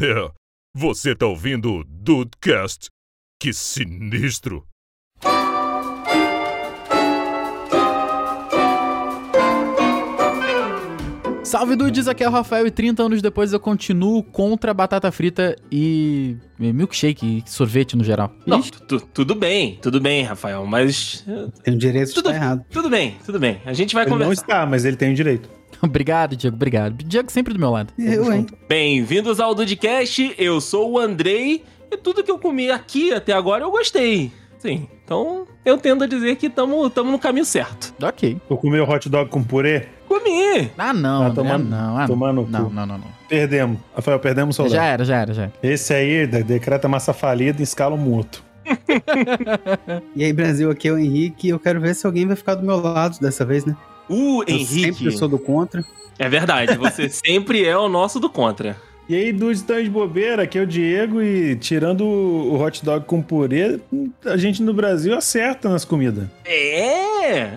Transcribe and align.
É, 0.00 0.30
você 0.74 1.14
tá 1.14 1.26
ouvindo 1.26 1.72
o 1.72 1.84
Dudecast? 1.84 2.88
Que 3.40 3.52
sinistro! 3.52 4.66
Salve 11.44 11.76
dudes, 11.76 12.08
aqui 12.08 12.24
é 12.24 12.28
o 12.28 12.32
Rafael 12.32 12.66
e 12.66 12.70
30 12.70 13.02
anos 13.02 13.22
depois 13.22 13.52
eu 13.52 13.60
continuo 13.60 14.22
contra 14.24 14.74
batata 14.74 15.12
frita 15.12 15.54
e 15.70 16.36
milkshake 16.58 17.44
e 17.46 17.50
sorvete 17.50 17.96
no 17.96 18.02
geral. 18.02 18.32
Não, 18.46 18.60
tu- 18.60 18.98
tudo 19.12 19.34
bem, 19.36 19.78
tudo 19.80 20.00
bem, 20.00 20.24
Rafael, 20.24 20.66
mas. 20.66 21.24
Tem 21.62 21.74
o 21.74 21.78
direito 21.78 22.08
de 22.08 22.14
Tudo, 22.14 22.30
estar 22.30 22.40
errado. 22.42 22.64
tudo 22.70 22.88
bem, 22.90 23.16
tudo 23.24 23.38
bem. 23.38 23.60
A 23.66 23.72
gente 23.72 23.94
vai 23.94 24.04
Ele 24.04 24.10
não 24.10 24.18
conversar. 24.18 24.42
está, 24.42 24.66
mas 24.66 24.84
ele 24.84 24.96
tem 24.96 25.12
o 25.12 25.14
direito. 25.14 25.48
obrigado, 25.88 26.36
Diego, 26.36 26.56
obrigado. 26.56 27.02
Diego 27.04 27.30
sempre 27.30 27.52
do 27.54 27.60
meu 27.60 27.70
lado. 27.70 27.92
Eu, 27.98 28.32
hein? 28.32 28.46
Bem-vindos 28.68 29.40
ao 29.40 29.54
Dudcast, 29.54 30.34
eu 30.38 30.60
sou 30.60 30.92
o 30.92 30.98
Andrei 30.98 31.64
e 31.90 31.96
tudo 31.96 32.22
que 32.24 32.30
eu 32.30 32.38
comi 32.38 32.70
aqui 32.70 33.12
até 33.12 33.32
agora 33.32 33.64
eu 33.64 33.70
gostei. 33.70 34.32
Sim, 34.58 34.88
então 35.04 35.46
eu 35.64 35.76
tendo 35.76 36.04
a 36.04 36.06
dizer 36.06 36.36
que 36.36 36.46
estamos 36.46 36.90
no 36.94 37.18
caminho 37.18 37.44
certo. 37.44 37.92
Ok. 38.02 38.40
Tu 38.48 38.56
comeu 38.56 38.88
hot 38.88 39.08
dog 39.10 39.28
com 39.30 39.42
purê? 39.42 39.88
Comi! 40.08 40.70
Ah, 40.78 40.92
não, 40.92 41.22
Ah, 41.22 41.26
André, 41.26 41.34
tomando- 41.42 41.68
não. 41.68 41.98
Ah, 41.98 42.06
tomando 42.06 42.42
não, 42.48 42.60
não, 42.62 42.70
não, 42.70 42.86
não, 42.86 42.98
não. 42.98 43.06
Perdemos. 43.28 43.78
Rafael, 43.94 44.18
perdemos 44.18 44.54
o 44.54 44.56
soldado. 44.56 44.74
Já 44.76 44.84
era, 44.84 45.04
já 45.04 45.16
era, 45.20 45.34
já 45.34 45.42
era. 45.44 45.52
Esse 45.62 45.92
aí 45.92 46.26
de- 46.26 46.42
decreta 46.42 46.88
massa 46.88 47.12
falida 47.12 47.60
em 47.60 47.62
escala 47.64 47.96
morto. 47.96 48.42
E 50.16 50.24
aí, 50.24 50.32
Brasil, 50.32 50.70
aqui 50.70 50.88
é 50.88 50.92
o 50.92 50.98
Henrique 50.98 51.48
e 51.48 51.50
eu 51.50 51.58
quero 51.58 51.80
ver 51.80 51.94
se 51.94 52.06
alguém 52.06 52.26
vai 52.26 52.36
ficar 52.36 52.54
do 52.54 52.64
meu 52.64 52.80
lado 52.80 53.18
dessa 53.20 53.44
vez, 53.44 53.64
né? 53.64 53.76
O 54.08 54.42
Eu 54.42 54.56
Henrique. 54.56 54.94
sempre 54.94 55.10
sou 55.12 55.28
do 55.28 55.38
contra. 55.38 55.84
É 56.18 56.28
verdade, 56.28 56.76
você 56.76 57.08
sempre 57.10 57.64
é 57.64 57.76
o 57.76 57.88
nosso 57.88 58.20
do 58.20 58.28
contra. 58.30 58.76
E 59.08 59.14
aí, 59.14 59.32
dudes, 59.32 59.60
estão 59.60 59.82
de 59.82 59.90
bobeira, 59.90 60.44
aqui 60.44 60.58
é 60.58 60.62
o 60.62 60.66
Diego 60.66 61.20
e 61.20 61.56
tirando 61.56 62.04
o 62.06 62.58
hot 62.58 62.82
dog 62.82 63.04
com 63.04 63.20
purê, 63.20 63.78
a 64.24 64.36
gente 64.36 64.62
no 64.62 64.72
Brasil 64.72 65.14
acerta 65.14 65.68
nas 65.68 65.84
comidas. 65.84 66.26
É! 66.46 67.50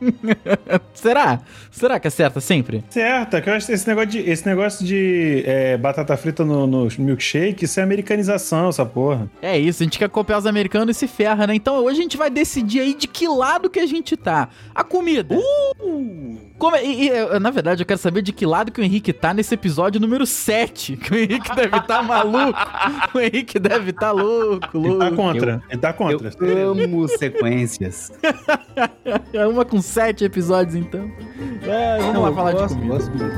Será? 0.94 1.40
Será 1.70 2.00
que 2.00 2.08
acerta 2.08 2.40
sempre? 2.40 2.84
Certo, 2.90 3.36
é 3.36 3.40
que 3.40 3.48
eu 3.50 3.54
acho 3.54 3.66
que 3.66 3.72
esse 3.72 3.86
negócio 3.88 4.10
de, 4.10 4.18
esse 4.20 4.46
negócio 4.46 4.84
de 4.86 5.42
é, 5.46 5.76
batata 5.76 6.16
frita 6.16 6.44
no, 6.44 6.66
no 6.66 6.88
milkshake, 6.98 7.64
isso 7.64 7.78
é 7.80 7.82
americanização, 7.82 8.68
essa 8.68 8.84
porra. 8.86 9.30
É 9.42 9.58
isso, 9.58 9.82
a 9.82 9.84
gente 9.84 9.98
quer 9.98 10.08
copiar 10.08 10.38
os 10.38 10.46
americanos 10.46 10.96
e 10.96 10.98
se 10.98 11.06
ferra, 11.08 11.46
né? 11.46 11.54
Então 11.54 11.76
hoje 11.84 11.98
a 11.98 12.02
gente 12.02 12.16
vai 12.16 12.30
decidir 12.30 12.80
aí 12.80 12.94
de 12.94 13.06
que 13.06 13.28
lado 13.28 13.68
que 13.70 13.80
a 13.80 13.86
gente 13.86 14.16
tá. 14.16 14.48
A 14.74 14.82
comida. 14.84 15.36
Uh! 15.36 16.36
Como 16.58 16.74
é- 16.74 16.84
e, 16.86 17.04
e, 17.04 17.08
eu, 17.08 17.38
na 17.38 17.50
verdade, 17.50 17.82
eu 17.82 17.86
quero 17.86 18.00
saber 18.00 18.22
de 18.22 18.32
que 18.32 18.46
lado 18.46 18.72
que 18.72 18.80
o 18.80 18.84
Henrique 18.84 19.12
tá 19.12 19.34
nesse 19.34 19.52
episódio 19.54 20.00
número 20.00 20.24
7. 20.24 20.96
Que 20.96 21.12
o 21.12 21.16
Henrique 21.18 21.54
deve 21.54 21.76
estar 21.76 22.00
maluco. 22.06 22.58
O 23.14 23.20
Henrique 23.20 23.58
deve 23.58 23.90
estar 23.90 24.12
louco, 24.12 24.78
Ele 24.78 24.88
louco. 24.88 24.98
tá 24.98 25.10
contra, 25.12 25.62
ele 25.68 25.80
tá 25.80 25.90
Eu 25.90 25.94
contra. 25.94 26.30
amo 26.62 27.08
sequências. 27.08 28.10
É 29.32 29.46
uma 29.46 29.64
com 29.76 29.82
7 29.82 30.24
episódios, 30.24 30.74
então. 30.74 31.10
É, 31.62 31.98
vamos 31.98 32.14
Não, 32.14 32.22
lá 32.22 32.32
falar 32.32 32.52
gosto, 32.52 32.68
de 32.68 32.74
comida. 32.80 32.94
gosto 32.94 33.10
muito. 33.10 33.36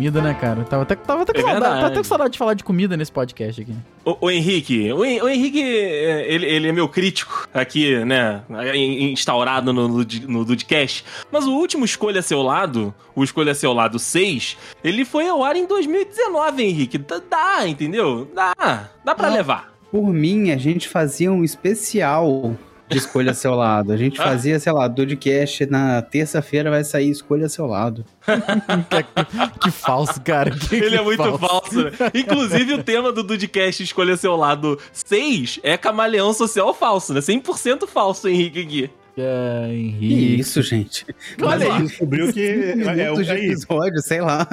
Comida, 0.00 0.22
né, 0.22 0.32
cara? 0.32 0.64
Tava 0.64 0.82
até, 0.84 0.96
tava 0.96 1.22
até 1.24 1.32
com 1.34 1.38
É 1.40 1.42
saudade, 1.42 1.60
verdade. 1.60 1.74
tava 1.80 1.86
até 1.88 1.96
com 1.98 2.04
saudade 2.04 2.32
de 2.32 2.38
falar 2.38 2.54
de 2.54 2.64
comida 2.64 2.96
nesse 2.96 3.12
podcast 3.12 3.60
aqui. 3.60 3.74
O, 4.02 4.16
o 4.26 4.30
Henrique, 4.30 4.90
o, 4.90 4.98
o 5.00 5.28
Henrique, 5.28 5.60
ele, 5.60 6.46
ele 6.46 6.68
é 6.68 6.72
meu 6.72 6.88
crítico 6.88 7.46
aqui, 7.52 8.02
né? 8.06 8.40
in- 8.74 9.12
Instaurado 9.12 9.74
no, 9.74 9.86
Lud- 9.86 10.26
no 10.26 10.42
Dudcast. 10.42 11.04
Mas 11.30 11.44
o 11.44 11.52
último 11.52 11.84
Escolha 11.84 12.22
Seu 12.22 12.40
Lado, 12.40 12.94
o 13.14 13.22
Escolha 13.22 13.54
Seu 13.54 13.74
Lado 13.74 13.98
6, 13.98 14.56
ele 14.82 15.04
foi 15.04 15.28
ao 15.28 15.44
ar 15.44 15.54
em 15.54 15.66
2019, 15.66 16.62
Henrique. 16.62 16.96
Dá, 16.96 17.20
dá, 17.28 17.68
entendeu? 17.68 18.26
Dá. 18.34 18.88
Dá 19.04 19.14
pra 19.14 19.28
Não. 19.28 19.36
levar. 19.36 19.70
Por 19.92 20.12
mim, 20.14 20.50
a 20.50 20.56
gente 20.56 20.88
fazia 20.88 21.30
um 21.30 21.44
especial 21.44 22.56
de 22.90 22.98
Escolha 22.98 23.32
Seu 23.34 23.54
Lado. 23.54 23.92
A 23.92 23.96
gente 23.96 24.20
Ah. 24.20 24.24
fazia, 24.24 24.58
sei 24.58 24.72
lá, 24.72 24.88
Dudcast 24.88 25.66
na 25.66 26.02
terça-feira 26.02 26.70
vai 26.70 26.82
sair 26.84 27.08
Escolha 27.10 27.48
Seu 27.48 27.66
Lado. 27.66 28.04
Que 29.62 29.70
falso, 29.70 30.20
cara. 30.20 30.50
Que, 30.50 30.76
Ele 30.76 30.90
que 30.90 30.96
é 30.96 31.02
muito 31.02 31.38
falso, 31.38 31.84
né? 31.84 31.90
Inclusive, 32.14 32.74
o 32.74 32.82
tema 32.82 33.12
do 33.12 33.22
Dudcast 33.22 33.82
Escolha 33.82 34.16
Seu 34.16 34.36
Lado 34.36 34.78
6 34.92 35.60
é 35.62 35.76
camaleão 35.76 36.32
social 36.32 36.72
falso, 36.74 37.12
né? 37.14 37.20
100% 37.20 37.86
falso, 37.86 38.28
Henrique, 38.28 38.60
aqui. 38.60 38.90
É, 39.18 39.66
Que 39.68 39.74
Henrique. 39.74 40.40
isso, 40.40 40.62
gente? 40.62 41.04
Olha 41.42 41.58
Mas 41.68 41.70
aí. 41.76 41.82
descobriu 41.82 42.32
que 42.32 42.40
é, 42.40 42.70
é, 42.70 43.12
de 43.12 43.30
é, 43.30 43.44
episódio, 43.46 44.00
sei 44.00 44.20
lá. 44.20 44.46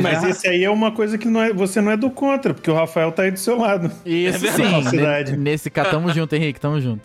Mas 0.00 0.24
esse 0.24 0.48
aí 0.48 0.64
é 0.64 0.70
uma 0.70 0.90
coisa 0.92 1.16
que 1.16 1.28
não 1.28 1.40
é, 1.40 1.52
você 1.52 1.80
não 1.80 1.92
é 1.92 1.96
do 1.96 2.10
contra, 2.10 2.52
porque 2.52 2.70
o 2.70 2.74
Rafael 2.74 3.12
tá 3.12 3.22
aí 3.22 3.30
do 3.30 3.38
seu 3.38 3.56
lado. 3.56 3.90
Isso 4.04 4.46
É 4.46 4.50
sim. 4.52 4.96
Ne- 4.96 5.36
Nesse 5.36 5.70
cá, 5.70 5.84
tamo 5.86 6.12
junto, 6.12 6.34
Henrique, 6.34 6.60
tamo 6.60 6.80
junto. 6.80 7.02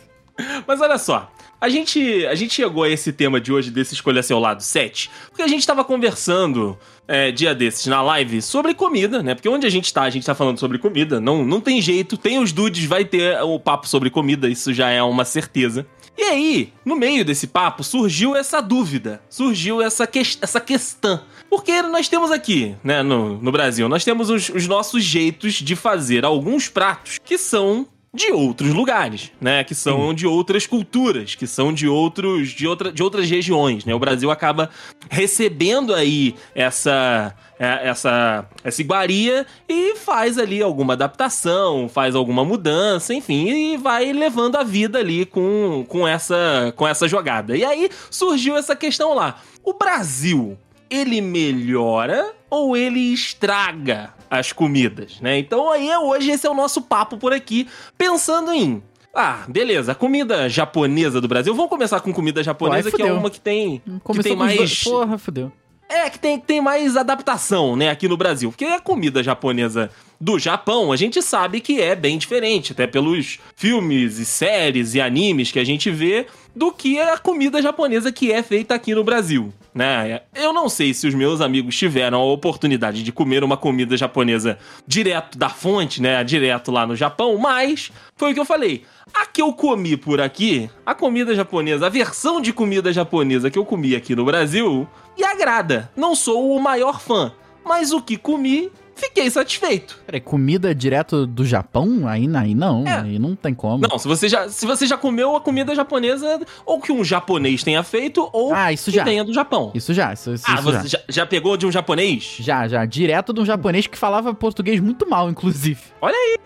Mas 0.67 0.81
olha 0.81 0.97
só, 0.97 1.31
a 1.59 1.69
gente, 1.69 2.25
a 2.27 2.35
gente 2.35 2.53
chegou 2.53 2.83
a 2.83 2.89
esse 2.89 3.13
tema 3.13 3.39
de 3.39 3.51
hoje, 3.51 3.71
desse 3.71 3.93
Escolha 3.93 4.21
Seu 4.21 4.37
Lado 4.39 4.61
7, 4.61 5.09
porque 5.29 5.41
a 5.41 5.47
gente 5.47 5.65
tava 5.65 5.83
conversando 5.83 6.77
é, 7.07 7.31
dia 7.31 7.55
desses 7.55 7.85
na 7.85 8.01
live 8.01 8.41
sobre 8.41 8.73
comida, 8.73 9.23
né? 9.23 9.33
Porque 9.33 9.47
onde 9.47 9.65
a 9.65 9.69
gente 9.69 9.93
tá, 9.93 10.03
a 10.03 10.09
gente 10.09 10.25
tá 10.25 10.35
falando 10.35 10.59
sobre 10.59 10.77
comida, 10.77 11.19
não, 11.19 11.45
não 11.45 11.61
tem 11.61 11.81
jeito, 11.81 12.17
tem 12.17 12.39
os 12.39 12.51
dudes, 12.51 12.85
vai 12.85 13.05
ter 13.05 13.41
o 13.41 13.59
papo 13.59 13.87
sobre 13.87 14.09
comida, 14.09 14.49
isso 14.49 14.73
já 14.73 14.89
é 14.89 15.01
uma 15.01 15.23
certeza. 15.23 15.87
E 16.17 16.23
aí, 16.23 16.73
no 16.85 16.95
meio 16.95 17.25
desse 17.25 17.47
papo, 17.47 17.83
surgiu 17.83 18.35
essa 18.35 18.61
dúvida, 18.61 19.21
surgiu 19.29 19.81
essa, 19.81 20.07
que, 20.07 20.19
essa 20.19 20.61
questão. 20.61 21.21
Porque 21.49 21.81
nós 21.81 22.07
temos 22.07 22.31
aqui, 22.31 22.75
né, 22.83 23.03
no, 23.03 23.37
no 23.37 23.51
Brasil, 23.51 23.87
nós 23.89 24.03
temos 24.03 24.29
os, 24.29 24.49
os 24.49 24.67
nossos 24.67 25.03
jeitos 25.03 25.55
de 25.55 25.75
fazer 25.75 26.23
alguns 26.23 26.69
pratos 26.69 27.19
que 27.23 27.37
são 27.37 27.87
de 28.15 28.31
outros 28.31 28.73
lugares, 28.73 29.31
né? 29.39 29.63
Que 29.63 29.75
são 29.75 30.13
de 30.13 30.25
outras 30.25 30.65
culturas, 30.65 31.35
que 31.35 31.45
são 31.45 31.73
de 31.73 31.87
outros 31.87 32.49
de, 32.49 32.65
outra, 32.65 32.91
de 32.91 33.03
outras 33.03 33.29
regiões, 33.29 33.85
né? 33.85 33.93
O 33.93 33.99
Brasil 33.99 34.31
acaba 34.31 34.69
recebendo 35.09 35.93
aí 35.93 36.33
essa 36.55 37.35
é, 37.59 37.89
essa 37.89 38.47
essa 38.63 38.81
iguaria 38.81 39.45
e 39.67 39.95
faz 39.95 40.37
ali 40.37 40.61
alguma 40.61 40.93
adaptação, 40.93 41.89
faz 41.89 42.15
alguma 42.15 42.43
mudança, 42.43 43.13
enfim, 43.13 43.73
e 43.73 43.77
vai 43.77 44.11
levando 44.13 44.55
a 44.55 44.63
vida 44.63 44.99
ali 44.99 45.25
com, 45.25 45.85
com 45.87 46.07
essa 46.07 46.73
com 46.75 46.87
essa 46.87 47.07
jogada. 47.07 47.55
E 47.55 47.63
aí 47.63 47.89
surgiu 48.09 48.55
essa 48.55 48.75
questão 48.75 49.13
lá. 49.13 49.39
O 49.63 49.73
Brasil, 49.73 50.57
ele 50.89 51.21
melhora 51.21 52.33
ou 52.49 52.75
ele 52.75 52.99
estraga 53.13 54.13
as 54.29 54.51
comidas, 54.51 55.19
né? 55.21 55.37
Então 55.37 55.71
aí 55.71 55.89
hoje 55.97 56.31
esse 56.31 56.45
é 56.45 56.49
o 56.49 56.53
nosso 56.53 56.81
papo 56.81 57.17
por 57.17 57.33
aqui, 57.33 57.67
pensando 57.97 58.51
em 58.51 58.81
ah, 59.13 59.45
beleza, 59.47 59.93
a 59.93 59.95
comida 59.95 60.49
japonesa 60.49 61.21
do 61.21 61.27
Brasil. 61.27 61.55
Vamos 61.55 61.69
começar 61.69 62.01
com 62.01 62.11
comida 62.11 62.43
japonesa, 62.43 62.89
aí 62.89 62.91
que 62.93 63.01
é 63.01 63.05
fudeu. 63.05 63.17
uma 63.19 63.29
que 63.29 63.39
tem 63.39 63.79
que 63.79 63.99
Começou 64.03 64.23
tem 64.23 64.37
com 64.37 64.43
os 64.43 64.55
mais 64.57 64.83
Porra, 64.83 65.17
fodeu. 65.17 65.51
é, 65.87 66.09
que 66.09 66.19
tem, 66.19 66.37
tem 66.37 66.59
mais 66.59 66.97
adaptação, 66.97 67.75
né, 67.77 67.89
aqui 67.89 68.09
no 68.09 68.17
Brasil. 68.17 68.49
Porque 68.49 68.65
a 68.65 68.79
comida 68.79 69.23
japonesa 69.23 69.89
do 70.19 70.39
Japão, 70.39 70.91
a 70.91 70.95
gente 70.95 71.21
sabe 71.21 71.59
que 71.59 71.81
é 71.81 71.95
bem 71.95 72.17
diferente, 72.17 72.71
até 72.71 72.87
pelos 72.87 73.39
filmes 73.55 74.17
e 74.17 74.25
séries 74.25 74.95
e 74.95 75.01
animes 75.01 75.51
que 75.51 75.59
a 75.59 75.63
gente 75.63 75.89
vê, 75.91 76.25
do 76.55 76.71
que 76.71 76.99
a 76.99 77.17
comida 77.17 77.61
japonesa 77.61 78.11
que 78.11 78.31
é 78.31 78.41
feita 78.41 78.73
aqui 78.73 78.95
no 78.95 79.03
Brasil, 79.03 79.53
né? 79.73 80.21
Eu 80.33 80.53
não 80.53 80.69
sei 80.69 80.93
se 80.93 81.05
os 81.05 81.13
meus 81.13 81.41
amigos 81.41 81.75
tiveram 81.75 82.19
a 82.19 82.23
oportunidade 82.23 83.03
de 83.03 83.11
comer 83.11 83.43
uma 83.43 83.57
comida 83.57 83.97
japonesa 83.97 84.57
direto 84.87 85.37
da 85.37 85.49
fonte, 85.49 86.01
né, 86.01 86.23
direto 86.23 86.71
lá 86.71 86.87
no 86.87 86.95
Japão, 86.95 87.37
mas 87.37 87.91
foi 88.15 88.31
o 88.31 88.33
que 88.33 88.39
eu 88.39 88.45
falei. 88.45 88.83
A 89.13 89.25
que 89.25 89.41
eu 89.41 89.51
comi 89.51 89.97
por 89.97 90.21
aqui, 90.21 90.69
a 90.85 90.95
comida 90.95 91.35
japonesa, 91.35 91.87
a 91.87 91.89
versão 91.89 92.39
de 92.39 92.53
comida 92.53 92.93
japonesa 92.93 93.51
que 93.51 93.59
eu 93.59 93.65
comi 93.65 93.95
aqui 93.95 94.15
no 94.15 94.23
Brasil, 94.23 94.87
me 95.17 95.23
agrada. 95.23 95.91
Não 95.95 96.15
sou 96.15 96.55
o 96.55 96.61
maior 96.61 97.01
fã, 97.01 97.33
mas 97.65 97.91
o 97.91 98.01
que 98.01 98.15
comi 98.15 98.71
fiquei 98.95 99.29
satisfeito. 99.29 99.99
Peraí, 100.05 100.21
comida 100.21 100.73
direto 100.73 101.27
do 101.27 101.45
Japão? 101.45 102.07
Aí, 102.07 102.27
aí 102.35 102.55
não, 102.55 102.85
É. 102.87 103.01
aí 103.01 103.19
não 103.19 103.35
tem 103.35 103.53
como. 103.53 103.87
Não, 103.87 103.97
se 103.99 104.07
você, 104.07 104.27
já, 104.29 104.47
se 104.49 104.65
você 104.65 104.85
já 104.87 104.97
comeu 104.97 105.35
a 105.35 105.41
comida 105.41 105.75
japonesa, 105.75 106.39
ou 106.65 106.79
que 106.79 106.91
um 106.91 107.03
japonês 107.03 107.63
tenha 107.63 107.83
feito, 107.83 108.27
ou 108.33 108.53
Ah, 108.53 108.71
isso 108.73 108.89
que 108.91 108.97
já. 108.97 109.03
venha 109.03 109.23
do 109.23 109.33
Japão. 109.33 109.71
Isso 109.75 109.93
já, 109.93 110.13
isso, 110.13 110.33
isso, 110.33 110.45
ah, 110.47 110.53
isso 110.55 110.63
você 110.63 110.87
já. 110.87 110.97
já. 110.99 111.03
já 111.09 111.25
pegou 111.25 111.55
de 111.57 111.65
um 111.65 111.71
japonês? 111.71 112.37
Já, 112.39 112.67
já. 112.67 112.85
Direto 112.85 113.33
de 113.33 113.41
um 113.41 113.45
japonês 113.45 113.87
que 113.87 113.97
falava 113.97 114.33
português 114.33 114.79
muito 114.79 115.07
mal, 115.09 115.29
inclusive. 115.29 115.79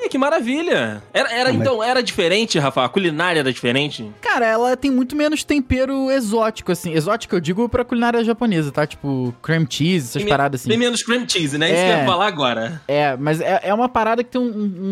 Ih, 0.01 0.09
que 0.09 0.17
maravilha. 0.17 1.03
Era, 1.13 1.31
era 1.31 1.51
mas- 1.53 1.61
então, 1.61 1.83
era 1.83 2.01
diferente, 2.01 2.57
Rafa? 2.57 2.83
A 2.85 2.89
culinária 2.89 3.39
era 3.41 3.51
diferente? 3.53 4.09
Cara, 4.21 4.45
ela 4.45 4.75
tem 4.77 4.89
muito 4.89 5.15
menos 5.15 5.43
tempero 5.43 6.09
exótico, 6.09 6.71
assim. 6.71 6.93
Exótico 6.93 7.35
eu 7.35 7.39
digo 7.39 7.67
pra 7.69 7.83
culinária 7.83 8.23
japonesa, 8.23 8.71
tá? 8.71 8.87
Tipo, 8.87 9.33
cream 9.43 9.65
cheese, 9.69 10.07
essas 10.09 10.21
Tem 10.23 10.29
paradas 10.29 10.61
assim. 10.61 10.69
Tem 10.69 10.77
menos 10.77 11.03
cream 11.03 11.27
cheese, 11.27 11.57
né? 11.57 11.67
Isso 11.67 11.75
que 11.83 11.89
eu 11.89 11.93
É. 11.95 11.99
ia 11.99 12.05
falar 12.05 12.27
agora. 12.27 12.38
É, 12.87 13.15
mas 13.17 13.39
é, 13.41 13.59
é 13.63 13.73
uma 13.73 13.89
parada 13.89 14.23
que 14.23 14.29
tem 14.31 14.41
um, 14.41 14.45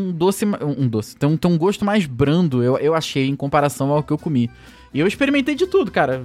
um- 0.09 0.11
doce. 0.11 0.45
Um, 0.45 0.87
doce. 0.87 1.15
Tem 1.15 1.27
um, 1.29 1.37
tem 1.37 1.49
um 1.51 1.57
gosto 1.57 1.83
mais 1.85 2.05
brando, 2.05 2.63
eu, 2.63 2.77
eu 2.77 2.93
achei, 2.95 3.27
em 3.27 3.35
comparação 3.35 3.91
ao 3.91 4.03
que 4.03 4.11
eu 4.11 4.17
comi. 4.17 4.49
E 4.93 4.99
eu 4.99 5.05
experimentei 5.07 5.53
de 5.53 5.67
tudo, 5.67 5.91
cara. 5.91 6.23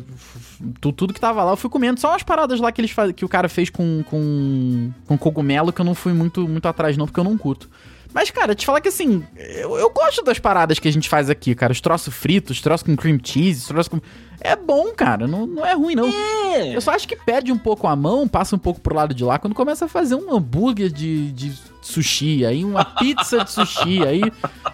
Tu- 0.80 0.92
Tudo 0.92 1.12
que 1.12 1.20
tava 1.20 1.42
lá 1.44 1.52
eu 1.52 1.56
fui 1.56 1.68
comendo. 1.68 2.00
Só 2.00 2.10
umas 2.10 2.22
paradas 2.22 2.60
lá 2.60 2.70
que, 2.70 2.80
eles 2.80 2.94
que 3.16 3.24
o 3.24 3.28
cara 3.28 3.48
fez 3.48 3.68
com, 3.68 4.02
com, 4.08 4.90
com 5.06 5.18
cogumelo 5.18 5.72
que 5.72 5.80
eu 5.80 5.84
não 5.84 5.94
fui 5.94 6.12
muito, 6.12 6.46
muito 6.48 6.66
atrás, 6.66 6.96
não, 6.96 7.06
porque 7.06 7.18
eu 7.20 7.24
não 7.24 7.36
curto. 7.36 7.68
Mas, 8.14 8.30
cara, 8.30 8.54
te 8.54 8.64
falar 8.66 8.80
que 8.80 8.88
assim, 8.88 9.24
eu, 9.36 9.76
eu 9.78 9.88
gosto 9.90 10.22
das 10.22 10.38
paradas 10.38 10.78
que 10.78 10.86
a 10.86 10.92
gente 10.92 11.08
faz 11.08 11.30
aqui, 11.30 11.54
cara. 11.54 11.72
Os 11.72 11.80
troços 11.80 12.12
fritos, 12.14 12.58
os 12.58 12.62
troços 12.62 12.86
com 12.86 12.94
cream 12.94 13.18
cheese, 13.22 13.60
os 13.62 13.66
troços 13.68 13.88
com. 13.88 14.00
É 14.42 14.56
bom, 14.56 14.92
cara. 14.94 15.26
Não, 15.26 15.46
não 15.46 15.64
é 15.64 15.74
ruim, 15.74 15.94
não. 15.94 16.08
É. 16.08 16.74
Eu 16.74 16.80
só 16.80 16.92
acho 16.92 17.06
que 17.06 17.16
perde 17.16 17.52
um 17.52 17.58
pouco 17.58 17.86
a 17.86 17.94
mão, 17.94 18.26
passa 18.26 18.56
um 18.56 18.58
pouco 18.58 18.80
pro 18.80 18.94
lado 18.94 19.14
de 19.14 19.24
lá, 19.24 19.38
quando 19.38 19.54
começa 19.54 19.84
a 19.84 19.88
fazer 19.88 20.14
um 20.14 20.34
hambúrguer 20.34 20.90
de, 20.90 21.30
de 21.32 21.52
sushi, 21.82 22.46
aí 22.46 22.64
uma 22.64 22.84
pizza 22.84 23.44
de 23.44 23.50
sushi, 23.50 24.02
aí, 24.06 24.22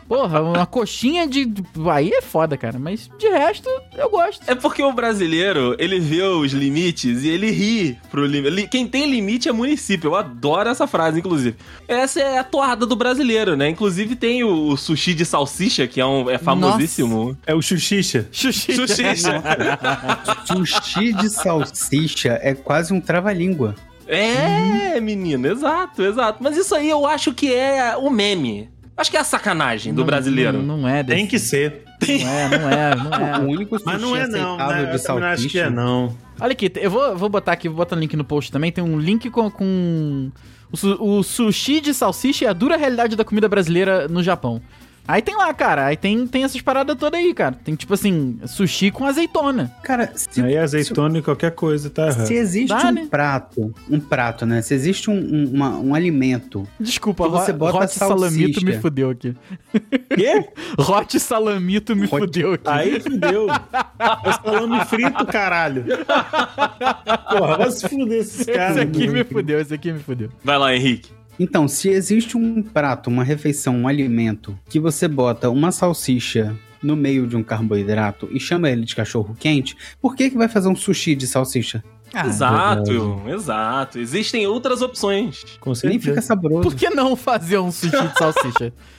porra, 0.06 0.43
uma 0.43 0.67
coxinha 0.67 1.26
de. 1.26 1.50
Aí 1.91 2.11
é 2.11 2.23
foda, 2.23 2.56
cara. 2.56 2.79
Mas 2.79 3.11
de 3.19 3.29
resto, 3.29 3.69
eu 3.97 4.11
gosto. 4.11 4.43
É 4.47 4.55
porque 4.55 4.82
o 4.82 4.93
brasileiro, 4.93 5.75
ele 5.79 5.99
vê 5.99 6.23
os 6.23 6.53
limites 6.53 7.23
e 7.25 7.29
ele 7.29 7.50
ri 7.50 7.99
pro 8.11 8.26
limite. 8.26 8.69
Quem 8.69 8.87
tem 8.87 9.11
limite 9.11 9.49
é 9.49 9.53
município. 9.53 10.09
Eu 10.09 10.17
adoro 10.17 10.69
essa 10.69 10.87
frase, 10.87 11.19
inclusive. 11.19 11.56
Essa 11.87 12.20
é 12.20 12.38
a 12.38 12.44
toada 12.44 12.85
do 12.85 12.94
brasileiro, 12.94 13.56
né? 13.56 13.69
Inclusive 13.69 14.15
tem 14.15 14.44
o, 14.44 14.76
sushi 14.76 15.15
de 15.15 15.25
salsicha, 15.25 15.87
que 15.87 16.00
é, 16.00 16.06
um, 16.06 16.29
é 16.29 16.38
famosíssimo. 16.38 17.37
É 17.47 17.55
o 17.55 17.62
Xuxixa. 17.62 18.29
Sushi. 18.31 18.75
Xuxicha. 18.75 19.43
Sushi 20.46 21.12
de 21.12 21.28
salsicha 21.31 22.38
é 22.43 22.55
quase 22.55 22.93
um 22.93 23.00
trava-língua. 23.00 23.75
É, 24.06 24.99
menino, 25.00 25.46
exato, 25.46 26.02
exato. 26.02 26.43
Mas 26.43 26.56
isso 26.56 26.75
aí 26.75 26.88
eu 26.88 27.06
acho 27.06 27.32
que 27.34 27.52
é 27.55 27.96
o 27.96 28.08
meme. 28.10 28.70
Acho 28.96 29.10
que 29.10 29.16
é 29.16 29.20
a 29.20 29.25
sacanagem 29.25 29.93
do 29.94 29.99
Não- 30.00 30.06
brasileiro. 30.06 30.62
Não, 30.62 30.76
não 30.78 30.88
é 30.88 31.02
desse. 31.02 31.16
Tem 31.19 31.26
que 31.26 31.38
ser. 31.38 31.84
Não 32.00 32.31
é, 32.31 32.49
não 32.58 32.70
é, 32.70 32.94
não 32.96 33.12
é. 33.26 33.38
O 33.40 33.43
único 33.50 33.78
sushi 33.78 33.84
Mas 33.93 34.00
não 34.00 34.16
é 34.16 34.26
não, 34.26 34.56
né? 34.56 34.64
Eu 34.64 34.66
não 34.66 35.26
acho 35.28 35.49
que 35.49 35.58
é 35.58 35.62
salsicha. 35.64 35.70
não. 35.70 36.16
Olha 36.40 36.52
aqui, 36.52 36.72
eu 36.76 36.90
vou, 36.90 37.16
vou 37.16 37.28
botar 37.28 37.52
aqui, 37.52 37.69
vou 37.69 37.76
botar 37.78 37.96
um 37.96 37.99
link 37.99 38.16
no 38.16 38.25
post 38.25 38.50
também. 38.50 38.72
Tem 38.72 38.82
um 38.82 38.99
link 38.99 39.28
com. 39.31 39.50
com 39.50 40.31
o, 40.72 40.76
su- 40.76 40.96
o 41.00 41.22
sushi 41.22 41.81
de 41.81 41.93
salsicha 41.93 42.44
e 42.44 42.49
a 42.49 42.52
dura 42.52 42.76
realidade 42.76 43.14
da 43.16 43.25
comida 43.25 43.49
brasileira 43.49 44.06
no 44.08 44.22
Japão. 44.22 44.60
Aí 45.08 45.22
tem 45.22 45.34
lá, 45.34 45.52
cara. 45.55 45.87
Aí 45.87 45.96
tem, 45.96 46.26
tem 46.26 46.44
essas 46.44 46.60
paradas 46.60 46.94
todas 46.96 47.19
aí, 47.19 47.32
cara. 47.32 47.55
Tem 47.64 47.75
tipo 47.75 47.94
assim, 47.94 48.38
sushi 48.46 48.90
com 48.90 49.06
azeitona. 49.06 49.72
Cara, 49.82 50.12
se, 50.14 50.43
Aí 50.43 50.56
azeitona 50.58 51.19
e 51.19 51.22
qualquer 51.22 51.52
coisa 51.52 51.88
tá 51.88 52.08
errado. 52.08 52.26
se 52.26 52.34
existe 52.34 52.69
Dá, 52.69 52.88
um 52.88 52.93
né? 52.93 53.06
prato, 53.10 53.75
um 53.90 53.99
prato, 53.99 54.44
né? 54.44 54.60
Se 54.60 54.75
existe 54.75 55.08
um, 55.10 55.14
um, 55.14 55.50
uma- 55.55 55.78
um 55.78 55.94
alimento 55.94 56.69
Desculpa, 56.78 57.25
Que 57.25 57.31
você 57.31 57.52
bota 57.55 57.78
Hot 57.78 57.93
Salamito 57.94 58.62
me 58.62 58.78
fudeu 58.78 59.08
aqui. 59.10 59.34
Quê? 60.14 60.46
Hot 60.78 61.19
Salamito 61.19 61.96
me 61.96 62.05
Hot- 62.05 62.19
fudeu 62.19 62.52
aqui. 62.52 62.69
Aí 62.69 63.00
fudeu. 63.00 63.46
É 64.25 64.32
salame 64.32 64.84
frito, 64.84 65.26
caralho. 65.26 65.84
Porra, 67.31 67.56
vai 67.58 67.70
se 67.70 67.88
fuder 67.88 68.20
esses 68.20 68.46
caras. 68.46 68.76
esse 68.76 68.81
aqui 68.87 69.06
né? 69.06 69.12
me 69.12 69.25
fudeu, 69.25 69.60
esse 69.60 69.75
aqui 69.75 69.93
me 69.93 69.99
fudeu. 70.00 70.28
Vai 70.44 70.58
lá, 70.58 70.75
Henrique. 70.75 71.10
Então, 71.38 71.69
se 71.69 71.88
existe 71.88 72.37
um 72.37 72.62
prato, 72.62 73.08
uma 73.08 73.23
refeição, 73.23 73.76
um 73.76 73.88
alimento 73.88 74.58
que 74.69 74.81
você 74.81 75.06
bota 75.06 75.49
uma 75.50 75.70
salsicha 75.70 76.56
no 76.82 76.96
meio 76.96 77.26
de 77.26 77.37
um 77.37 77.43
carboidrato 77.43 78.29
e 78.31 78.40
chama 78.40 78.70
ele 78.70 78.85
de 78.85 78.94
cachorro 78.94 79.37
quente, 79.38 79.76
por 80.00 80.17
que 80.17 80.31
que 80.31 80.37
vai 80.37 80.49
fazer 80.49 80.69
um 80.69 80.76
sushi 80.76 81.14
de 81.14 81.26
salsicha? 81.26 81.82
Ah, 82.12 82.26
exato, 82.26 83.23
exato. 83.29 83.99
Existem 83.99 84.46
outras 84.46 84.81
opções. 84.81 85.44
Com 85.61 85.73
Nem 85.85 85.99
fica 85.99 86.23
saboroso. 86.23 86.62
Por 86.62 86.75
que 86.75 86.88
não 86.88 87.14
fazer 87.14 87.58
um 87.58 87.70
sushi 87.70 88.08
de 88.08 88.19
salsicha? 88.19 88.73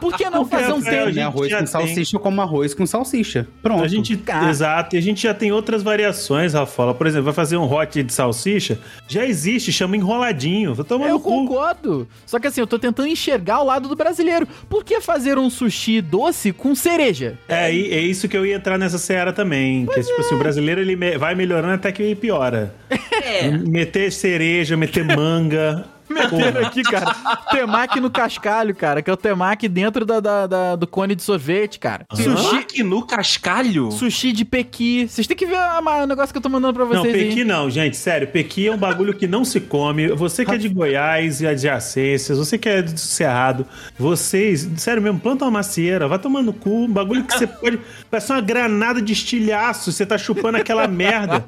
Por 0.00 0.16
que 0.16 0.28
não 0.30 0.44
fazer 0.46 0.72
um 0.72 0.80
tempo? 0.82 1.06
Gente 1.08 1.20
arroz 1.20 1.50
com 1.52 1.58
tem. 1.58 1.66
salsicha 1.66 2.18
como 2.18 2.40
arroz 2.40 2.74
com 2.74 2.86
salsicha. 2.86 3.46
Pronto. 3.62 3.84
A 3.84 3.88
gente, 3.88 4.16
Cara. 4.16 4.48
exato, 4.48 4.96
e 4.96 4.98
a 4.98 5.02
gente 5.02 5.22
já 5.22 5.34
tem 5.34 5.52
outras 5.52 5.82
variações, 5.82 6.54
Rafaela. 6.54 6.94
Por 6.94 7.06
exemplo, 7.06 7.24
vai 7.26 7.34
fazer 7.34 7.56
um 7.56 7.70
hot 7.70 8.02
de 8.02 8.12
salsicha, 8.12 8.78
já 9.06 9.24
existe, 9.24 9.70
chama 9.72 9.96
enroladinho. 9.96 10.74
Vai 10.74 10.84
tomar 10.84 11.06
Eu 11.08 11.14
no 11.14 11.20
cu. 11.20 11.30
concordo. 11.30 12.08
Só 12.26 12.38
que 12.38 12.46
assim, 12.46 12.60
eu 12.60 12.66
tô 12.66 12.78
tentando 12.78 13.08
enxergar 13.08 13.60
o 13.60 13.64
lado 13.64 13.88
do 13.88 13.94
brasileiro. 13.96 14.46
Por 14.68 14.84
que 14.84 15.00
fazer 15.00 15.38
um 15.38 15.50
sushi 15.50 16.00
doce 16.00 16.52
com 16.52 16.74
cereja? 16.74 17.38
É, 17.48 17.72
e- 17.72 17.92
é 17.92 18.00
isso 18.00 18.28
que 18.28 18.36
eu 18.36 18.44
ia 18.46 18.56
entrar 18.56 18.78
nessa 18.78 18.98
seara 18.98 19.32
também. 19.32 19.86
que 19.86 20.00
é 20.00 20.02
tipo 20.02 20.20
assim, 20.20 20.34
o 20.34 20.38
brasileiro 20.38 20.80
ele 20.80 20.96
me- 20.96 21.18
vai 21.18 21.34
melhorando 21.34 21.74
até 21.74 21.92
que 21.92 22.02
ele 22.02 22.14
piora. 22.14 22.74
É. 23.22 23.50
Meter 23.50 24.10
cereja, 24.10 24.76
meter 24.78 25.04
manga. 25.04 25.84
Meteram 26.10 26.66
aqui, 26.66 26.82
cara. 26.82 27.14
Temaki 27.50 28.00
no 28.00 28.10
cascalho, 28.10 28.74
cara. 28.74 29.00
Que 29.02 29.08
é 29.10 29.12
o 29.12 29.16
temaki 29.16 29.68
dentro 29.68 30.04
da, 30.04 30.20
da- 30.20 30.46
da- 30.46 30.76
do 30.76 30.86
cone 30.86 31.14
de 31.14 31.22
sorvete, 31.22 31.78
cara. 31.78 32.04
Sushi, 32.12 32.36
Sushi 32.36 32.82
no 32.82 33.06
cascalho? 33.06 33.90
sushi 33.92 34.32
de 34.32 34.44
pequi. 34.44 35.06
Vocês 35.08 35.26
têm 35.26 35.36
que 35.36 35.46
ver 35.46 35.56
a- 35.56 35.78
a- 35.78 36.02
o 36.02 36.06
negócio 36.06 36.32
que 36.32 36.38
eu 36.38 36.42
tô 36.42 36.48
mandando 36.48 36.74
pra 36.74 36.84
Não, 36.84 37.02
vocês 37.02 37.12
pequi 37.16 37.40
aí. 37.40 37.44
não, 37.44 37.70
gente, 37.70 37.96
sério. 37.96 38.28
Pequi 38.28 38.66
é 38.68 38.72
um 38.72 38.76
bagulho 38.78 39.14
que 39.14 39.26
não 39.26 39.44
se 39.44 39.60
come. 39.60 40.08
Você 40.08 40.44
que 40.44 40.50
é 40.52 40.56
de 40.58 40.68
Goiás 40.68 41.40
e 41.40 41.46
adjacências, 41.46 42.36
você 42.38 42.58
que 42.58 42.68
é 42.68 42.82
do 42.82 42.98
Cerrado, 42.98 43.66
vocês, 43.98 44.68
sério 44.76 45.00
mesmo, 45.02 45.20
planta 45.20 45.44
uma 45.44 45.50
macieira, 45.50 46.08
vai 46.08 46.18
tomando 46.18 46.46
no 46.46 46.52
cu, 46.52 46.84
um 46.84 46.88
bagulho 46.92 47.24
que 47.24 47.32
você 47.38 47.46
pode. 47.48 47.78
Parece 48.10 48.32
uma 48.32 48.40
granada 48.40 49.00
de 49.00 49.12
estilhaço, 49.12 49.92
você 49.92 50.04
tá 50.04 50.18
chupando 50.18 50.58
aquela 50.58 50.88
merda. 50.88 51.44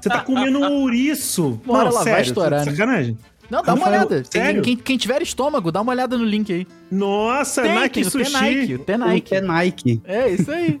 Você 0.00 0.08
tá 0.08 0.20
comendo 0.20 0.58
um 0.60 0.70
ouriço. 0.82 1.60
Não, 1.66 1.80
ela 1.80 1.90
vai 1.90 2.02
sério, 2.04 2.22
estourar, 2.22 2.64
né? 2.66 3.14
Não, 3.54 3.62
dá 3.62 3.74
uma 3.74 3.86
olhada. 3.88 4.22
Sério? 4.28 4.62
quem, 4.62 4.76
quem 4.76 4.96
tiver 4.96 5.22
estômago, 5.22 5.70
dá 5.70 5.80
uma 5.80 5.92
olhada 5.92 6.18
no 6.18 6.24
link 6.24 6.52
aí. 6.52 6.66
Nossa, 6.90 7.62
Tem, 7.62 7.74
Nike 7.74 7.94
tem 8.00 8.02
o 8.02 8.10
Sushi. 8.10 8.74
O 8.74 8.80
Um 8.80 8.84
Tenike. 8.84 9.30
pé 9.30 9.40
Nike. 9.40 10.00
É, 10.04 10.28
isso 10.30 10.50
aí. 10.50 10.80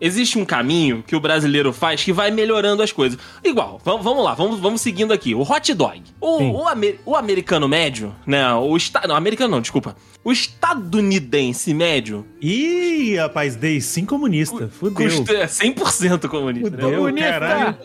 Existe 0.00 0.38
um 0.38 0.44
caminho 0.44 1.04
que 1.06 1.14
o 1.14 1.20
brasileiro 1.20 1.72
faz 1.72 2.02
que 2.02 2.12
vai 2.12 2.30
melhorando 2.30 2.82
as 2.82 2.90
coisas. 2.90 3.18
Igual, 3.44 3.80
vamos, 3.84 4.02
vamos 4.02 4.24
lá, 4.24 4.34
vamos, 4.34 4.58
vamos 4.58 4.80
seguindo 4.80 5.12
aqui. 5.12 5.34
O 5.34 5.42
hot 5.42 5.74
dog. 5.74 6.02
O, 6.20 6.42
o, 6.62 6.68
amer- 6.68 6.98
o 7.04 7.14
americano 7.14 7.68
médio, 7.68 8.14
né? 8.26 8.52
O 8.54 8.76
esta, 8.76 9.06
não, 9.06 9.14
americano 9.14 9.50
não, 9.50 9.60
desculpa. 9.60 9.94
O 10.24 10.32
estadunidense 10.32 11.72
médio 11.72 12.26
Ih, 12.40 13.16
rapaz, 13.16 13.56
dei 13.56 13.80
sim 13.80 14.04
comunista. 14.04 14.68
Fudeu. 14.68 15.06
custa 15.08 15.32
é 15.32 15.46
100% 15.46 16.28
comunista. 16.28 16.70
né? 16.70 16.82
Fudeu, 16.82 16.98
Comunista. 16.98 17.30
caralho. 17.30 17.76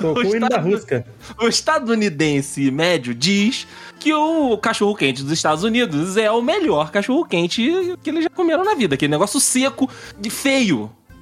Tocou 0.00 0.24
o 0.24 0.36
hino 0.36 0.48
da 0.48 0.58
Rusca. 0.58 1.06
O 1.40 1.48
estadunidense 1.48 2.70
médio 2.70 3.14
diz 3.14 3.66
que 3.98 4.12
o 4.12 4.56
cachorro-quente 4.58 5.22
dos 5.22 5.32
Estados 5.32 5.64
Unidos 5.64 6.16
é 6.16 6.30
o 6.30 6.42
melhor 6.42 6.90
cachorro-quente 6.90 7.96
que 8.02 8.10
eles 8.10 8.24
já 8.24 8.30
comeram 8.30 8.64
na 8.64 8.74
vida. 8.74 8.94
Aquele 8.94 9.10
negócio 9.10 9.40
seco, 9.40 9.88
de 10.18 10.28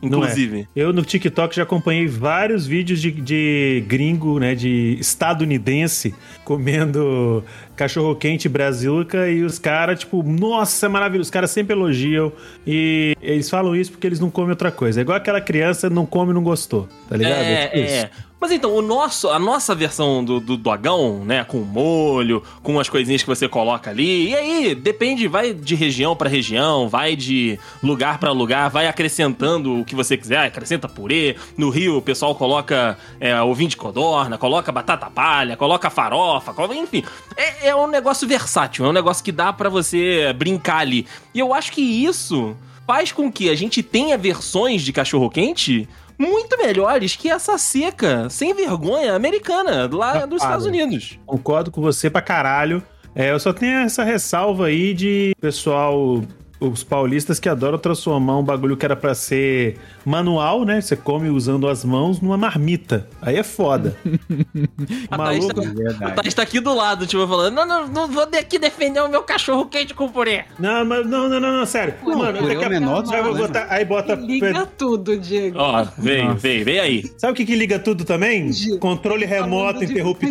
feio, 0.00 0.10
Não 0.12 0.18
é. 0.18 0.26
inclusive. 0.26 0.68
Eu 0.74 0.92
no 0.92 1.02
TikTok 1.02 1.54
já 1.56 1.62
acompanhei 1.62 2.06
vários 2.06 2.66
vídeos 2.66 3.00
de, 3.00 3.10
de 3.10 3.84
gringo, 3.86 4.38
né, 4.38 4.54
de 4.54 4.96
estadunidense, 5.00 6.14
comendo 6.44 7.44
cachorro 7.76 8.14
quente 8.16 8.48
brazuca 8.48 9.28
e 9.28 9.42
os 9.42 9.58
caras, 9.58 10.00
tipo, 10.00 10.22
nossa, 10.22 10.86
é 10.86 10.88
maravilhoso. 10.88 11.28
Os 11.28 11.30
caras 11.30 11.50
sempre 11.50 11.74
elogiam 11.74 12.32
e 12.66 13.16
eles 13.22 13.48
falam 13.48 13.74
isso 13.76 13.92
porque 13.92 14.06
eles 14.06 14.18
não 14.20 14.30
comem 14.30 14.50
outra 14.50 14.70
coisa. 14.72 15.00
É 15.00 15.02
igual 15.02 15.16
aquela 15.16 15.40
criança 15.40 15.88
não 15.88 16.04
come 16.04 16.32
e 16.32 16.34
não 16.34 16.42
gostou, 16.42 16.88
tá 17.08 17.16
ligado? 17.16 17.34
É, 17.42 17.66
tipo 17.66 17.78
isso. 17.78 17.94
é. 17.94 18.10
Mas 18.40 18.52
então, 18.52 18.72
o 18.72 18.80
nosso, 18.80 19.28
a 19.30 19.38
nossa 19.38 19.74
versão 19.74 20.24
do, 20.24 20.38
do 20.38 20.56
dogão, 20.56 21.24
né, 21.24 21.42
com 21.42 21.58
molho, 21.58 22.42
com 22.62 22.78
as 22.78 22.88
coisinhas 22.88 23.22
que 23.22 23.28
você 23.28 23.48
coloca 23.48 23.90
ali, 23.90 24.28
e 24.28 24.34
aí 24.34 24.74
depende, 24.76 25.26
vai 25.26 25.52
de 25.52 25.74
região 25.74 26.14
pra 26.14 26.28
região, 26.28 26.88
vai 26.88 27.16
de 27.16 27.58
lugar 27.82 28.18
pra 28.18 28.30
lugar, 28.30 28.70
vai 28.70 28.86
acrescentando 28.86 29.80
o 29.80 29.84
que 29.84 29.96
você 29.96 30.16
quiser, 30.16 30.46
acrescenta 30.46 30.88
purê. 30.88 31.34
No 31.56 31.68
Rio, 31.68 31.96
o 31.96 32.02
pessoal 32.02 32.32
coloca 32.34 32.96
é, 33.18 33.40
ovinho 33.42 33.70
de 33.70 33.76
codorna, 33.76 34.38
coloca 34.38 34.70
batata 34.70 35.10
palha, 35.10 35.56
coloca 35.56 35.90
farofa, 35.90 36.54
coloca, 36.54 36.76
enfim. 36.76 37.02
É, 37.36 37.68
é 37.70 37.76
um 37.76 37.88
negócio 37.88 38.28
versátil, 38.28 38.86
é 38.86 38.88
um 38.88 38.92
negócio 38.92 39.24
que 39.24 39.32
dá 39.32 39.52
pra 39.52 39.68
você 39.68 40.32
brincar 40.32 40.78
ali. 40.78 41.06
E 41.34 41.40
eu 41.40 41.52
acho 41.52 41.72
que 41.72 41.80
isso 41.80 42.56
faz 42.86 43.10
com 43.10 43.30
que 43.30 43.50
a 43.50 43.54
gente 43.54 43.82
tenha 43.82 44.16
versões 44.16 44.82
de 44.82 44.92
cachorro-quente 44.92 45.88
muito 46.18 46.58
melhores 46.58 47.14
que 47.14 47.30
essa 47.30 47.56
seca 47.56 48.28
sem 48.28 48.52
vergonha 48.52 49.14
americana 49.14 49.88
lá 49.92 50.26
dos 50.26 50.42
Estados 50.42 50.66
Unidos. 50.66 51.18
Concordo 51.24 51.70
com 51.70 51.80
você 51.80 52.10
pra 52.10 52.20
caralho. 52.20 52.82
É, 53.14 53.30
eu 53.30 53.40
só 53.40 53.52
tenho 53.52 53.78
essa 53.78 54.04
ressalva 54.04 54.66
aí 54.66 54.92
de 54.92 55.34
pessoal 55.40 56.22
os 56.60 56.82
paulistas 56.82 57.38
que 57.38 57.48
adoram 57.48 57.78
transformar 57.78 58.38
um 58.38 58.42
bagulho 58.42 58.76
que 58.76 58.84
era 58.84 58.96
para 58.96 59.14
ser 59.14 59.78
manual, 60.04 60.64
né? 60.64 60.80
Você 60.80 60.96
come 60.96 61.28
usando 61.28 61.68
as 61.68 61.84
mãos 61.84 62.20
numa 62.20 62.36
marmita. 62.36 63.08
Aí 63.22 63.36
é 63.36 63.42
foda. 63.42 63.96
o 64.04 65.16
maluco... 65.16 65.54
tá, 65.98 66.10
tá, 66.10 66.22
tá 66.22 66.42
aqui 66.42 66.60
do 66.60 66.74
lado, 66.74 67.06
tipo, 67.06 67.26
falando: 67.26 67.54
não, 67.54 67.66
não, 67.66 67.88
não 67.88 68.08
vou 68.08 68.24
aqui 68.24 68.58
defender 68.58 69.00
o 69.00 69.08
meu 69.08 69.22
cachorro 69.22 69.66
quente 69.66 69.94
com 69.94 70.08
purê. 70.08 70.44
Não, 70.58 70.84
mas 70.84 71.06
não, 71.06 71.28
não, 71.28 71.40
não, 71.40 71.58
não 71.58 71.66
sério. 71.66 71.94
Não, 72.02 72.18
Mano, 72.18 72.38
purê 72.38 72.54
é 72.54 72.58
o 72.58 72.70
menor 72.70 73.04
vai 73.04 73.22
botar, 73.22 73.66
aí 73.70 73.84
bota. 73.84 74.14
Liga 74.14 74.66
tudo, 74.66 75.16
Diego. 75.16 75.58
Ó, 75.58 75.84
vem, 75.96 76.24
Nossa. 76.24 76.38
vem, 76.38 76.64
vem 76.64 76.80
aí. 76.80 77.12
Sabe 77.16 77.32
o 77.32 77.36
que, 77.36 77.44
que 77.44 77.54
liga 77.54 77.78
tudo 77.78 78.04
também? 78.04 78.50
Controle 78.80 79.24
remoto, 79.24 79.84
interruptor. 79.84 80.28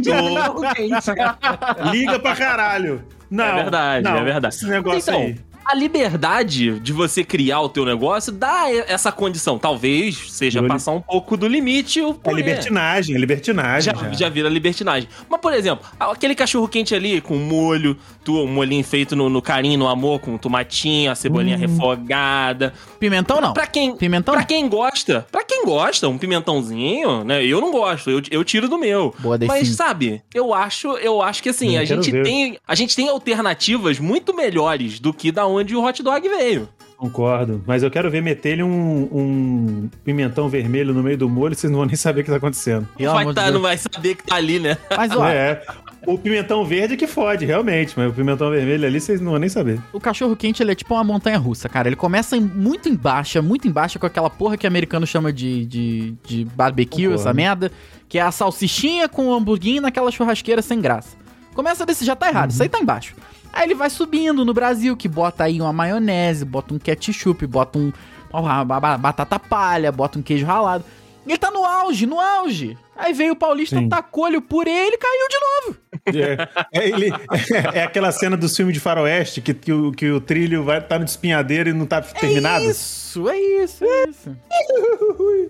liga 1.92 2.20
pra 2.20 2.36
caralho. 2.36 3.04
Não, 3.30 3.44
é 3.44 3.56
verdade, 3.56 4.04
não, 4.04 4.18
é 4.18 4.24
verdade. 4.24 4.56
Esse 4.56 4.68
negócio 4.68 5.00
então, 5.00 5.22
aí 5.22 5.47
a 5.68 5.76
liberdade 5.76 6.80
de 6.80 6.94
você 6.94 7.26
criar 7.26 7.60
o 7.60 7.68
teu 7.68 7.84
negócio 7.84 8.32
dá 8.32 8.72
essa 8.88 9.12
condição. 9.12 9.60
Talvez 9.60 10.32
seja 10.32 10.64
passar 10.64 10.94
um 10.94 11.02
pouco 11.02 11.36
do 11.36 11.46
limite. 11.46 12.02
O 12.02 12.18
é 12.24 12.32
libertinagem, 12.32 13.14
é 13.14 13.20
libertinagem. 13.20 13.94
Já, 13.94 14.02
já. 14.02 14.14
já 14.14 14.30
vira 14.30 14.48
libertinagem. 14.48 15.10
Mas, 15.30 15.42
por 15.42 15.54
exemplo, 15.54 15.86
aquele 16.00 16.36
cachorro 16.36 16.70
quente 16.70 16.96
ali 16.96 17.20
com 17.20 17.36
molho, 17.36 17.98
tu, 18.24 18.42
um 18.42 18.48
molhinho 18.48 18.84
feito 18.84 19.14
no, 19.14 19.30
no 19.30 19.42
carinho, 19.42 19.78
no 19.78 19.88
amor, 19.90 20.22
com 20.22 20.38
tomatinho, 20.38 21.12
a 21.12 21.16
cebolinha 21.16 21.58
hum. 21.58 21.60
refogada. 21.60 22.74
Pimentão 22.98 23.42
não. 23.42 23.54
Pra 23.54 23.68
quem, 23.68 23.94
pimentão? 23.98 24.34
Pra 24.34 24.46
quem 24.46 24.70
gosta, 24.70 25.28
pra 25.30 25.44
quem 25.44 25.66
gosta, 25.66 26.08
um 26.08 26.18
pimentãozinho, 26.18 27.26
né? 27.26 27.44
Eu 27.44 27.60
não 27.60 27.72
gosto, 27.72 28.10
eu, 28.10 28.22
eu 28.32 28.44
tiro 28.46 28.70
do 28.70 28.78
meu. 28.78 29.14
Boa 29.20 29.38
Mas, 29.46 29.68
sabe, 29.76 30.22
eu 30.34 30.54
acho, 30.54 30.92
eu 30.98 31.22
acho 31.22 31.44
que 31.44 31.50
assim, 31.50 31.76
a 31.76 31.84
gente, 31.84 32.10
tem, 32.10 32.58
a 32.66 32.74
gente 32.74 32.96
tem 32.96 33.10
alternativas 33.10 34.00
muito 34.00 34.34
melhores 34.34 34.98
do 35.00 35.14
que 35.14 35.30
da 35.30 35.46
onde 35.46 35.57
onde 35.58 35.76
o 35.76 35.84
hot 35.84 36.02
dog 36.02 36.28
veio. 36.28 36.68
Concordo, 36.98 37.64
mas 37.68 37.84
eu 37.84 37.92
quero 37.92 38.10
ver 38.10 38.24
meter 38.24 38.54
ele 38.54 38.64
um, 38.64 39.08
um 39.12 39.90
pimentão 40.04 40.50
vermelho 40.50 40.96
no 40.96 41.04
meio 41.04 41.18
do 41.18 41.30
molho, 41.30 41.54
vocês 41.54 41.70
não 41.70 41.78
vão 41.78 41.86
nem 41.86 41.96
saber 41.96 42.22
o 42.22 42.24
que 42.24 42.32
tá 42.32 42.38
acontecendo. 42.38 42.88
Não 43.00 43.14
vai, 43.14 43.34
tá, 43.34 43.52
não 43.52 43.62
vai 43.62 43.78
saber 43.78 44.16
que 44.16 44.24
tá 44.24 44.36
ali, 44.36 44.60
né? 44.60 44.76
Mas, 44.98 45.12
ó, 45.12 45.28
é, 45.28 45.62
o 46.08 46.18
pimentão 46.18 46.66
verde 46.66 46.96
é 46.96 46.98
que 46.98 47.06
fode, 47.06 47.46
realmente, 47.46 47.94
mas 47.96 48.10
o 48.10 48.14
pimentão 48.14 48.50
vermelho 48.50 48.88
ali 48.88 49.00
vocês 49.00 49.22
não 49.22 49.32
vão 49.32 49.40
nem 49.40 49.48
saber. 49.48 49.80
O 49.94 50.00
cachorro 50.00 50.36
quente, 50.36 50.64
ele 50.64 50.72
é 50.72 50.76
tipo 50.76 50.96
uma 50.96 51.04
montanha 51.04 51.38
russa, 51.38 51.70
cara. 51.70 51.88
Ele 51.88 51.96
começa 51.96 52.36
em, 52.36 52.42
muito 52.42 52.90
embaixo, 52.90 53.44
muito 53.44 53.68
embaixo, 53.68 54.00
com 54.00 54.08
aquela 54.08 54.30
porra 54.30 54.58
que 54.58 54.66
o 54.66 54.68
americano 54.68 55.06
chama 55.06 55.32
de, 55.32 55.68
de, 55.68 56.16
de 56.26 56.46
barbecue, 56.46 57.04
Concordo. 57.04 57.22
essa 57.22 57.32
merda, 57.32 57.72
que 58.10 58.18
é 58.18 58.22
a 58.22 58.32
salsichinha 58.32 59.08
com 59.08 59.28
o 59.28 59.34
hamburguinho 59.36 59.84
naquela 59.84 60.10
churrasqueira 60.10 60.64
sem 60.64 60.82
graça. 60.82 61.16
Começa 61.58 61.88
desse, 61.88 62.06
já 62.06 62.16
tá 62.16 62.30
errado, 62.30 62.52
uhum. 62.52 62.54
isso 62.54 62.62
aí 62.62 62.70
tá 62.70 62.78
embaixo. 62.78 63.16
Aí 63.52 63.66
ele 63.66 63.74
vai 63.74 63.90
subindo 63.90 64.46
no 64.46 64.54
Brasil, 64.54 64.96
que 64.96 65.08
bota 65.08 65.46
aí 65.46 65.60
uma 65.60 65.74
maionese, 65.74 66.46
bota 66.46 66.72
um 66.72 66.78
ketchup, 66.78 67.48
bota 67.48 67.80
um 67.80 67.92
uma 68.32 68.64
batata 68.98 69.40
palha, 69.40 69.92
bota 69.92 70.20
um 70.20 70.22
queijo 70.22 70.46
ralado. 70.46 70.86
Ele 71.26 71.36
tá 71.36 71.50
no 71.50 71.66
auge, 71.66 72.06
no 72.06 72.20
auge. 72.20 72.78
Aí 72.96 73.12
veio 73.12 73.34
o 73.34 73.36
Paulista, 73.36 73.82
tacou-lhe 73.90 74.38
o 74.38 74.42
purê 74.42 74.70
e 74.70 74.88
ele 74.88 74.98
caiu 74.98 75.28
de 75.28 75.38
novo. 75.40 75.78
É, 76.06 76.80
é, 76.80 76.90
ele, 76.90 77.10
é, 77.10 77.80
é, 77.80 77.84
aquela 77.84 78.12
cena 78.12 78.38
do 78.38 78.48
filme 78.48 78.72
de 78.72 78.80
faroeste 78.80 79.42
que, 79.42 79.52
que, 79.56 79.74
o, 79.74 79.92
que 79.92 80.12
o 80.12 80.22
trilho 80.22 80.64
vai 80.64 80.80
tá 80.80 81.00
no 81.00 81.06
espinhadeiro 81.06 81.70
e 81.70 81.74
não 81.74 81.88
tá 81.88 81.98
é 81.98 82.02
terminado. 82.02 82.66
Isso, 82.66 83.28
é 83.28 83.40
isso, 83.40 83.84
é 83.84 84.10
isso. 84.10 84.38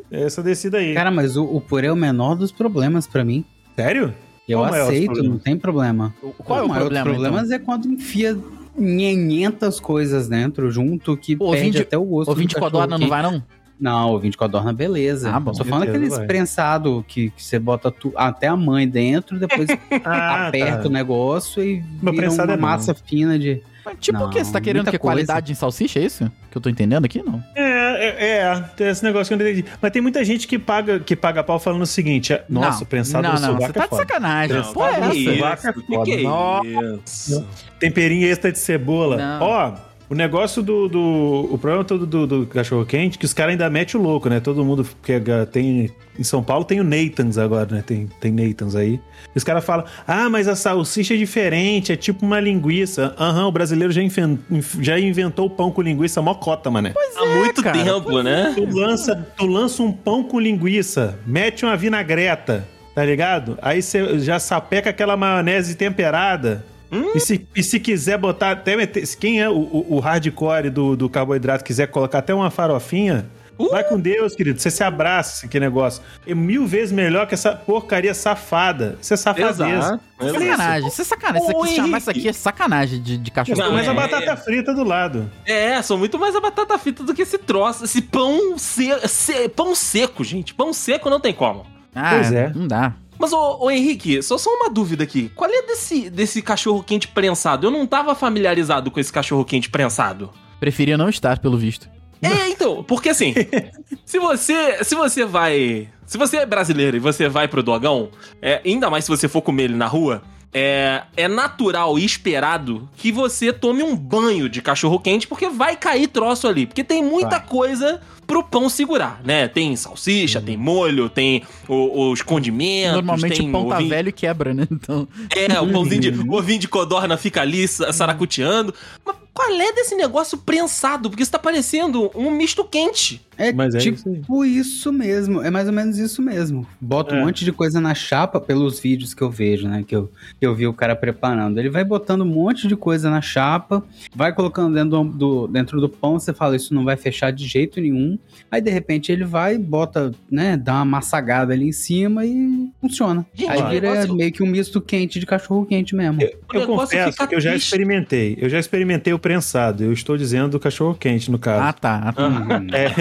É 0.09 0.23
essa 0.23 0.41
descida 0.41 0.77
aí. 0.77 0.93
Cara, 0.93 1.11
mas 1.11 1.35
o, 1.35 1.43
o 1.43 1.59
purê 1.59 1.87
é 1.87 1.91
o 1.91 1.95
menor 1.97 2.35
dos 2.35 2.51
problemas 2.51 3.05
para 3.05 3.25
mim. 3.25 3.43
Sério? 3.75 4.15
Eu 4.47 4.59
Qual 4.59 4.73
aceito, 4.73 5.21
não 5.23 5.37
tem 5.37 5.57
problema. 5.57 6.13
Qual 6.37 6.59
é 6.59 6.63
o, 6.63 6.69
problema? 6.69 7.01
O 7.01 7.13
problema 7.13 7.41
então? 7.41 7.55
é 7.55 7.59
quando 7.59 7.87
enfia 7.87 8.37
500 8.77 9.79
coisas 9.79 10.27
dentro 10.29 10.71
junto 10.71 11.17
que 11.17 11.35
Pô, 11.35 11.51
perde 11.51 11.81
até 11.81 11.97
o 11.97 12.05
gosto. 12.05 12.31
O 12.31 12.35
de 12.47 12.55
codorna 12.55 12.97
não 12.97 13.07
vai 13.07 13.21
não? 13.21 13.43
Não, 13.79 14.13
o 14.13 14.19
vinho 14.19 14.31
de 14.31 14.37
codorna, 14.37 14.73
beleza. 14.73 15.31
Ah, 15.31 15.39
bom. 15.39 15.51
Tô 15.51 15.63
falando 15.63 15.89
aqueles 15.89 16.15
vai. 16.15 16.25
prensado 16.25 17.05
que, 17.07 17.29
que 17.29 17.43
você 17.43 17.59
bota 17.59 17.91
tu, 17.91 18.11
até 18.15 18.47
a 18.47 18.55
mãe 18.55 18.87
dentro, 18.87 19.37
depois 19.37 19.69
ah, 20.03 20.47
aperta 20.47 20.83
tá. 20.83 20.89
o 20.89 20.91
negócio 20.91 21.63
e 21.63 21.83
Meu 22.01 22.11
vira 22.13 22.31
uma 22.31 22.53
é 22.53 22.57
massa 22.57 22.93
não. 22.93 22.99
fina 23.07 23.37
de... 23.37 23.61
Mas, 23.87 23.97
tipo 23.99 24.19
não, 24.19 24.27
o 24.27 24.29
quê? 24.29 24.43
Você 24.43 24.51
tá 24.51 24.59
querendo 24.59 24.91
que 24.91 24.97
qualidade 24.97 25.49
em 25.49 25.55
salsicha, 25.55 25.97
é 25.97 26.03
isso? 26.03 26.29
Que 26.51 26.57
eu 26.57 26.61
tô 26.61 26.69
entendendo 26.69 27.05
aqui, 27.05 27.23
não? 27.23 27.41
É, 27.55 27.63
é, 27.63 28.37
é, 28.39 28.61
tem 28.75 28.87
esse 28.87 29.01
negócio 29.01 29.29
que 29.29 29.33
eu 29.33 29.45
não 29.45 29.49
entendi. 29.49 29.65
Mas 29.81 29.91
tem 29.91 30.01
muita 30.01 30.25
gente 30.25 30.45
que 30.45 30.59
paga, 30.59 30.99
que 30.99 31.15
paga 31.15 31.41
pau 31.41 31.57
falando 31.57 31.83
o 31.83 31.87
seguinte: 31.87 32.33
é, 32.33 32.43
nossa, 32.49 32.81
não, 32.81 32.85
prensado 32.85 33.25
não, 33.25 33.35
no 33.35 33.39
não, 33.39 33.55
você 33.55 33.71
tá 33.71 33.85
é 33.85 33.87
de 33.87 33.95
sacanagem. 33.95 34.57
Não, 34.57 34.73
Pô, 34.73 34.85
é 34.85 34.91
essa? 34.91 35.15
Isso, 35.15 35.29
é 35.29 35.37
foda. 35.37 35.73
Que 35.73 36.03
que 36.03 36.11
é 36.11 36.99
isso? 37.05 37.47
Temperinho 37.79 38.27
extra 38.27 38.51
de 38.51 38.59
cebola. 38.59 39.39
Ó, 39.39 39.73
o 40.09 40.15
negócio 40.15 40.63
do, 40.63 40.87
do. 40.87 41.49
O 41.51 41.57
problema 41.57 41.83
todo 41.83 42.05
do, 42.05 42.25
do 42.25 42.45
cachorro 42.45 42.85
quente, 42.85 43.17
que 43.17 43.25
os 43.25 43.33
caras 43.33 43.51
ainda 43.51 43.69
metem 43.69 43.99
o 43.99 44.03
louco, 44.03 44.29
né? 44.29 44.39
Todo 44.39 44.63
mundo 44.63 44.87
que 45.03 45.13
tem. 45.51 45.91
Em 46.17 46.23
São 46.23 46.41
Paulo 46.41 46.63
tem 46.63 46.79
o 46.79 46.83
Nathans 46.83 47.37
agora, 47.37 47.75
né? 47.75 47.83
Tem, 47.85 48.07
tem 48.19 48.31
Nathans 48.31 48.75
aí. 48.75 48.99
E 49.35 49.37
os 49.37 49.43
caras 49.43 49.65
falam: 49.65 49.85
ah, 50.07 50.29
mas 50.29 50.47
a 50.47 50.55
salsicha 50.55 51.13
é 51.13 51.17
diferente, 51.17 51.91
é 51.91 51.95
tipo 51.95 52.25
uma 52.25 52.39
linguiça. 52.39 53.13
Aham, 53.19 53.43
uhum, 53.43 53.47
o 53.49 53.51
brasileiro 53.51 53.91
já, 53.91 54.01
inven, 54.01 54.39
já 54.79 54.97
inventou 54.97 55.47
o 55.47 55.49
pão 55.49 55.71
com 55.71 55.81
linguiça 55.81 56.21
mocota, 56.21 56.71
mané. 56.71 56.91
Pois 56.91 57.17
Há 57.17 57.25
é, 57.25 57.35
muito 57.35 57.61
cara, 57.61 57.77
tempo, 57.77 58.21
né? 58.21 58.53
Tu 58.55 58.65
lança, 58.65 59.27
tu 59.37 59.45
lança 59.45 59.83
um 59.83 59.91
pão 59.91 60.23
com 60.23 60.39
linguiça, 60.39 61.19
mete 61.25 61.65
uma 61.65 61.75
vinagreta, 61.75 62.65
tá 62.95 63.03
ligado? 63.03 63.59
Aí 63.61 63.81
você 63.81 64.19
já 64.19 64.39
sapeca 64.39 64.89
aquela 64.89 65.17
maionese 65.17 65.75
temperada. 65.75 66.65
Hum? 66.91 67.11
E, 67.15 67.19
se, 67.19 67.47
e 67.55 67.63
se 67.63 67.79
quiser 67.79 68.17
botar 68.17 68.51
até. 68.51 68.75
Quem 69.19 69.41
é 69.41 69.49
o, 69.49 69.57
o, 69.57 69.95
o 69.95 69.99
hardcore 69.99 70.69
do, 70.69 70.95
do 70.95 71.09
carboidrato 71.09 71.63
quiser 71.63 71.87
colocar 71.87 72.19
até 72.19 72.33
uma 72.33 72.49
farofinha, 72.49 73.25
Uh! 73.59 73.69
Vai 73.69 73.83
com 73.83 73.99
Deus, 73.99 74.35
querido. 74.35 74.59
Você 74.59 74.69
se 74.69 74.83
abraça 74.83 75.47
que 75.47 75.59
negócio. 75.59 76.01
É 76.25 76.35
mil 76.35 76.67
vezes 76.67 76.91
melhor 76.91 77.25
que 77.27 77.33
essa 77.33 77.55
porcaria 77.55 78.13
safada. 78.13 78.97
Isso 79.01 79.13
é 79.13 79.17
safadeza. 79.17 79.99
É 80.19 80.31
sacanagem. 80.31 80.87
Isso 80.87 81.01
é 81.01 81.05
sacanagem. 81.05 81.49
Isso 81.49 81.57
aqui, 81.57 81.75
chamar 81.75 81.97
isso 81.97 82.09
aqui 82.09 82.27
é 82.29 82.33
sacanagem 82.33 83.01
de, 83.01 83.17
de 83.17 83.31
cachorro. 83.31 83.57
Não, 83.57 83.73
mas 83.73 83.87
é, 83.87 83.89
a 83.89 83.93
batata 83.93 84.37
frita 84.37 84.73
do 84.73 84.83
lado. 84.83 85.29
É, 85.45 85.81
sou 85.81 85.97
muito 85.97 86.19
mais 86.19 86.35
a 86.35 86.39
batata 86.39 86.77
frita 86.77 87.03
do 87.03 87.13
que 87.13 87.23
esse 87.23 87.37
troço. 87.37 87.85
Esse 87.85 88.01
pão, 88.01 88.57
se, 88.57 88.89
se, 89.07 89.49
pão 89.49 89.73
seco, 89.73 90.23
gente. 90.23 90.53
Pão 90.53 90.71
seco 90.71 91.09
não 91.09 91.19
tem 91.19 91.33
como. 91.33 91.65
Ah, 91.95 92.11
pois 92.13 92.31
é. 92.31 92.51
Não 92.53 92.67
dá. 92.67 92.93
Mas, 93.19 93.33
ô, 93.33 93.57
ô, 93.61 93.71
Henrique, 93.71 94.21
só 94.21 94.37
só 94.37 94.49
uma 94.53 94.69
dúvida 94.69 95.03
aqui. 95.03 95.29
Qual 95.35 95.49
é 95.49 95.61
desse, 95.63 96.09
desse 96.09 96.41
cachorro 96.41 96.83
quente 96.83 97.07
prensado? 97.07 97.67
Eu 97.67 97.71
não 97.71 97.85
tava 97.85 98.13
familiarizado 98.13 98.91
com 98.91 98.99
esse 98.99 99.11
cachorro 99.11 99.43
quente 99.43 99.69
prensado. 99.69 100.31
Preferia 100.59 100.97
não 100.97 101.09
estar, 101.09 101.39
pelo 101.39 101.57
visto. 101.57 101.89
É, 102.21 102.49
então, 102.49 102.83
porque 102.83 103.09
assim, 103.09 103.33
se 104.05 104.19
você, 104.19 104.83
se 104.83 104.95
você 104.95 105.25
vai, 105.25 105.87
se 106.05 106.17
você 106.17 106.37
é 106.37 106.45
brasileiro 106.45 106.97
e 106.97 106.99
você 106.99 107.29
vai 107.29 107.47
pro 107.47 107.61
dogão, 107.61 108.09
é, 108.41 108.61
ainda 108.65 108.89
mais 108.89 109.05
se 109.05 109.09
você 109.09 109.27
for 109.27 109.41
comer 109.41 109.63
ele 109.63 109.75
na 109.75 109.87
rua, 109.87 110.21
é, 110.53 111.03
é 111.15 111.27
natural 111.27 111.99
e 111.99 112.05
esperado 112.05 112.89
que 112.95 113.11
você 113.11 113.51
tome 113.51 113.83
um 113.83 113.95
banho 113.95 114.49
de 114.49 114.61
cachorro 114.61 114.99
quente, 114.99 115.27
porque 115.27 115.49
vai 115.49 115.75
cair 115.75 116.07
troço 116.07 116.47
ali. 116.47 116.65
Porque 116.65 116.83
tem 116.83 117.03
muita 117.03 117.37
vai. 117.37 117.47
coisa 117.47 118.01
pro 118.25 118.43
pão 118.43 118.69
segurar, 118.69 119.21
né? 119.23 119.47
Tem 119.47 119.75
salsicha, 119.75 120.39
uhum. 120.39 120.45
tem 120.45 120.57
molho, 120.57 121.09
tem 121.09 121.43
o, 121.67 122.09
os 122.11 122.21
condimentos. 122.21 122.95
Normalmente 122.95 123.41
o 123.41 123.51
pão 123.51 123.67
tá 123.69 123.75
ovinho... 123.75 123.89
velho 123.89 124.09
e 124.09 124.11
quebra, 124.11 124.53
né? 124.53 124.67
Então... 124.69 125.07
É, 125.35 125.59
o 125.59 125.71
pãozinho 125.71 126.01
de, 126.01 126.09
o 126.09 126.33
ovinho 126.35 126.59
de 126.59 126.67
codorna 126.67 127.17
fica 127.17 127.41
ali 127.41 127.67
saracuteando. 127.67 128.73
Mas 129.05 129.15
qual 129.37 129.51
é 129.51 129.71
desse 129.71 129.93
negócio 129.93 130.35
prensado? 130.39 131.11
Porque 131.11 131.21
isso 131.21 131.31
tá 131.31 131.37
parecendo 131.37 132.09
um 132.15 132.31
misto 132.31 132.63
quente. 132.65 133.21
É, 133.37 133.53
Mas 133.53 133.75
é 133.75 133.77
tipo 133.77 134.43
isso, 134.43 134.43
isso, 134.43 134.91
mesmo, 134.91 135.43
é 135.43 135.51
mais 135.51 135.67
ou 135.67 135.73
menos 135.73 135.99
isso 135.99 136.23
mesmo. 136.23 136.65
Bota 136.81 137.15
é. 137.15 137.19
um 137.19 137.25
monte 137.25 137.45
de 137.45 137.51
coisa 137.51 137.79
na 137.79 137.93
chapa 137.93 138.41
pelos 138.41 138.79
vídeos 138.79 139.13
que 139.13 139.21
eu 139.21 139.29
vejo, 139.29 139.67
né? 139.67 139.83
Que 139.87 139.95
eu, 139.95 140.11
que 140.39 140.45
eu 140.45 140.55
vi 140.55 140.65
o 140.65 140.73
cara 140.73 140.95
preparando. 140.95 141.59
Ele 141.59 141.69
vai 141.69 141.83
botando 141.83 142.21
um 142.21 142.25
monte 142.25 142.67
de 142.67 142.75
coisa 142.75 143.11
na 143.11 143.21
chapa, 143.21 143.83
vai 144.15 144.33
colocando 144.33 144.73
dentro 144.73 144.89
do, 144.89 145.03
do, 145.03 145.47
dentro 145.47 145.79
do 145.79 145.87
pão, 145.87 146.19
você 146.19 146.33
fala, 146.33 146.55
isso 146.55 146.73
não 146.73 146.83
vai 146.83 146.97
fechar 146.97 147.31
de 147.31 147.45
jeito 147.45 147.79
nenhum. 147.79 148.17
Aí 148.49 148.59
de 148.59 148.71
repente 148.71 149.11
ele 149.11 149.23
vai, 149.23 149.55
bota, 149.55 150.11
né, 150.31 150.57
dá 150.57 150.73
uma 150.73 150.85
massagada 150.85 151.53
ali 151.53 151.67
em 151.67 151.71
cima 151.71 152.25
e 152.25 152.71
funciona. 152.81 153.23
Gente, 153.35 153.51
Aí 153.51 153.69
vira 153.69 153.91
negócio... 153.91 154.15
meio 154.15 154.31
que 154.31 154.41
um 154.41 154.47
misto 154.47 154.81
quente 154.81 155.19
de 155.19 155.27
cachorro 155.27 155.63
quente 155.63 155.95
mesmo. 155.95 156.19
Eu, 156.19 156.39
eu 156.53 156.65
confesso 156.65 157.27
que 157.27 157.35
eu 157.35 157.41
já 157.41 157.55
experimentei. 157.55 158.35
Eu 158.41 158.49
já 158.49 158.57
experimentei 158.57 159.13
o 159.13 159.19
prensado. 159.27 159.83
Eu 159.83 159.91
estou 159.91 160.15
dizendo 160.15 160.57
cachorro 160.57 160.95
quente, 160.95 161.29
no 161.29 161.37
caso. 161.37 161.61
Ah, 161.61 161.73
tá. 161.73 162.01
Ah, 162.05 162.13
tá. 162.13 162.27
Uhum. 162.27 162.67
É. 162.73 162.93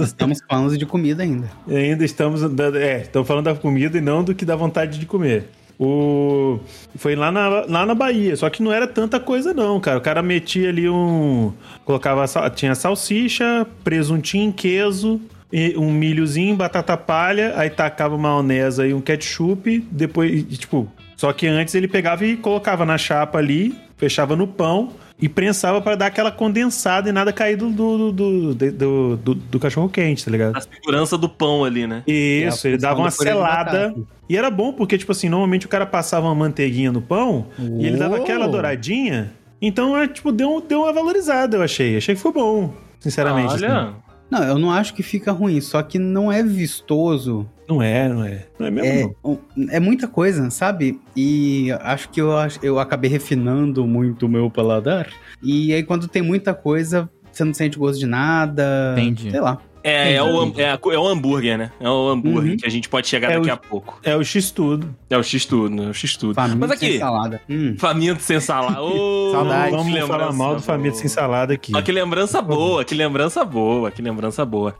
estamos 0.02 0.38
falando 0.48 0.78
de 0.78 0.86
comida 0.86 1.22
ainda. 1.22 1.50
Ainda 1.68 2.02
estamos. 2.02 2.40
É, 2.76 3.02
estamos 3.02 3.28
falando 3.28 3.44
da 3.44 3.54
comida 3.54 3.98
e 3.98 4.00
não 4.00 4.24
do 4.24 4.34
que 4.34 4.46
dá 4.46 4.56
vontade 4.56 4.98
de 4.98 5.04
comer. 5.04 5.50
O... 5.78 6.60
Foi 6.96 7.14
lá 7.14 7.30
na, 7.30 7.48
lá 7.68 7.84
na 7.84 7.94
Bahia, 7.94 8.34
só 8.36 8.48
que 8.48 8.62
não 8.62 8.72
era 8.72 8.86
tanta 8.86 9.20
coisa 9.20 9.52
não, 9.52 9.78
cara. 9.80 9.98
O 9.98 10.00
cara 10.00 10.22
metia 10.22 10.70
ali 10.70 10.88
um... 10.88 11.52
Colocava... 11.84 12.24
Tinha 12.50 12.74
salsicha, 12.74 13.66
presuntinho, 13.82 14.52
queijo, 14.52 15.20
e 15.52 15.76
um 15.76 15.90
milhozinho, 15.90 16.56
batata 16.56 16.96
palha, 16.96 17.54
aí 17.56 17.68
tacava 17.68 18.16
maionese 18.16 18.84
e 18.84 18.94
um 18.94 19.00
ketchup, 19.00 19.84
depois, 19.90 20.32
e, 20.32 20.42
tipo... 20.44 20.88
Só 21.16 21.32
que 21.32 21.46
antes 21.46 21.74
ele 21.74 21.88
pegava 21.88 22.24
e 22.24 22.36
colocava 22.36 22.84
na 22.84 22.98
chapa 22.98 23.38
ali, 23.38 23.74
fechava 23.96 24.34
no 24.36 24.46
pão 24.46 24.90
e 25.20 25.28
prensava 25.28 25.80
pra 25.80 25.94
dar 25.94 26.06
aquela 26.06 26.30
condensada 26.32 27.08
e 27.08 27.12
nada 27.12 27.32
cair 27.32 27.56
do, 27.56 27.70
do, 27.70 28.12
do, 28.12 28.54
do, 28.54 28.72
do, 28.72 29.16
do- 29.16 29.34
do 29.34 29.58
cachorro 29.60 29.88
quente, 29.88 30.24
tá 30.24 30.30
ligado? 30.30 30.56
A 30.56 30.60
segurança 30.60 31.16
do 31.16 31.28
pão 31.28 31.64
ali, 31.64 31.86
né? 31.86 32.02
Isso, 32.06 32.66
É, 32.66 32.70
ele 32.70 32.78
dava 32.78 32.98
uma 32.98 33.10
selada. 33.10 33.94
E 34.28 34.36
era 34.36 34.50
bom, 34.50 34.72
porque, 34.72 34.98
tipo 34.98 35.12
assim, 35.12 35.28
normalmente 35.28 35.66
o 35.66 35.68
cara 35.68 35.86
passava 35.86 36.26
uma 36.26 36.34
manteiguinha 36.34 36.90
no 36.90 37.00
pão 37.00 37.46
e 37.58 37.86
ele 37.86 37.96
dava 37.96 38.16
aquela 38.16 38.46
douradinha. 38.48 39.32
Então, 39.62 39.96
é, 39.96 40.08
tipo, 40.08 40.32
deu, 40.32 40.60
deu 40.66 40.80
uma 40.82 40.92
valorizada, 40.92 41.56
eu 41.58 41.62
achei. 41.62 41.96
Achei 41.96 42.14
que 42.14 42.20
foi 42.20 42.32
bom, 42.32 42.74
sinceramente. 42.98 43.54
assim. 43.54 43.64
Olha. 43.64 43.94
Não, 44.30 44.42
eu 44.42 44.58
não 44.58 44.70
acho 44.70 44.94
que 44.94 45.02
fica 45.02 45.30
ruim, 45.32 45.60
só 45.60 45.82
que 45.82 45.98
não 45.98 46.30
é 46.32 46.42
vistoso. 46.42 47.48
Não 47.68 47.82
é, 47.82 48.08
não 48.08 48.24
é. 48.24 48.46
Não 48.58 48.66
é 48.66 48.70
mesmo, 48.70 48.88
É, 48.88 49.28
não. 49.56 49.68
é 49.70 49.80
muita 49.80 50.06
coisa, 50.08 50.50
sabe? 50.50 51.00
E 51.16 51.70
acho 51.80 52.08
que 52.10 52.20
eu, 52.20 52.30
eu 52.62 52.78
acabei 52.78 53.10
refinando 53.10 53.86
muito 53.86 54.26
o 54.26 54.28
meu 54.28 54.50
paladar. 54.50 55.08
E 55.42 55.72
aí, 55.72 55.82
quando 55.82 56.08
tem 56.08 56.22
muita 56.22 56.52
coisa, 56.54 57.08
você 57.30 57.44
não 57.44 57.54
sente 57.54 57.78
gosto 57.78 57.98
de 57.98 58.06
nada. 58.06 58.94
Entendi. 58.98 59.30
Sei 59.30 59.40
lá. 59.40 59.58
É, 59.84 60.14
é, 60.14 60.22
o, 60.22 60.52
é, 60.56 60.78
é 60.94 60.98
o 60.98 61.06
hambúrguer, 61.06 61.58
né? 61.58 61.70
É 61.78 61.88
o 61.90 62.08
hambúrguer 62.08 62.52
Uhum. 62.52 62.56
que 62.56 62.66
a 62.66 62.70
gente 62.70 62.88
pode 62.88 63.06
chegar 63.06 63.30
É 63.30 63.34
daqui 63.36 63.50
o- 63.50 63.52
a 63.52 63.56
pouco. 63.58 64.00
É 64.02 64.16
o 64.16 64.24
X-Tudo. 64.24 64.96
É 65.10 65.18
o 65.18 65.22
X-Tudo, 65.22 65.74
né? 65.74 65.90
O 65.90 65.92
X-Tudo. 65.92 66.34
Faminto 66.34 66.58
Mas 66.66 66.78
sem 66.78 66.88
aqui, 66.88 66.98
salada. 66.98 67.40
Hum. 67.50 67.76
faminto 67.78 68.22
sem 68.22 68.40
salada. 68.40 68.80
Ô, 68.82 69.30
Saudade. 69.32 69.70
Vamos 69.72 69.86
lembrança 69.92 70.06
falar 70.06 70.32
mal 70.32 70.54
do 70.56 70.62
Família 70.62 70.90
boa. 70.92 71.00
Sem 71.00 71.08
Salada 71.10 71.52
aqui. 71.52 71.72
Ó, 71.76 71.82
que 71.82 71.92
lembrança 71.92 72.40
boa, 72.40 72.82
que 72.84 72.94
lembrança 72.94 73.44
boa, 73.44 73.90
que 73.90 74.00
lembrança 74.00 74.42
boa. 74.46 74.74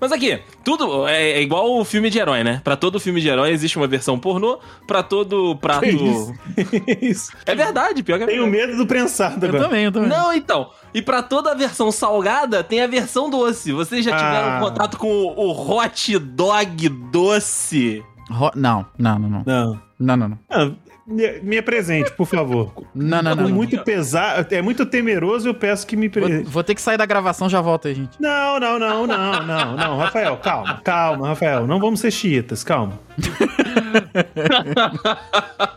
Mas 0.00 0.12
aqui, 0.12 0.40
tudo 0.64 1.06
é, 1.08 1.32
é 1.32 1.42
igual 1.42 1.78
o 1.78 1.84
filme 1.84 2.10
de 2.10 2.18
herói, 2.18 2.44
né? 2.44 2.60
Pra 2.62 2.76
todo 2.76 3.00
filme 3.00 3.20
de 3.20 3.28
herói 3.28 3.50
existe 3.50 3.76
uma 3.76 3.86
versão 3.86 4.18
pornô, 4.18 4.58
pra 4.86 5.02
todo 5.02 5.56
prato. 5.56 5.80
Que 5.80 5.90
isso? 5.90 6.34
Isso. 7.02 7.32
É 7.46 7.54
verdade, 7.54 8.02
pior 8.02 8.18
que 8.18 8.24
é 8.24 8.26
Tenho 8.26 8.46
medo 8.46 8.76
do 8.76 8.86
prensado 8.86 9.44
Eu 9.44 9.48
agora. 9.48 9.64
também, 9.64 9.84
eu 9.84 9.92
também. 9.92 10.08
Não, 10.08 10.32
então. 10.32 10.70
E 10.94 11.00
pra 11.02 11.22
toda 11.22 11.50
a 11.52 11.54
versão 11.54 11.90
salgada, 11.92 12.62
tem 12.64 12.82
a 12.82 12.86
versão 12.86 13.28
doce. 13.30 13.72
Vocês 13.72 14.04
já 14.04 14.16
tiveram 14.16 14.56
Ah. 14.56 14.60
contato 14.60 14.96
com 14.98 15.08
o, 15.08 15.50
o 15.50 15.70
hot 15.78 16.18
dog 16.18 16.88
doce? 16.88 18.04
Ro- 18.30 18.52
Não, 18.54 18.84
não, 18.98 19.18
não, 19.18 19.28
não. 19.30 19.42
Não. 19.46 19.86
Não, 19.98 20.16
não, 20.16 20.28
não. 20.28 20.38
Ah, 20.50 20.70
me, 21.06 21.40
me 21.40 21.58
apresente, 21.58 22.10
por 22.12 22.26
favor. 22.26 22.72
Não, 22.94 23.22
não, 23.22 23.34
não. 23.34 23.44
É 23.44 23.48
não. 23.48 23.54
muito 23.54 23.78
pesado, 23.84 24.46
é 24.54 24.60
muito 24.60 24.84
temeroso, 24.84 25.48
eu 25.48 25.54
peço 25.54 25.86
que 25.86 25.96
me 25.96 26.08
Vou, 26.08 26.22
presente. 26.22 26.48
vou 26.48 26.64
ter 26.64 26.74
que 26.74 26.82
sair 26.82 26.96
da 26.96 27.06
gravação, 27.06 27.48
já 27.48 27.60
volto 27.60 27.88
aí, 27.88 27.94
gente. 27.94 28.20
Não, 28.20 28.58
não, 28.58 28.78
não, 28.78 29.06
não, 29.06 29.42
não, 29.46 29.76
não, 29.76 29.98
Rafael, 29.98 30.36
calma, 30.38 30.80
calma, 30.82 31.28
Rafael, 31.28 31.66
não 31.66 31.78
vamos 31.78 32.00
ser 32.00 32.10
chiitas, 32.10 32.64
calma. 32.64 32.98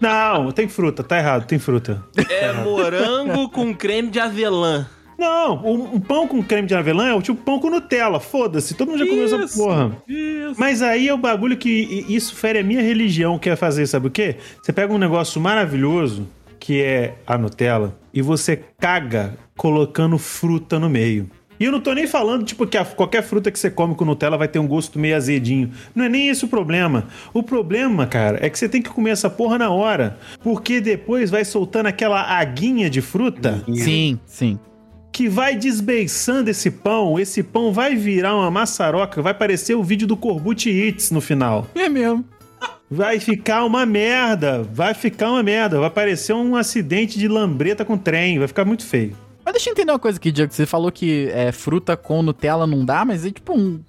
Não, 0.02 0.52
tem 0.52 0.68
fruta, 0.68 1.04
tá 1.04 1.18
errado, 1.18 1.46
tem 1.46 1.60
fruta. 1.60 2.04
É 2.30 2.54
morango 2.54 3.50
com 3.50 3.74
creme 3.74 4.10
de 4.10 4.20
avelã. 4.20 4.86
Não, 5.20 5.62
um, 5.66 5.96
um 5.96 6.00
pão 6.00 6.28
com 6.28 6.42
creme 6.42 6.68
de 6.68 6.74
avelã 6.74 7.10
é 7.10 7.14
o 7.14 7.22
tipo 7.22 7.42
pão 7.44 7.60
com 7.60 7.70
Nutella, 7.70 8.20
foda-se, 8.20 8.74
todo 8.74 8.90
mundo 8.92 9.00
já 9.00 9.06
comeu 9.06 9.26
essa 9.26 9.58
porra. 9.58 9.98
Isso. 10.08 10.56
Mas 10.58 10.82
aí 10.82 11.08
é 11.08 11.14
o 11.14 11.18
bagulho 11.18 11.58
que 11.58 12.06
isso 12.08 12.36
fere 12.36 12.60
a 12.60 12.64
minha 12.64 12.82
religião, 12.82 13.38
que 13.38 13.50
é 13.50 13.56
fazer, 13.56 13.86
sabe 13.88 14.08
o 14.08 14.12
quê? 14.12 14.38
Você 14.64 14.72
pega 14.72 14.94
um 14.94 14.98
negócio 14.98 15.40
maravilhoso, 15.42 16.28
que 16.60 16.82
é 16.82 17.16
a 17.28 17.38
Nutella, 17.38 17.96
e 18.14 18.22
você 18.22 18.62
caga 18.80 19.36
colocando 19.58 20.18
fruta 20.18 20.80
no 20.80 20.90
meio. 20.90 21.30
E 21.60 21.66
eu 21.66 21.74
não 21.74 21.82
tô 21.82 21.92
nem 21.92 22.08
falando, 22.08 22.46
tipo, 22.46 22.66
que 22.66 22.78
a- 22.78 22.86
qualquer 22.86 23.22
fruta 23.22 23.52
que 23.52 23.60
você 23.60 23.70
come 23.70 23.94
com 23.94 24.06
Nutella 24.06 24.38
vai 24.38 24.48
ter 24.48 24.60
um 24.60 24.68
gosto 24.68 24.98
meio 24.98 25.18
azedinho. 25.18 25.70
Não 25.94 26.06
é 26.06 26.10
nem 26.10 26.30
esse 26.30 26.46
o 26.46 26.48
problema. 26.48 27.08
O 27.34 27.44
problema, 27.44 28.08
cara, 28.08 28.40
é 28.42 28.50
que 28.50 28.58
você 28.58 28.70
tem 28.70 28.82
que 28.82 28.90
comer 28.90 29.10
essa 29.10 29.30
porra 29.30 29.58
na 29.58 29.70
hora. 29.70 30.18
Porque 30.42 30.80
depois 30.80 31.30
vai 31.30 31.44
soltando 31.44 31.88
aquela 31.88 32.22
aguinha 32.40 32.90
de 32.90 33.02
fruta 33.02 33.62
Sim, 33.74 34.18
sim. 34.26 34.58
Que 35.12 35.28
vai 35.28 35.56
desbeiçando 35.56 36.50
esse 36.50 36.72
pão. 36.72 37.20
Esse 37.20 37.44
pão 37.44 37.74
vai 37.74 37.96
virar 37.96 38.36
uma 38.36 38.50
maçaroca, 38.50 39.22
vai 39.22 39.34
parecer 39.34 39.76
o 39.76 39.84
vídeo 39.84 40.08
do 40.08 40.18
Corbucci 40.18 40.70
Eats 40.70 41.12
no 41.12 41.22
final. 41.22 41.68
É 41.76 41.90
mesmo. 41.90 42.24
Vai 42.92 43.20
ficar 43.20 43.66
uma 43.66 43.86
merda, 43.86 44.64
vai 44.64 44.94
ficar 44.94 45.30
uma 45.30 45.44
merda, 45.44 45.80
vai 45.80 45.90
parecer 45.92 46.34
um 46.34 46.56
acidente 46.56 47.20
de 47.20 47.28
lambreta 47.28 47.86
com 47.86 47.98
trem, 47.98 48.40
vai 48.40 48.48
ficar 48.48 48.66
muito 48.66 48.84
feio. 48.84 49.16
Mas 49.46 49.54
deixa 49.54 49.70
eu 49.70 49.74
entender 49.74 49.92
uma 49.92 50.00
coisa 50.00 50.18
aqui, 50.18 50.32
Diego. 50.32 50.52
Você 50.52 50.66
falou 50.66 50.92
que 50.92 51.30
é, 51.32 51.52
fruta 51.52 51.96
com 51.96 52.24
Nutella 52.24 52.66
não 52.66 52.84
dá, 52.84 53.06
mas 53.06 53.26
é 53.26 53.32
tipo 53.32 53.54
um. 53.54 53.80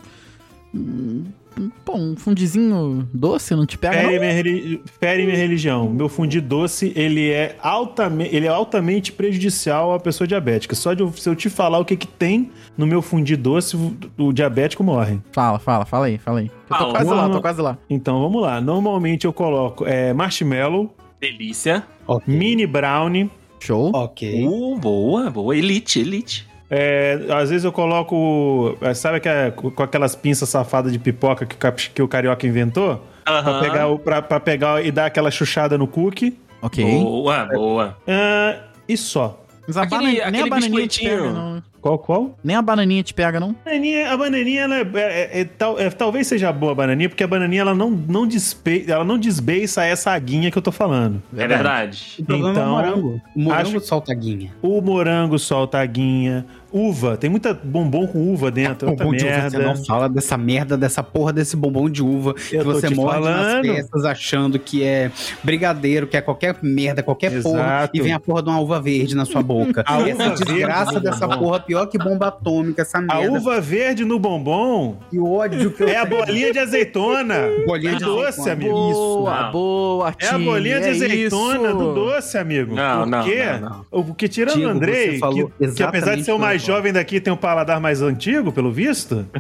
Um- 1.58 1.70
Pô, 1.84 1.96
um 1.96 2.16
fundizinho 2.16 3.08
doce 3.12 3.54
não 3.54 3.64
te 3.66 3.76
pega, 3.78 3.94
Fere 3.94 4.12
não? 4.14 4.20
minha, 4.20 4.32
reli- 4.32 4.82
fere 5.00 5.24
minha 5.24 5.36
religião. 5.36 5.88
Meu 5.90 6.08
fundi 6.08 6.40
doce, 6.40 6.92
ele 6.96 7.30
é, 7.30 7.56
altamente, 7.62 8.34
ele 8.34 8.46
é 8.46 8.48
altamente 8.50 9.12
prejudicial 9.12 9.94
à 9.94 10.00
pessoa 10.00 10.26
diabética. 10.26 10.74
Só 10.74 10.94
de 10.94 11.02
eu, 11.02 11.12
se 11.12 11.28
eu 11.28 11.34
te 11.34 11.48
falar 11.50 11.78
o 11.78 11.84
que, 11.84 11.96
que 11.96 12.06
tem 12.06 12.50
no 12.76 12.86
meu 12.86 13.02
fundi 13.02 13.36
doce, 13.36 13.76
o, 14.18 14.32
diabético 14.32 14.82
morre. 14.84 15.18
Fala, 15.32 15.58
fala, 15.58 15.84
fala 15.84 16.06
aí, 16.06 16.18
fala 16.18 16.40
aí. 16.40 16.46
Eu 16.46 16.52
tô 16.68 16.74
Fala. 16.76 16.92
quase 16.92 17.10
lá, 17.10 17.28
tô 17.28 17.40
quase 17.40 17.60
lá. 17.62 17.78
Então 17.88 18.20
vamos 18.20 18.42
lá. 18.42 18.60
Normalmente 18.60 19.24
eu 19.26 19.32
coloco 19.32 19.86
é, 19.86 20.12
marshmallow, 20.12 20.94
Delícia. 21.20 21.84
Ok. 22.06 22.32
mini 22.34 22.66
brownie, 22.66 23.30
Show. 23.62 23.90
Ok. 23.94 24.42
Uh, 24.46 24.78
boa, 24.78 25.28
boa. 25.30 25.54
Elite, 25.54 26.00
elite. 26.00 26.48
É, 26.70 27.18
às 27.30 27.50
vezes 27.50 27.64
eu 27.64 27.72
coloco. 27.72 28.76
é, 28.80 28.94
Sabe 28.94 29.18
que 29.20 29.28
é 29.28 29.50
com 29.50 29.82
aquelas 29.82 30.14
pinças 30.14 30.48
safadas 30.48 30.92
de 30.92 30.98
pipoca 30.98 31.44
que 31.44 31.56
o, 31.56 31.72
que 31.94 32.02
o 32.02 32.08
carioca 32.08 32.46
inventou? 32.46 33.04
Pra, 33.24 33.38
Aham. 33.38 33.60
pegar, 33.60 33.86
o- 33.88 33.98
pra, 33.98 34.22
pra 34.22 34.40
pegar 34.40 34.84
e 34.84 34.90
dar 34.90 35.06
aquela 35.06 35.30
chuchada 35.30 35.76
no 35.76 35.86
cookie. 35.86 36.38
Ok. 36.62 36.84
Boa, 36.84 37.44
boa. 37.46 37.96
Ah, 38.06 38.56
e 38.88 38.94
a 38.94 39.30
Mas 39.66 39.76
a 39.76 39.82
Aquele- 39.82 40.16
bana- 40.18 40.30
nem 40.30 40.42
a 40.42 40.46
bananinha 40.46 40.86
te 40.88 41.00
pega, 41.00 41.30
não. 41.32 41.62
Qual, 41.80 41.98
qual? 41.98 42.38
Nem 42.44 42.56
a 42.56 42.60
bananinha 42.62 43.02
te 43.02 43.14
pega, 43.14 43.38
não. 43.40 43.50
A 43.50 43.64
bananinha, 43.70 44.12
a 44.12 44.16
bananinha 44.16 44.62
ela 44.62 44.76
é, 44.78 44.82
é- 44.94 45.40
é- 45.40 45.44
tal- 45.44 45.78
é- 45.78 45.88
talvez 45.90 46.26
seja 46.26 46.52
boa 46.52 46.72
a 46.72 46.74
bananinha, 46.74 47.08
porque 47.08 47.22
a 47.22 47.26
bananinha 47.26 47.62
ela 47.62 47.74
não, 47.74 47.88
não, 47.90 48.26
despe, 48.26 48.84
ela 48.88 49.04
não 49.04 49.16
desbeiça 49.16 49.84
essa 49.84 50.10
aguinha 50.10 50.50
que 50.50 50.58
eu 50.58 50.62
tô 50.62 50.72
falando. 50.72 51.22
É 51.36 51.46
verdade. 51.46 52.16
O 52.18 52.24
problema 52.24 52.48
é 52.48 52.52
Então, 52.52 52.66
o 52.66 52.74
morango. 52.76 53.22
O 53.36 53.40
morango 53.40 53.76
acho- 53.76 53.80
solta 53.86 54.12
a 54.12 54.14
guinha. 54.14 54.52
O 54.60 54.80
morango 54.82 55.38
solta 55.38 55.78
a 55.78 55.82
aguinha. 55.82 56.44
Uva, 56.72 57.16
tem 57.16 57.28
muita 57.28 57.52
bombom 57.52 58.06
com 58.06 58.32
uva 58.32 58.50
dentro, 58.50 58.88
é 58.88 58.92
Bombom 58.94 59.12
de 59.12 59.24
uva, 59.26 59.50
você 59.50 59.58
não 59.58 59.76
fala 59.84 60.08
dessa 60.08 60.36
merda, 60.36 60.76
dessa 60.76 61.02
porra 61.02 61.32
desse 61.32 61.56
bombom 61.56 61.88
de 61.90 62.02
uva 62.02 62.34
que 62.34 62.54
Eu 62.56 62.64
tô 62.64 62.72
você 62.72 62.88
morde 62.90 63.24
nas 63.24 63.36
falando. 63.36 63.64
festas 63.64 64.04
achando 64.04 64.58
que 64.58 64.82
é 64.84 65.10
brigadeiro, 65.42 66.06
que 66.06 66.16
é 66.16 66.20
qualquer 66.20 66.56
merda, 66.62 67.02
qualquer 67.02 67.42
porra, 67.42 67.58
Exato. 67.60 67.96
e 67.96 68.00
vem 68.00 68.12
a 68.12 68.20
porra 68.20 68.42
de 68.42 68.48
uma 68.50 68.60
uva 68.60 68.80
verde 68.80 69.14
na 69.16 69.24
sua 69.24 69.42
boca. 69.42 69.82
A 69.90 70.00
e 70.02 70.10
essa 70.10 70.30
desgraça 70.30 70.92
verde 70.92 71.00
dessa 71.10 71.26
bombom. 71.26 71.38
porra, 71.44 71.60
pior 71.60 71.86
que 71.86 71.98
bomba 71.98 72.28
atômica, 72.28 72.82
essa 72.82 72.98
A 72.98 73.02
merda. 73.02 73.32
uva 73.32 73.60
verde 73.60 74.04
no 74.04 74.18
bombom 74.18 74.96
Que 75.10 75.18
ódio 75.18 75.70
que 75.72 75.82
eu 75.82 75.88
é 75.88 75.96
a 75.96 76.04
bolinha 76.04 76.52
de 76.52 76.58
azeitona. 76.60 77.48
Bolinha 77.66 77.96
de 77.96 78.04
doce, 78.04 78.40
azeitona. 78.40 78.52
amigo. 78.52 78.70
Boa, 78.74 79.42
Não. 79.42 79.52
boa, 79.52 80.14
É 80.20 80.26
a 80.28 80.38
bolinha 80.38 80.80
de 80.80 80.86
é 80.86 80.90
azeitona 80.90 81.68
isso. 81.68 81.78
do 81.78 81.94
doce, 81.94 82.38
amigo. 82.38 82.74
Não, 82.74 83.06
não, 83.06 83.22
Porque, 83.22 83.44
não, 83.44 83.60
não. 83.60 83.84
o- 83.90 84.04
Porque 84.04 84.28
tirando 84.28 84.62
o 84.62 84.68
Andrei, 84.68 85.20
que, 85.58 85.72
que 85.74 85.82
apesar 85.82 86.14
de 86.16 86.24
ser 86.24 86.32
o 86.32 86.36
que 86.36 86.42
eu 86.42 86.46
mais 86.60 86.64
jovem 86.66 86.92
daqui, 86.92 87.20
tem 87.20 87.32
um 87.32 87.36
paladar 87.36 87.80
mais 87.80 88.02
antigo, 88.02 88.52
pelo 88.52 88.70
visto. 88.72 89.26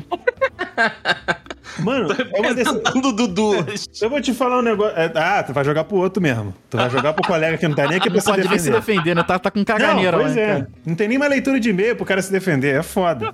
Mano, 1.78 2.08
é 2.12 2.40
uma 2.40 3.12
Dudu. 3.12 3.54
eu 4.02 4.10
vou 4.10 4.20
te 4.20 4.34
falar 4.34 4.58
um 4.58 4.62
negócio. 4.62 4.94
é, 4.98 5.10
ah, 5.14 5.42
tu 5.42 5.52
vai 5.52 5.64
jogar 5.64 5.84
pro 5.84 5.96
outro 5.96 6.22
mesmo. 6.22 6.52
Tu 6.68 6.76
vai 6.76 6.90
jogar 6.90 7.12
pro 7.12 7.26
colega 7.26 7.56
que 7.56 7.66
não 7.66 7.74
tá 7.74 7.86
nem 7.86 7.96
aqui 7.96 8.08
pra 8.10 8.14
Não 8.16 8.20
se 8.20 8.26
pode 8.30 8.48
nem 8.48 8.58
se 8.58 8.70
defender. 8.70 8.80
defender, 8.96 9.14
né? 9.16 9.22
Tá, 9.22 9.38
tá 9.38 9.50
com 9.50 9.64
caganeira 9.64 10.12
não, 10.16 10.24
pois 10.24 10.36
lá. 10.36 10.42
é. 10.42 10.46
cara. 10.46 10.68
Não 10.84 10.94
tem 10.94 11.08
nem 11.08 11.16
mais 11.18 11.30
leitura 11.30 11.58
de 11.60 11.70
e-mail 11.70 11.96
pro 11.96 12.04
cara 12.04 12.20
se 12.20 12.30
defender. 12.30 12.74
É 12.74 12.82
foda. 12.82 13.32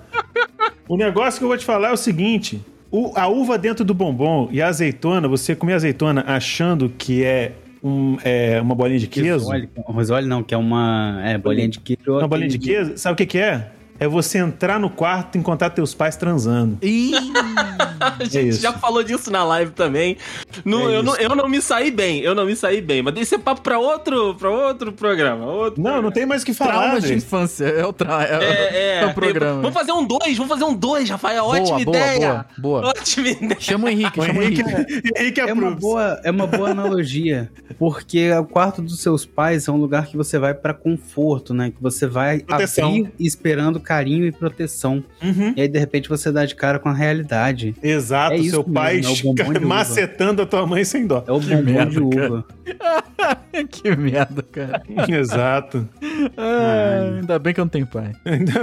o 0.89 0.97
negócio 0.97 1.39
que 1.39 1.45
eu 1.45 1.49
vou 1.49 1.57
te 1.57 1.65
falar 1.65 1.89
é 1.89 1.93
o 1.93 1.97
seguinte: 1.97 2.63
o- 2.91 3.13
a 3.17 3.27
uva 3.27 3.59
dentro 3.59 3.85
do 3.85 3.95
bombom 3.95 4.49
e 4.53 4.61
a 4.63 4.69
azeitona, 4.69 5.27
você 5.27 5.57
comer 5.57 5.73
azeitona 5.73 6.23
achando 6.27 6.89
que 6.97 7.25
é, 7.25 7.53
um, 7.83 8.17
é 8.23 8.61
uma 8.61 8.75
bolinha 8.77 9.01
de 9.01 9.07
queijo. 9.09 9.33
Risole, 9.33 9.69
risole 9.97 10.27
não, 10.29 10.43
que 10.43 10.55
é 10.55 10.59
uma 10.59 11.21
é, 11.25 11.37
bolinha 11.39 11.69
de 11.69 11.81
queijo. 11.81 12.19
Uma 12.19 12.29
bolinha 12.29 12.51
de 12.51 12.59
queijo, 12.59 12.93
sabe 12.97 13.15
o 13.15 13.17
que, 13.17 13.27
que 13.27 13.39
é? 13.39 13.71
É 13.99 14.07
você 14.09 14.39
entrar 14.39 14.79
no 14.79 14.91
quarto 14.91 15.37
e 15.37 15.39
encontrar 15.39 15.71
teus 15.71 15.95
pais 15.95 16.17
transando. 16.17 16.79
Ih, 16.83 17.13
A 18.01 18.25
gente 18.25 18.49
isso. 18.49 18.61
já 18.63 18.73
falou 18.73 19.03
disso 19.03 19.31
na 19.31 19.43
live 19.45 19.73
também. 19.73 20.17
No- 20.65 20.91
É 20.91 20.97
eu, 20.97 21.03
não, 21.03 21.13
isso. 21.15 21.23
eu 21.23 21.35
não 21.37 21.49
me 21.49 21.61
saí 21.63 21.91
bem, 21.91 22.21
eu 22.21 22.35
não 22.35 22.45
me 22.47 22.55
saí 22.55 22.81
bem. 22.81 23.03
Mas 23.03 23.17
esse 23.17 23.35
é 23.35 23.39
papo 23.39 23.61
pra 23.63 23.79
outro, 23.79 24.35
pra 24.35 24.51
outro 24.51 24.93
programa. 24.93 25.47
Outro 25.47 25.83
Não, 25.83 26.01
não 26.03 26.11
tem 26.11 26.27
mais 26.27 26.43
o 26.43 26.47
que 26.47 26.53
falar, 26.55 26.73
traumas 26.83 27.05
de 27.05 27.15
infância. 27.15 27.65
É 27.65 27.85
o, 27.87 27.93
tra... 27.93 28.23
é, 28.25 28.45
É, 28.45 28.77
é. 28.99 29.03
é 29.03 29.07
o 29.07 29.15
programa. 29.15 29.61
Vamos 29.63 29.75
fazer 29.75 29.93
um 29.93 30.05
dois, 30.05 30.37
vamos 30.37 30.49
fazer 30.53 30.65
um 30.65 30.75
dois, 30.75 31.09
Rafael. 31.09 31.45
Boa, 31.45 31.57
Ótima 31.59 31.85
boa, 31.85 31.97
ideia. 31.97 32.29
boa, 32.59 32.81
boa. 32.83 32.89
Ótima 32.91 33.29
ideia. 33.29 33.57
Chama 33.61 33.87
o 33.87 33.89
Henrique, 33.89 34.21
O 34.21 34.23
chama 34.25 34.39
o 34.39 34.43
Henrique, 34.43 34.61
Henrique. 34.63 35.13
Henrique 35.17 35.41
É 35.41 35.53
uma, 35.53 35.71
boa, 35.71 36.21
é 36.25 36.31
uma 36.31 36.47
boa 36.47 36.71
analogia, 36.71 37.51
porque 37.79 38.31
o 38.33 38.45
quarto 38.45 38.83
dos 38.83 39.01
seus 39.01 39.25
pais 39.25 39.69
é 39.69 39.73
um 39.73 39.77
lugar 39.77 40.07
que 40.07 40.17
você 40.17 40.39
vai 40.39 40.55
pra 40.55 40.73
conforto, 40.75 41.53
né? 41.55 41.71
Que 41.71 41.83
você 41.83 42.07
vai 42.07 42.41
Proteção. 42.41 42.89
abrir 42.89 43.13
esperando 43.19 43.81
carinho 43.87 44.27
e 44.27 44.33
proteção. 44.33 45.03
Uhum. 45.23 45.55
E 45.57 45.63
aí, 45.63 45.69
de 45.69 45.79
repente, 45.79 46.09
você 46.09 46.31
dá 46.33 46.45
de 46.45 46.55
cara 46.55 46.79
com 46.79 46.89
a 46.89 46.93
realidade. 46.93 47.75
Exato, 47.83 48.35
É 48.35 48.39
seu 48.39 48.59
mesmo, 48.61 48.75
pai 48.75 49.01
é 49.01 49.09
o 49.09 49.17
bombom 49.23 49.35
de 49.53 49.59
uva. 49.59 49.67
macetando 49.67 50.43
a 50.43 50.47
tua 50.47 50.67
mãe 50.67 50.85
sem 50.85 51.07
dó. 51.07 51.25
É 51.27 51.33
o 51.33 51.39
bombom 51.41 51.63
merda, 51.63 51.91
de 51.91 52.01
uva. 52.01 52.45
que 53.71 53.97
merda, 53.97 54.43
cara. 54.43 54.83
Exato. 55.09 55.89
Ah, 56.37 57.13
ainda 57.19 57.39
bem 57.39 57.55
que 57.55 57.61
eu 57.61 57.65
não 57.65 57.71
tenho 57.71 57.87
pai. 57.87 58.13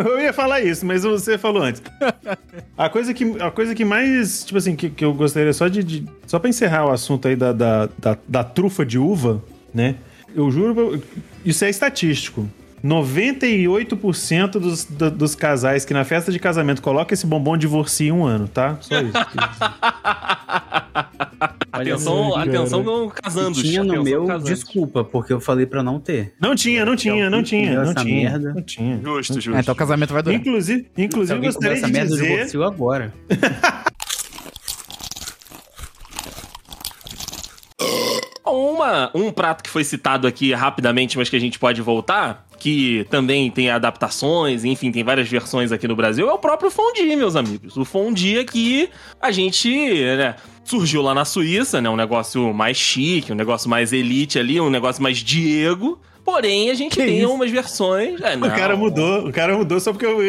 Eu 0.06 0.20
ia 0.20 0.34
falar 0.34 0.62
isso, 0.62 0.86
mas 0.86 1.04
você 1.04 1.38
falou 1.38 1.64
antes. 1.64 1.82
A 2.78 2.90
coisa 2.90 3.14
que, 3.14 3.24
a 3.42 3.50
coisa 3.52 3.74
que 3.74 3.86
mais, 3.86 4.44
tipo 4.44 4.58
assim, 4.58 4.76
que, 4.76 4.90
que 4.90 5.04
eu 5.06 5.14
gostaria 5.14 5.54
só 5.54 5.68
de, 5.68 5.84
de- 5.84 6.06
Só 6.28 6.40
pra 6.40 6.50
encerrar 6.50 6.86
o 6.88 6.92
assunto 6.92 7.28
aí 7.28 7.36
da, 7.36 7.52
da, 7.54 7.90
da, 7.98 8.18
da 8.28 8.44
trufa 8.44 8.86
de 8.86 8.98
uva, 9.00 9.42
né? 9.74 9.96
Eu 10.36 10.50
juro, 10.52 11.02
isso 11.46 11.64
é 11.64 11.70
estatístico. 11.70 12.48
98% 12.84 14.52
dos, 14.60 14.84
do- 14.86 15.10
dos 15.12 15.36
casais 15.36 15.86
que 15.86 15.94
na 15.94 16.04
festa 16.04 16.32
de 16.32 16.40
casamento 16.40 16.82
colocam 16.82 17.14
esse 17.14 17.26
bombom 17.26 17.56
divorciam 17.58 18.18
em 18.18 18.20
um 18.22 18.26
ano, 18.26 18.48
tá? 18.48 18.78
Só 18.82 19.00
isso. 19.00 19.14
Atenção, 21.72 22.36
atenção 22.38 22.84
com 22.84 23.10
casando. 23.10 23.60
Tinha 23.62 23.84
no 23.84 24.04
meu, 24.04 24.26
casandos. 24.26 24.48
desculpa, 24.50 25.04
porque 25.04 25.34
eu 25.34 25.40
falei 25.42 25.66
pra 25.66 25.82
não 25.82 26.00
ter. 26.00 26.34
Não 26.40 26.56
tinha, 26.56 26.86
não 26.86 26.96
tinha, 26.96 27.30
não 27.32 27.42
tinha, 27.42 27.74
não 27.76 27.82
essa 27.82 27.96
tinha. 27.96 28.30
merda. 28.30 28.54
Não 28.54 28.62
tinha. 28.62 29.02
Justo, 29.04 29.34
justo. 29.42 29.58
É, 29.58 29.60
então 29.60 29.74
o 29.74 29.78
casamento 29.78 30.14
vai 30.14 30.22
durar. 30.22 30.40
Inclusive, 30.40 30.88
inclusive 30.96 31.40
gostaria 31.40 31.82
começa 31.82 31.88
de 31.88 31.94
merda, 32.22 32.46
dizer... 32.48 32.64
agora. 32.64 33.12
Uma, 38.46 39.10
um 39.14 39.32
prato 39.32 39.64
que 39.64 39.70
foi 39.70 39.84
citado 39.84 40.28
aqui 40.28 40.54
rapidamente, 40.54 41.18
mas 41.18 41.30
que 41.30 41.36
a 41.36 41.40
gente 41.40 41.58
pode 41.58 41.82
voltar, 41.82 42.46
que 42.60 43.06
também 43.10 43.50
tem 43.50 43.70
adaptações, 43.70 44.66
enfim, 44.66 44.92
tem 44.92 45.04
várias 45.04 45.30
versões 45.30 45.72
aqui 45.72 45.88
no 45.88 45.96
Brasil, 45.96 46.30
é 46.30 46.34
o 46.34 46.38
próprio 46.38 46.70
fondue, 46.70 47.16
meus 47.16 47.36
amigos. 47.36 47.78
O 47.78 47.86
fondue 47.86 48.40
aqui, 48.40 48.90
a 49.22 49.32
gente, 49.32 49.70
né, 49.70 50.36
surgiu 50.64 51.02
lá 51.02 51.14
na 51.14 51.26
Suíça, 51.26 51.82
né, 51.82 51.90
um 51.90 51.96
negócio 51.96 52.54
mais 52.54 52.76
chique, 52.76 53.32
um 53.32 53.36
negócio 53.36 53.70
mais 53.70 53.94
elite 53.94 54.38
ali, 54.38 54.60
um 54.60 54.70
negócio 54.70 55.02
mais 55.02 55.18
Diego. 55.18 56.00
Porém, 56.24 56.70
a 56.70 56.74
gente 56.74 56.96
Que 56.96 57.04
tem 57.04 57.20
isso? 57.20 57.32
umas 57.34 57.52
versões... 57.52 58.22
É, 58.22 58.36
O 58.36 58.40
cara 58.56 58.78
mudou, 58.78 59.28
o 59.28 59.32
cara 59.32 59.58
mudou 59.58 59.80
só 59.80 59.92
porque 59.92 60.06
eu 60.06 60.20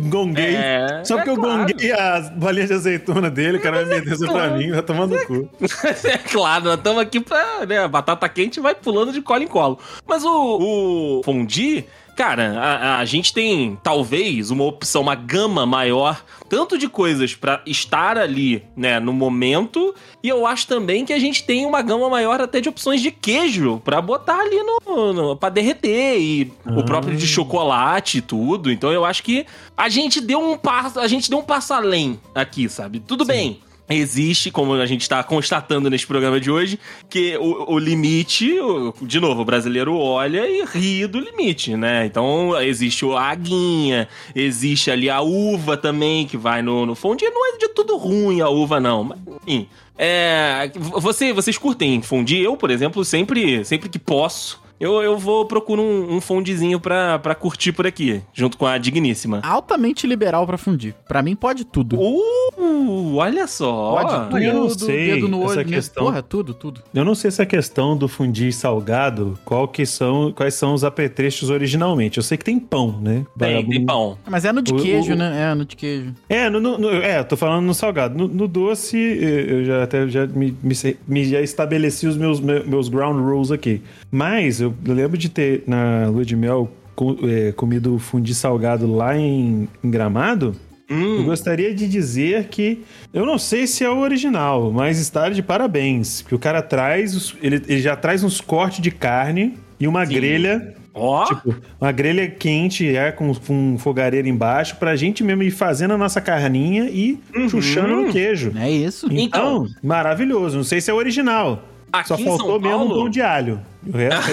gonguei. 0.00 0.54
É, 0.54 1.02
só 1.04 1.16
porque 1.16 1.30
é 1.30 1.32
eu 1.32 1.36
claro. 1.36 1.58
gonguei 1.66 1.92
as 1.92 2.30
bolinhas 2.30 2.68
de 2.68 2.74
azeitona 2.74 3.28
dele, 3.28 3.58
o 3.58 3.60
cara 3.60 3.84
vai 3.84 3.98
meter 3.98 4.12
isso 4.12 4.26
pra 4.30 4.50
mim, 4.50 4.70
vai 4.70 4.82
tomando 4.82 5.16
no 5.16 5.26
cu. 5.26 5.48
É 6.04 6.18
claro, 6.18 6.64
nós 6.64 6.74
estamos 6.76 7.02
aqui 7.02 7.20
pra. 7.20 7.66
Né, 7.66 7.86
batata 7.88 8.28
quente 8.28 8.60
vai 8.60 8.74
pulando 8.74 9.12
de 9.12 9.20
colo 9.20 9.42
em 9.42 9.46
colo. 9.48 9.78
Mas 10.06 10.24
o, 10.24 10.28
o 10.28 11.22
fondue, 11.24 11.84
cara, 12.16 12.58
a, 12.60 12.98
a 12.98 13.04
gente 13.04 13.32
tem 13.32 13.78
talvez 13.82 14.50
uma 14.50 14.64
opção, 14.64 15.02
uma 15.02 15.14
gama 15.14 15.64
maior, 15.64 16.22
tanto 16.48 16.76
de 16.76 16.88
coisas 16.88 17.34
pra 17.34 17.62
estar 17.66 18.18
ali, 18.18 18.62
né, 18.76 18.98
no 19.00 19.12
momento, 19.12 19.94
e 20.22 20.28
eu 20.28 20.46
acho 20.46 20.66
também 20.66 21.04
que 21.04 21.12
a 21.12 21.18
gente 21.18 21.44
tem 21.44 21.64
uma 21.66 21.80
gama 21.82 22.08
maior 22.08 22.40
até 22.40 22.60
de 22.60 22.68
opções 22.68 23.00
de 23.00 23.10
queijo 23.10 23.80
pra 23.84 24.00
botar 24.02 24.38
ali 24.40 24.62
no, 24.62 25.12
no 25.12 25.36
para 25.36 25.48
derreter 25.50 26.18
e 26.20 26.52
o 26.66 26.80
Ah. 26.80 26.84
próprio 26.84 27.16
de 27.16 27.26
chocolate 27.26 28.18
e 28.18 28.20
tudo. 28.22 28.70
Então 28.70 28.92
eu 28.92 29.04
acho 29.04 29.22
que 29.22 29.46
a 29.76 29.88
gente 29.88 30.20
deu 30.20 30.40
um 30.40 30.56
passo, 30.56 30.98
a 31.00 31.06
gente 31.08 31.30
deu 31.30 31.38
um 31.38 31.42
passo 31.42 31.72
além 31.72 32.20
aqui, 32.34 32.68
sabe? 32.68 33.00
Tudo 33.00 33.24
bem. 33.24 33.60
Existe, 33.90 34.50
como 34.52 34.74
a 34.74 34.86
gente 34.86 35.02
está 35.02 35.22
constatando 35.24 35.90
nesse 35.90 36.06
programa 36.06 36.38
de 36.40 36.50
hoje, 36.50 36.78
que 37.08 37.36
o, 37.38 37.74
o 37.74 37.78
limite, 37.78 38.58
o- 38.60 38.94
de 39.02 39.18
novo, 39.18 39.42
o 39.42 39.44
brasileiro 39.44 39.96
olha 39.96 40.48
e 40.48 40.64
ri 40.64 41.06
do 41.08 41.18
limite, 41.18 41.76
né? 41.76 42.06
Então 42.06 42.58
existe 42.62 43.04
a 43.06 43.20
aguinha, 43.20 44.06
existe 44.34 44.90
ali 44.90 45.10
a 45.10 45.20
uva 45.20 45.76
também, 45.76 46.24
que 46.26 46.36
vai 46.36 46.62
no, 46.62 46.86
no 46.86 46.94
fondue. 46.94 47.28
Não 47.30 47.54
é 47.54 47.58
de 47.58 47.68
tudo 47.70 47.96
ruim 47.96 48.40
a 48.40 48.48
uva, 48.48 48.78
não. 48.78 49.02
Mas, 49.04 49.18
enfim. 49.46 49.66
É, 49.98 50.70
você, 50.78 51.32
vocês 51.32 51.58
curtem 51.58 52.00
fondue? 52.00 52.42
Eu, 52.42 52.56
por 52.56 52.70
exemplo, 52.70 53.04
sempre, 53.04 53.64
sempre 53.66 53.88
que 53.88 53.98
posso, 53.98 54.58
eu, 54.80 55.02
eu 55.02 55.18
vou 55.18 55.44
procuro 55.44 55.82
um, 55.82 56.16
um 56.16 56.20
fondezinho 56.20 56.80
pra, 56.80 57.18
pra 57.18 57.34
curtir 57.34 57.72
por 57.72 57.86
aqui, 57.86 58.22
junto 58.32 58.56
com 58.56 58.66
a 58.66 58.78
digníssima. 58.78 59.40
Altamente 59.44 60.06
liberal 60.06 60.46
pra 60.46 60.56
fundir. 60.58 60.94
Pra 61.06 61.22
mim 61.22 61.36
pode 61.36 61.64
tudo. 61.64 61.96
Uh, 62.00 63.16
olha 63.16 63.46
só. 63.46 63.92
Pode 64.02 64.30
tudo, 64.30 64.38
eu 64.42 64.54
não 64.54 64.68
sei 64.70 65.14
dedo 65.14 65.28
no 65.28 65.42
essa 65.44 65.58
olho, 65.60 65.68
né? 65.70 65.76
questão. 65.76 66.04
porra, 66.04 66.22
tudo, 66.22 66.54
tudo. 66.54 66.80
Eu 66.94 67.04
não 67.04 67.14
sei 67.14 67.30
se 67.30 67.42
a 67.42 67.46
questão 67.46 67.96
do 67.96 68.08
fundir 68.08 68.52
salgado, 68.52 69.38
qual 69.44 69.68
que 69.68 69.84
são, 69.84 70.32
quais 70.32 70.54
são 70.54 70.74
os 70.74 70.82
apetrechos 70.84 71.50
originalmente. 71.50 72.16
Eu 72.18 72.22
sei 72.22 72.38
que 72.38 72.44
tem 72.44 72.58
pão, 72.58 72.98
né? 73.00 73.24
Tem, 73.38 73.66
tem 73.68 73.84
pão. 73.84 74.16
Mas 74.28 74.44
é 74.44 74.52
no 74.52 74.62
de 74.62 74.72
O- 74.72 74.76
queijo, 74.76 75.12
o- 75.12 75.16
né? 75.16 75.50
É, 75.50 75.54
no 75.54 75.64
de 75.64 75.76
queijo. 75.76 76.14
É, 76.28 76.48
no, 76.48 76.58
no- 76.60 76.78
no- 76.78 76.90
é, 76.90 77.18
eu 77.20 77.24
tô 77.24 77.36
falando 77.36 77.64
no 77.64 77.74
salgado. 77.74 78.16
No, 78.16 78.26
no 78.28 78.48
doce, 78.48 78.96
eu 78.96 79.64
já 79.64 79.82
até 79.84 80.08
já 80.08 80.26
me, 80.26 80.56
me, 80.62 80.74
me 81.06 81.24
já 81.24 81.40
estabeleci 81.40 82.06
os 82.06 82.16
meus, 82.16 82.40
me- 82.40 82.62
meus 82.64 82.88
ground 82.88 83.20
rules 83.20 83.50
aqui. 83.50 83.82
Mas 84.10 84.60
eu 84.60 84.69
lembro 84.86 85.16
de 85.18 85.28
ter 85.28 85.62
na 85.66 86.08
lua 86.08 86.24
de 86.24 86.34
mel 86.36 86.70
co- 86.94 87.16
eh, 87.22 87.52
comido 87.52 87.98
fundi 87.98 88.34
salgado 88.34 88.90
lá 88.92 89.16
em, 89.16 89.68
em 89.82 89.90
Gramado. 89.90 90.54
Eu 90.88 90.96
Hum, 90.96 91.24
gostaria 91.24 91.72
de 91.72 91.86
dizer 91.86 92.48
que 92.48 92.82
eu 93.14 93.24
não 93.24 93.38
sei 93.38 93.64
se 93.68 93.84
é 93.84 93.88
o 93.88 93.98
original, 93.98 94.72
mas 94.72 94.98
está 94.98 95.28
de 95.28 95.40
parabéns. 95.40 96.22
Que 96.22 96.34
o 96.34 96.38
cara 96.38 96.60
traz, 96.62 97.14
os- 97.14 97.36
ele, 97.40 97.62
ele 97.68 97.80
já 97.80 97.94
traz 97.94 98.24
uns 98.24 98.40
cortes 98.40 98.80
de 98.80 98.90
carne 98.90 99.54
e 99.78 99.86
uma 99.86 100.04
Sim. 100.04 100.14
grelha 100.14 100.74
ó. 100.92 101.24
Tipo, 101.26 101.54
uma 101.80 101.92
grelha 101.92 102.28
quente, 102.28 102.84
é, 102.96 103.12
com, 103.12 103.32
com 103.32 103.54
um 103.74 103.78
fogareiro 103.78 104.26
embaixo, 104.26 104.74
pra 104.76 104.96
gente 104.96 105.22
mesmo 105.22 105.44
ir 105.44 105.52
fazendo 105.52 105.94
a 105.94 105.96
nossa 105.96 106.20
carninha 106.20 106.90
e 106.90 107.16
Uhum. 107.36 107.48
chuchando 107.48 107.94
no 107.94 108.10
queijo. 108.12 108.52
É 108.58 108.68
isso. 108.68 109.06
Então, 109.12 109.68
maravilhoso. 109.80 110.56
Não 110.56 110.64
sei 110.64 110.80
se 110.80 110.90
é 110.90 110.94
original. 110.94 111.62
Aqui 111.92 112.08
Só 112.08 112.16
faltou 112.18 112.38
São 112.38 112.60
mesmo 112.60 112.76
um 112.76 112.88
Paulo- 112.88 112.94
pão 113.02 113.10
de 113.10 113.20
alho. 113.22 113.60
O 113.86 113.96
resto, 113.96 114.30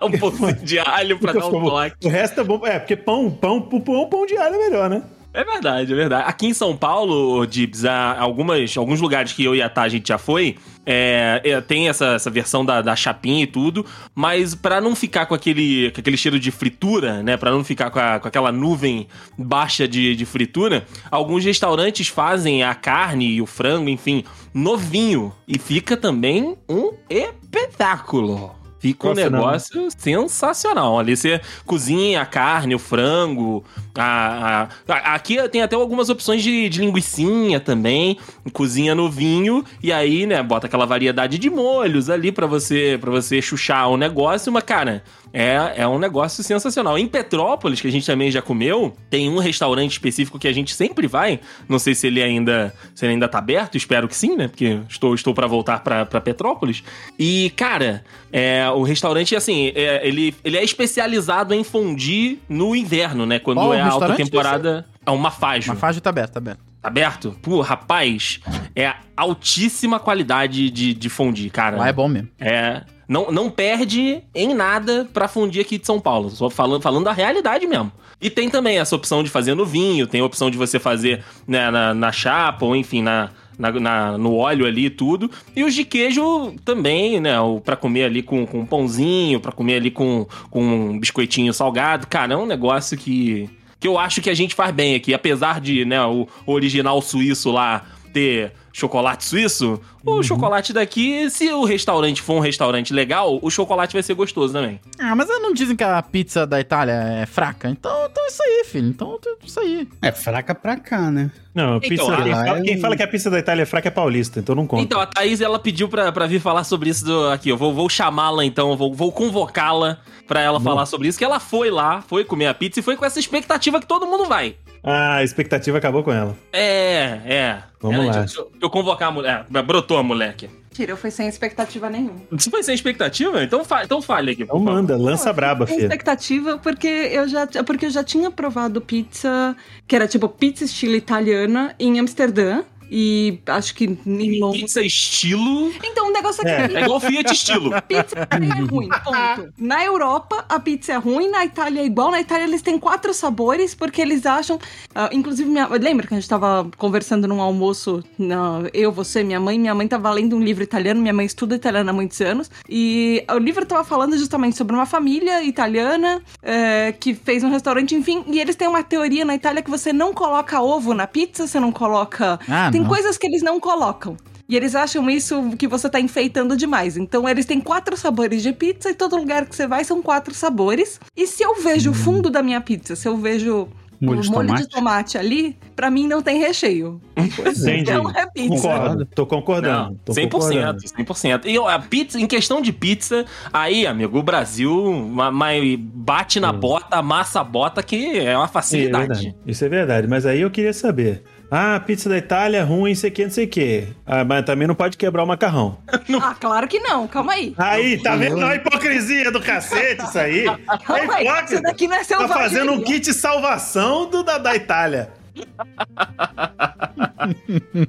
é, 0.00 0.04
um 0.06 0.10
pouquinho 0.18 0.54
de 0.54 0.78
alho 0.78 1.18
pra 1.18 1.32
dar 1.32 1.46
um 1.46 1.64
toque. 1.64 2.06
o 2.06 2.08
resto 2.08 2.40
é 2.40 2.44
bom. 2.44 2.66
É, 2.66 2.78
porque 2.78 2.96
pão, 2.96 3.30
pão, 3.30 3.60
pão, 3.60 3.80
pão, 3.80 4.08
pão 4.08 4.26
de 4.26 4.36
alho 4.36 4.54
é 4.54 4.58
melhor, 4.58 4.90
né? 4.90 5.02
É 5.32 5.44
verdade, 5.44 5.92
é 5.92 5.96
verdade. 5.96 6.24
Aqui 6.26 6.46
em 6.46 6.54
São 6.54 6.76
Paulo, 6.76 7.46
Dibs, 7.46 7.84
há 7.84 8.18
algumas, 8.18 8.76
alguns 8.76 9.00
lugares 9.00 9.32
que 9.32 9.44
eu 9.44 9.54
e 9.54 9.62
a 9.62 9.68
Tá, 9.68 9.82
a 9.82 9.88
gente 9.88 10.08
já 10.08 10.18
foi, 10.18 10.56
é, 10.90 11.42
é, 11.44 11.60
tem 11.60 11.86
essa, 11.90 12.14
essa 12.14 12.30
versão 12.30 12.64
da, 12.64 12.80
da 12.80 12.96
chapinha 12.96 13.42
e 13.44 13.46
tudo, 13.46 13.84
mas 14.14 14.54
pra 14.54 14.80
não 14.80 14.96
ficar 14.96 15.26
com 15.26 15.34
aquele, 15.34 15.90
com 15.90 16.00
aquele 16.00 16.16
cheiro 16.16 16.40
de 16.40 16.50
fritura, 16.50 17.22
né? 17.22 17.36
Pra 17.36 17.50
não 17.50 17.62
ficar 17.62 17.90
com, 17.90 17.98
a- 17.98 18.18
com 18.18 18.26
aquela 18.26 18.50
nuvem 18.50 19.06
baixa 19.36 19.86
de, 19.86 20.16
de 20.16 20.24
fritura, 20.24 20.86
alguns 21.10 21.44
restaurantes 21.44 22.08
fazem 22.08 22.62
a 22.62 22.74
carne 22.74 23.26
e 23.34 23.42
o 23.42 23.46
frango, 23.46 23.90
enfim, 23.90 24.24
novinho. 24.54 25.30
E 25.46 25.58
fica 25.58 25.94
também 25.94 26.56
um 26.66 26.92
espetáculo. 27.10 28.54
Fica 28.80 29.06
um 29.08 29.10
Nossa, 29.10 29.30
não. 29.30 29.38
negócio 29.38 29.88
sensacional. 29.96 30.98
Ali 30.98 31.16
você 31.16 31.40
cozinha 31.66 32.20
a 32.22 32.26
carne, 32.26 32.74
o 32.74 32.78
frango. 32.78 33.64
A, 33.96 34.68
a- 34.88 34.92
a- 34.94 35.14
aqui 35.14 35.36
tem 35.48 35.62
até 35.62 35.74
algumas 35.74 36.08
opções 36.08 36.42
de, 36.42 36.68
de 36.68 36.80
linguiçinha 36.80 37.58
também. 37.58 38.18
Cozinha 38.52 38.94
no 38.94 39.10
vinho. 39.10 39.64
E 39.82 39.92
aí, 39.92 40.26
né, 40.26 40.42
bota 40.42 40.66
aquela 40.66 40.86
variedade 40.86 41.38
de 41.38 41.50
molhos 41.50 42.08
ali 42.08 42.30
pra 42.30 42.46
você 42.46 42.96
para 43.00 43.10
você 43.10 43.42
chuchar 43.42 43.88
o 43.90 43.96
negócio. 43.96 44.52
Mas, 44.52 44.62
cara, 44.62 45.02
é, 45.32 45.72
é 45.76 45.86
um 45.88 45.98
negócio 45.98 46.42
sensacional. 46.44 46.96
Em 46.96 47.06
Petrópolis, 47.08 47.80
que 47.80 47.88
a 47.88 47.92
gente 47.92 48.06
também 48.06 48.30
já 48.30 48.40
comeu, 48.40 48.96
tem 49.10 49.28
um 49.28 49.38
restaurante 49.38 49.92
específico 49.92 50.38
que 50.38 50.46
a 50.48 50.52
gente 50.52 50.72
sempre 50.74 51.06
vai. 51.06 51.40
Não 51.68 51.78
sei 51.78 51.94
se 51.94 52.06
ele 52.06 52.22
ainda, 52.22 52.72
se 52.94 53.04
ele 53.04 53.14
ainda 53.14 53.28
tá 53.28 53.38
aberto, 53.38 53.76
espero 53.76 54.06
que 54.08 54.16
sim, 54.16 54.36
né? 54.36 54.46
Porque 54.48 54.80
estou, 54.88 55.14
estou 55.14 55.34
para 55.34 55.46
voltar 55.48 55.80
pra 55.82 56.04
Petrópolis. 56.20 56.82
E, 57.18 57.50
cara, 57.56 58.04
é, 58.32 58.67
o 58.72 58.82
restaurante, 58.82 59.36
assim, 59.36 59.72
é, 59.74 60.06
ele, 60.06 60.34
ele 60.44 60.56
é 60.56 60.64
especializado 60.64 61.54
em 61.54 61.64
fondue 61.64 62.40
no 62.48 62.74
inverno, 62.74 63.26
né? 63.26 63.38
Quando 63.38 63.58
Qual 63.58 63.74
é 63.74 63.80
a 63.80 63.84
alta 63.84 64.06
restaurante 64.06 64.30
temporada. 64.30 64.86
É 65.04 65.10
uma 65.10 65.30
fajo. 65.30 65.70
Uma 65.70 65.76
faixa 65.76 66.00
tá 66.00 66.10
aberta, 66.10 66.34
tá 66.34 66.38
aberta. 66.38 66.60
Tá 66.80 66.88
aberto? 66.88 67.36
Pô, 67.42 67.60
rapaz, 67.60 68.40
é 68.74 68.94
altíssima 69.16 69.98
qualidade 69.98 70.70
de, 70.70 70.94
de 70.94 71.08
fondue, 71.08 71.50
cara. 71.50 71.76
Lá 71.76 71.88
é 71.88 71.92
bom 71.92 72.08
mesmo. 72.08 72.28
É. 72.38 72.82
Não, 73.08 73.30
não 73.32 73.50
perde 73.50 74.22
em 74.34 74.54
nada 74.54 75.08
pra 75.12 75.26
fundir 75.26 75.62
aqui 75.62 75.78
de 75.78 75.86
São 75.86 75.98
Paulo. 75.98 76.30
Só 76.30 76.50
falando, 76.50 76.82
falando 76.82 77.04
da 77.04 77.12
realidade 77.12 77.66
mesmo. 77.66 77.90
E 78.20 78.28
tem 78.28 78.50
também 78.50 78.78
essa 78.78 78.94
opção 78.94 79.22
de 79.22 79.30
fazer 79.30 79.54
no 79.54 79.64
vinho, 79.64 80.06
tem 80.06 80.20
a 80.20 80.24
opção 80.24 80.50
de 80.50 80.58
você 80.58 80.78
fazer 80.78 81.24
né, 81.46 81.70
na, 81.70 81.94
na 81.94 82.12
chapa, 82.12 82.66
ou 82.66 82.74
enfim, 82.74 83.00
na, 83.00 83.30
na, 83.58 83.72
na- 83.72 84.16
no 84.18 84.34
óleo 84.34 84.64
ali 84.66 84.86
e 84.86 84.90
tudo. 84.90 85.30
E 85.56 85.64
os 85.64 85.74
de 85.74 85.84
queijo 85.84 86.54
também, 86.64 87.20
né? 87.20 87.34
Pra 87.64 87.76
comer 87.76 88.04
ali 88.04 88.22
com, 88.22 88.46
com 88.46 88.64
pãozinho, 88.64 89.40
pra 89.40 89.52
comer 89.52 89.74
ali 89.76 89.90
com, 89.90 90.26
com 90.50 90.62
um 90.62 90.98
biscoitinho 90.98 91.52
salgado. 91.52 92.06
Cara, 92.06 92.34
é 92.34 92.36
um 92.36 92.46
negócio 92.46 92.96
que, 92.96 93.50
que 93.80 93.88
eu 93.88 93.98
acho 93.98 94.20
que 94.22 94.30
a 94.30 94.34
gente 94.34 94.54
faz 94.54 94.72
bem 94.74 94.94
aqui. 94.94 95.12
Apesar 95.12 95.60
de 95.60 95.84
né, 95.84 96.00
o 96.04 96.26
original 96.46 97.02
suíço 97.02 97.50
lá 97.50 97.84
ter 98.18 98.52
chocolate 98.72 99.24
suíço, 99.24 99.80
o 100.04 100.22
chocolate 100.22 100.72
daqui, 100.72 101.28
se 101.30 101.50
o 101.52 101.64
restaurante 101.64 102.22
for 102.22 102.34
um 102.36 102.40
restaurante 102.40 102.92
legal, 102.94 103.38
o 103.42 103.50
chocolate 103.50 103.92
vai 103.92 104.02
ser 104.02 104.14
gostoso 104.14 104.52
também. 104.52 104.80
Ah, 105.00 105.14
mas 105.16 105.28
não 105.28 105.52
dizem 105.52 105.74
que 105.76 105.82
a 105.82 106.00
pizza 106.02 106.46
da 106.46 106.60
Itália 106.60 106.92
é 106.92 107.26
fraca? 107.26 107.68
Então, 107.68 108.06
então 108.10 108.24
é 108.24 108.26
isso 108.28 108.42
aí, 108.42 108.64
filho. 108.64 108.88
Então 108.88 109.18
é 109.24 109.46
isso 109.46 109.58
aí. 109.60 109.88
É 110.02 110.12
fraca 110.12 110.54
pra 110.54 110.76
cá, 110.76 111.10
né? 111.10 111.30
Não, 111.54 111.74
a 111.74 111.76
Então, 111.78 111.88
pizza, 111.88 112.22
quem, 112.22 112.32
ah, 112.32 112.44
fala, 112.44 112.60
quem 112.62 112.80
fala 112.80 112.96
que 112.96 113.02
a 113.02 113.08
pizza 113.08 113.28
da 113.30 113.38
Itália 113.40 113.62
é 113.62 113.66
fraca 113.66 113.88
é 113.88 113.90
paulista, 113.90 114.38
então 114.38 114.54
não 114.54 114.66
conta. 114.66 114.82
Então, 114.82 115.00
a 115.00 115.06
Thaís, 115.06 115.40
ela 115.40 115.58
pediu 115.58 115.88
pra, 115.88 116.12
pra 116.12 116.26
vir 116.26 116.40
falar 116.40 116.62
sobre 116.62 116.88
isso 116.90 117.04
do- 117.04 117.30
aqui. 117.30 117.48
Eu 117.48 117.56
vou, 117.56 117.74
vou 117.74 117.88
chamá-la, 117.88 118.44
então, 118.44 118.76
vou, 118.76 118.94
vou 118.94 119.10
convocá-la 119.10 119.98
pra 120.28 120.40
ela 120.40 120.60
falar 120.60 120.86
sobre 120.86 121.08
isso, 121.08 121.18
que 121.18 121.24
ela 121.24 121.40
foi 121.40 121.70
lá, 121.70 122.00
foi 122.02 122.22
comer 122.24 122.46
a 122.46 122.54
pizza 122.54 122.78
e 122.78 122.82
foi 122.82 122.96
com 122.96 123.04
essa 123.04 123.18
expectativa 123.18 123.80
que 123.80 123.86
todo 123.86 124.06
mundo 124.06 124.26
vai. 124.26 124.54
Ah, 124.90 125.16
a 125.16 125.24
expectativa 125.24 125.76
acabou 125.78 126.02
com 126.02 126.12
ela. 126.12 126.36
É, 126.52 127.20
é. 127.26 127.58
Vamos 127.80 127.96
Ela- 127.98 128.06
lá. 128.06 128.18
Deixa, 128.20 128.40
eu- 128.40 128.50
eu 128.62 128.70
convocar 128.70 129.08
a 129.08 129.12
mulher. 129.12 129.44
É, 129.52 129.62
brotou 129.62 129.98
a 129.98 130.02
moleque. 130.02 130.48
Mentira, 130.70 130.92
eu 130.92 130.96
fui 130.96 131.10
sem 131.10 131.26
expectativa 131.28 131.90
nenhuma. 131.90 132.20
Você 132.30 132.48
foi 132.50 132.62
sem 132.62 132.74
expectativa? 132.74 133.42
Então, 133.42 133.64
fa 133.64 133.82
então 133.84 134.00
fale 134.00 134.30
aqui. 134.32 134.44
por 134.44 134.54
Então 134.56 134.58
favor. 134.64 134.72
manda, 134.80 134.96
lança 134.96 135.32
braba, 135.32 135.66
Sem 135.66 135.74
filha. 135.76 135.86
expectativa 135.86 136.56
porque 136.58 136.86
eu 136.86 137.28
já 137.28 137.46
porque 137.66 137.86
eu 137.86 137.90
já 137.90 138.04
tinha 138.04 138.30
provado 138.30 138.80
pizza 138.80 139.56
que 139.86 139.94
era 139.96 140.06
tipo 140.06 140.28
pizza 140.28 140.64
estilo 140.64 140.94
italiana 140.94 141.74
em 141.80 141.98
Amsterdã 141.98 142.62
e 142.90 143.38
acho 143.46 143.74
que 143.74 143.84
em 144.06 144.40
Londres. 144.40 144.62
Pizza 144.62 144.82
estilo. 144.82 145.72
Então 145.84 146.08
o 146.08 146.12
negócio 146.12 146.46
é 146.46 146.68
que 146.68 146.76
É 146.76 146.82
igual 146.82 147.00
Fiat 147.00 147.32
estilo. 147.32 147.70
Pizza 147.82 148.28
é 148.30 148.60
ruim, 148.70 148.88
ponto. 148.88 149.52
Na 149.58 149.84
Europa, 149.84 150.44
a 150.48 150.58
pizza 150.60 150.92
é 150.92 150.96
ruim, 150.96 151.28
na 151.30 151.44
Itália 151.44 151.80
é 151.80 151.84
igual. 151.86 152.10
Na 152.10 152.20
Itália, 152.20 152.44
eles 152.44 152.62
têm 152.62 152.78
quatro 152.78 153.12
sabores, 153.14 153.74
porque 153.74 154.00
eles 154.02 154.24
acham. 154.26 154.58
ah, 154.94 155.08
inclusive, 155.12 155.48
minha, 155.48 155.66
lembra 155.68 156.06
que 156.06 156.14
a 156.14 156.16
gente 156.20 156.28
tava 156.28 156.68
conversando 156.76 157.26
num 157.28 157.40
almoço, 157.40 158.02
na- 158.18 158.62
eu, 158.72 158.90
você, 158.92 159.22
minha 159.22 159.40
mãe? 159.40 159.58
Minha 159.58 159.74
mãe 159.74 159.86
tava 159.88 160.10
lendo 160.10 160.36
um 160.36 160.40
livro 160.40 160.62
italiano, 160.62 161.00
minha 161.00 161.12
mãe 161.14 161.26
estuda 161.26 161.54
italiano 161.54 161.90
há 161.90 161.92
muitos 161.92 162.20
anos. 162.20 162.50
E 162.68 163.24
o 163.32 163.38
livro 163.38 163.64
tava 163.66 163.84
falando 163.84 164.16
justamente 164.16 164.56
sobre 164.56 164.74
uma 164.74 164.86
família 164.86 165.42
italiana 165.42 166.22
eh, 166.42 166.92
que 166.98 167.14
fez 167.14 167.42
um 167.44 167.50
restaurante, 167.50 167.94
enfim. 167.94 168.24
E 168.28 168.40
eles 168.40 168.56
têm 168.56 168.68
uma 168.68 168.82
teoria 168.82 169.24
na 169.24 169.34
Itália 169.34 169.62
que 169.62 169.70
você 169.70 169.92
não 169.92 170.12
coloca 170.12 170.60
ovo 170.60 170.94
na 170.94 171.06
pizza, 171.06 171.46
você 171.46 171.58
não 171.60 171.72
coloca. 171.72 172.38
Ah, 172.48 172.70
Tem 172.80 172.88
coisas 172.88 173.18
que 173.18 173.26
eles 173.26 173.42
não 173.42 173.58
colocam. 173.60 174.16
E 174.48 174.56
eles 174.56 174.74
acham 174.74 175.10
isso 175.10 175.50
que 175.58 175.68
você 175.68 175.90
tá 175.90 176.00
enfeitando 176.00 176.56
demais. 176.56 176.96
Então 176.96 177.28
eles 177.28 177.44
têm 177.44 177.60
quatro 177.60 177.96
sabores 177.96 178.42
de 178.42 178.52
pizza 178.52 178.88
e 178.88 178.94
todo 178.94 179.14
lugar 179.16 179.44
que 179.44 179.54
você 179.54 179.66
vai 179.66 179.84
são 179.84 180.00
quatro 180.02 180.32
sabores. 180.34 180.98
E 181.14 181.26
se 181.26 181.42
eu 181.42 181.56
vejo 181.56 181.90
o 181.90 181.94
fundo 181.94 182.30
da 182.30 182.42
minha 182.42 182.60
pizza, 182.60 182.96
se 182.96 183.06
eu 183.06 183.16
vejo 183.16 183.68
Molho 184.00 184.20
de 184.22 184.30
molho 184.30 184.46
tomate? 184.46 184.62
de 184.62 184.68
tomate 184.70 185.18
ali, 185.18 185.56
pra 185.74 185.90
mim 185.90 186.06
não 186.06 186.22
tem 186.22 186.38
recheio. 186.38 187.00
Entendi. 187.16 187.80
Então 187.80 188.08
é 188.10 188.24
pizza. 188.26 188.48
Concordo, 188.48 189.04
tô 189.06 189.26
concordando. 189.26 189.90
Não, 189.90 189.94
tô 189.96 190.12
100%, 190.12 190.30
concordando. 190.30 190.80
100%. 190.82 191.44
E 191.46 191.58
a 191.58 191.78
pizza, 191.80 192.18
em 192.20 192.26
questão 192.26 192.60
de 192.62 192.72
pizza, 192.72 193.26
aí, 193.52 193.86
amigo, 193.86 194.18
o 194.18 194.22
Brasil 194.22 194.92
mas 195.32 195.76
bate 195.78 196.38
na 196.40 196.52
bota, 196.52 196.96
amassa 196.96 197.40
a 197.40 197.44
bota, 197.44 197.82
que 197.82 198.18
é 198.18 198.36
uma 198.36 198.44
É 198.44 198.48
facilidade. 198.48 199.08
verdade. 199.08 199.36
Isso 199.44 199.64
é 199.64 199.68
verdade. 199.68 200.06
Mas 200.06 200.24
aí 200.24 200.40
eu 200.40 200.50
queria 200.50 200.72
saber. 200.72 201.24
Ah, 201.50 201.80
pizza 201.80 202.08
da 202.10 202.18
Itália 202.18 202.58
é 202.58 202.62
ruim, 202.62 202.94
sei 202.94 203.10
que, 203.10 203.24
não 203.24 203.30
sei 203.30 203.46
o 203.46 203.48
que. 203.48 203.88
Ah, 204.06 204.22
mas 204.22 204.44
também 204.44 204.68
não 204.68 204.74
pode 204.74 204.98
quebrar 204.98 205.22
o 205.24 205.26
macarrão. 205.26 205.78
Ah, 206.22 206.34
claro 206.38 206.66
que 206.68 206.78
não. 206.80 207.06
Calma 207.08 207.32
aí. 207.32 207.54
Aí, 207.56 208.02
tá 208.02 208.16
vendo? 208.16 208.44
A 208.44 208.54
hipocrisia 208.56 209.30
do 209.30 209.40
cacete, 209.40 210.04
isso 210.04 210.18
aí. 210.18 210.44
Calma 210.84 211.14
aí. 211.14 211.26
Isso 211.44 211.62
daqui 211.62 211.86
não 211.86 211.94
é 211.94 211.98
Tá 212.00 212.04
selvagem. 212.04 212.34
fazendo 212.36 212.72
um 212.72 212.82
kit 212.82 213.12
salvação 213.14 214.08
do, 214.10 214.22
da, 214.22 214.36
da 214.38 214.54
Itália. 214.54 215.10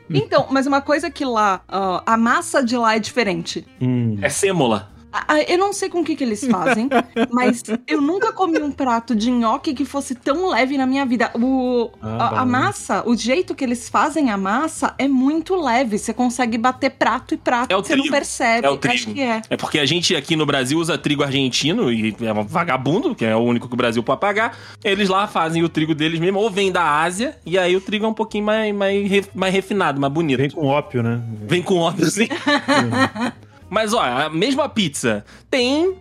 Então, 0.10 0.48
mas 0.52 0.68
uma 0.68 0.82
coisa 0.82 1.10
que 1.10 1.26
lá, 1.26 1.62
ó, 1.68 2.02
a 2.06 2.16
massa 2.18 2.64
de 2.64 2.78
lá 2.78 2.96
é 2.96 3.00
diferente. 3.00 3.66
Hum. 3.82 4.18
É 4.22 4.30
sêmola. 4.30 4.90
Ah, 5.12 5.40
Eu 5.48 5.58
não 5.58 5.74
sei 5.74 5.90
com 5.90 6.02
o 6.02 6.04
que, 6.04 6.16
que 6.16 6.24
eles 6.24 6.46
fazem, 6.46 6.88
mas 7.32 7.64
eu 7.88 8.00
nunca 8.02 8.32
comi 8.32 8.60
um 8.62 8.72
prato 8.72 9.16
de 9.16 9.32
nhoque 9.32 9.74
que 9.74 9.84
fosse 9.86 10.14
tão 10.14 10.50
leve 10.50 10.78
na 10.78 10.86
minha 10.86 11.06
vida. 11.06 11.32
O, 11.36 11.90
Ah, 12.02 12.38
a, 12.38 12.40
a 12.42 12.46
massa, 12.46 13.04
o 13.08 13.16
jeito 13.16 13.56
que 13.56 13.64
eles 13.64 13.90
fazem 13.90 14.30
a 14.30 14.38
massa 14.38 14.94
é 14.98 15.08
muito 15.08 15.56
leve. 15.56 15.98
Você 15.98 16.14
consegue 16.14 16.58
bater 16.58 16.92
prato 16.92 17.34
e 17.34 17.38
prato, 17.38 17.72
É 17.72 17.76
o 17.76 17.84
você 17.84 17.96
não 17.96 18.04
trigo. 18.04 18.16
percebe. 18.16 18.68
É 18.68 18.70
o 18.70 18.74
Acho 18.74 18.80
trigo. 18.82 19.14
que 19.14 19.22
é. 19.22 19.42
É 19.50 19.58
porque 19.58 19.80
a 19.80 19.86
gente 19.86 20.16
aqui 20.16 20.36
no 20.36 20.46
Brasil 20.46 20.78
usa 20.78 20.98
trigo 20.98 21.24
argentino 21.24 21.92
e 21.92 22.16
é 22.22 22.32
um 22.34 22.44
vagabundo, 22.46 23.16
que 23.16 23.26
é 23.26 23.36
o 23.36 23.40
único 23.40 23.68
que 23.68 23.74
o 23.74 23.78
Brasil 23.78 24.04
pode 24.04 24.22
pagar. 24.22 24.56
Eles 24.84 25.10
lá 25.10 25.28
fazem 25.28 25.64
o 25.64 25.70
trigo 25.70 25.96
deles 25.96 26.20
mesmo, 26.20 26.40
ou 26.40 26.50
vem 26.52 26.72
da 26.72 27.02
Ásia, 27.02 27.36
e 27.46 27.58
aí 27.58 27.76
o 27.76 27.82
trigo 27.82 28.06
é 28.06 28.08
um 28.10 28.14
pouquinho 28.14 28.46
mais, 28.46 28.74
mais, 28.76 29.30
mais 29.34 29.54
refinado, 29.54 30.00
mais 30.00 30.14
bonito. 30.14 30.38
Vem 30.38 30.50
Vem, 30.50 30.56
com 30.56 30.68
ópio, 30.68 31.02
né? 31.02 31.20
com 31.66 31.78
óbvio, 31.78 32.06
sim. 32.12 32.28
Mas, 33.70 33.94
ó, 33.94 34.02
a 34.02 34.30
mesma 34.30 34.68
pizza 34.68 35.24
tem, 35.50 35.96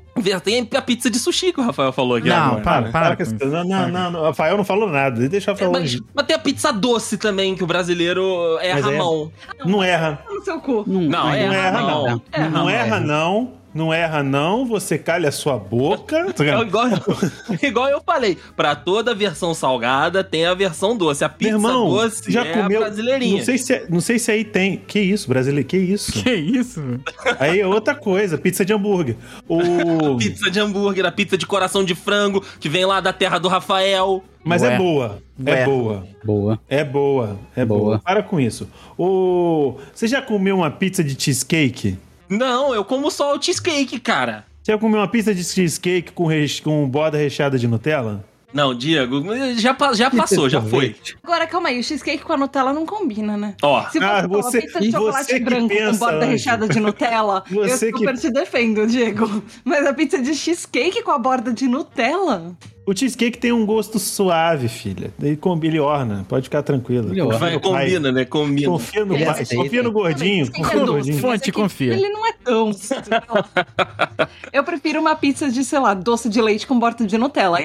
tem 0.45 0.67
a 0.77 0.83
pizza 0.83 1.11
de 1.11 1.19
sushi 1.19 1.53
que 1.53 1.61
o 1.61 1.65
Rafael 1.65 1.93
falou 1.93 2.17
aqui 2.17 2.29
Não, 2.29 2.37
agora. 2.37 2.61
para, 2.63 2.91
para 2.91 3.23
isso. 3.23 3.35
Não, 3.45 3.65
não, 3.65 3.89
não, 3.89 4.11
não. 4.11 4.21
O 4.21 4.25
Rafael 4.25 4.57
não 4.57 4.65
falou 4.65 4.89
nada. 4.89 5.29
Deixa 5.29 5.51
eu 5.51 5.55
É, 5.55 5.57
falar. 5.59 5.73
mas, 5.81 5.99
mas 6.15 6.27
tem 6.27 6.35
a 6.37 6.39
pizza 6.39 6.73
doce 6.73 7.19
também, 7.19 7.55
que 7.55 7.63
o 7.63 7.67
brasileiro 7.67 8.59
é 8.61 8.75
Mas 8.75 8.87
é- 8.87 8.91
Ramon. 8.97 9.31
Não 9.65 9.83
erra. 9.83 10.23
No 10.31 10.43
seu 10.43 10.61
cu. 10.61 10.85
Não, 10.87 11.33
é 11.33 11.47
Não 11.47 11.53
erra, 11.55 11.71
Ramon. 11.79 12.09
não. 12.11 12.23
É, 12.33 12.41
não 12.41 12.51
não 12.51 12.71
erra, 12.71 12.87
erra. 12.97 13.01
não. 13.01 13.53
Não 13.79 13.95
erra, 13.95 14.25
não. 14.25 14.67
Você 14.67 14.99
calha 14.99 15.29
a 15.29 15.33
sua 15.33 15.57
boca. 15.57 16.27
É 16.49 16.61
igual, 16.63 16.87
igual 17.63 17.89
eu 17.89 18.01
falei, 18.05 18.37
pra 18.57 18.75
toda 18.75 19.15
versão 19.15 19.53
salgada 19.55 20.25
tem 20.25 20.47
a 20.47 20.55
versão 20.55 20.97
doce. 20.97 21.25
A 21.25 21.29
pizza 21.29 21.53
irmão, 21.53 21.89
doce 21.89 22.31
já 22.31 22.45
é 22.45 22.53
comeu. 22.53 22.79
a 22.79 22.85
brasileirinha. 22.85 23.39
Não 23.39 23.45
sei, 23.45 23.59
se, 23.59 23.73
é- 23.75 23.87
não 23.89 24.01
sei 24.01 24.19
se 24.19 24.31
aí 24.31 24.45
tem. 24.45 24.79
Que 24.87 24.99
isso, 24.99 25.29
brasileiro? 25.29 25.69
Que 25.69 25.77
isso? 25.77 26.13
Que 26.13 26.35
isso? 26.35 26.81
velho? 26.81 27.03
Aí 27.39 27.61
é 27.61 27.67
outra 27.67 27.95
coisa, 27.95 28.39
pizza 28.39 28.65
de 28.65 28.73
hambúrguer. 28.73 29.17
O... 29.47 30.17
Pizza 30.17 30.51
de 30.51 30.59
hambúrguer, 30.59 31.05
a 31.07 31.13
pizza 31.13 31.37
de 31.37 31.47
coração 31.47 31.85
de 31.85 31.95
frango, 31.95 32.45
que 32.59 32.69
vem 32.69 32.85
lá 32.85 33.01
da 33.01 33.13
terra 33.13 33.39
do 33.39 33.49
Rafael. 33.49 34.25
Mas 34.43 34.63
Ué. 34.63 34.75
é 34.75 34.79
boa. 34.79 35.23
É 35.45 35.51
Ué. 35.53 35.65
boa. 35.65 36.07
Boa. 36.25 36.61
É 36.69 36.85
boa. 36.85 37.39
É 37.55 37.65
boa. 37.65 37.81
Boa. 37.81 37.99
Para 37.99 38.23
com 38.23 38.41
isso. 38.41 38.69
O... 38.97 39.77
Você 39.95 40.09
já 40.09 40.23
comeu 40.23 40.57
uma 40.57 40.71
pizza 40.71 41.05
de 41.05 41.21
cheesecake? 41.21 41.99
Não, 42.29 42.75
eu 42.75 42.85
como 42.85 43.11
só 43.11 43.37
o 43.37 43.43
cheesecake, 43.43 43.99
cara. 44.01 44.45
Você 44.63 44.73
já 44.73 44.79
comeu 44.79 45.01
uma 45.01 45.09
pizza 45.09 45.35
de 45.35 45.43
cheesecake 45.43 46.13
com, 46.13 46.27
reche... 46.27 46.61
com 46.63 46.89
borda 46.89 47.17
recheada 47.17 47.59
de 47.59 47.67
Nutella? 47.67 48.25
Não, 48.53 48.75
Diego, 48.75 49.23
já, 49.57 49.77
já 49.95 50.11
passou, 50.11 50.49
já 50.49 50.61
foi. 50.63 50.97
Agora, 51.23 51.47
calma 51.47 51.69
aí, 51.69 51.81
o 51.81 51.85
cheesecake 51.85 52.23
com 52.25 52.33
a 52.33 52.37
Nutella 52.39 52.73
não 52.73 52.87
combina, 52.87 53.37
né? 53.37 53.55
Ó, 53.63 53.83
Se 53.91 53.99
Ah, 53.99 54.23
for 54.23 54.43
você- 54.43 54.59
uma 54.59 54.67
pizza 54.67 54.81
de 54.81 54.91
chocolate 54.91 55.25
você 55.27 55.39
que 55.39 55.45
branco 55.45 55.69
com 55.69 55.75
pensa, 55.77 55.99
borda 55.99 56.19
Anjo. 56.21 56.31
recheada 56.31 56.69
de 56.69 56.81
Nutella, 56.81 57.45
Você 57.51 57.89
eu 57.89 57.93
que- 57.93 57.99
super 57.99 58.17
te 58.19 58.31
defendo, 58.31 58.87
Diego. 58.87 59.43
Mas 59.65 59.87
a 59.87 59.93
pizza 59.93 60.19
de 60.19 60.35
cheesecake 60.35 61.03
com 61.03 61.11
a 61.11 61.19
borda 61.19 61.53
de 61.53 61.69
Nutella? 61.69 62.57
O 62.89 62.97
cheesecake 62.97 63.37
tem 63.37 63.53
um 63.53 63.67
gosto 63.67 63.99
suave, 63.99 64.67
filha. 64.67 65.13
Ele, 65.23 65.39
ele 65.63 65.79
orna, 65.79 66.25
pode 66.27 66.45
ficar 66.45 66.63
tranquilo. 66.63 67.13
Ele. 67.13 67.21
Confia 67.21 67.39
vai, 67.39 67.61
combina, 67.61 68.11
né? 68.11 68.25
Combina. 68.25 68.71
Confia 68.71 69.05
no 69.05 69.15
pai. 69.15 69.45
Confia 69.45 69.83
no 69.83 69.93
gordinho. 69.93 70.51
Confia 70.51 70.73
é 70.73 70.81
no 70.81 70.87
gordinho. 70.87 71.19
Fonte, 71.19 71.51
é 71.51 71.53
confia. 71.53 71.93
Ele 71.93 72.09
não 72.09 72.27
é 72.27 72.33
tão. 72.43 72.71
eu 74.55 74.65
prefiro 74.65 75.01
uma 75.01 75.15
pizza 75.15 75.51
de, 75.51 75.63
sei 75.65 75.79
lá, 75.79 75.93
doce 75.93 76.31
de 76.31 76.41
leite 76.41 76.67
com 76.67 76.79
borda 76.79 77.05
de 77.05 77.19
Nutella. 77.19 77.59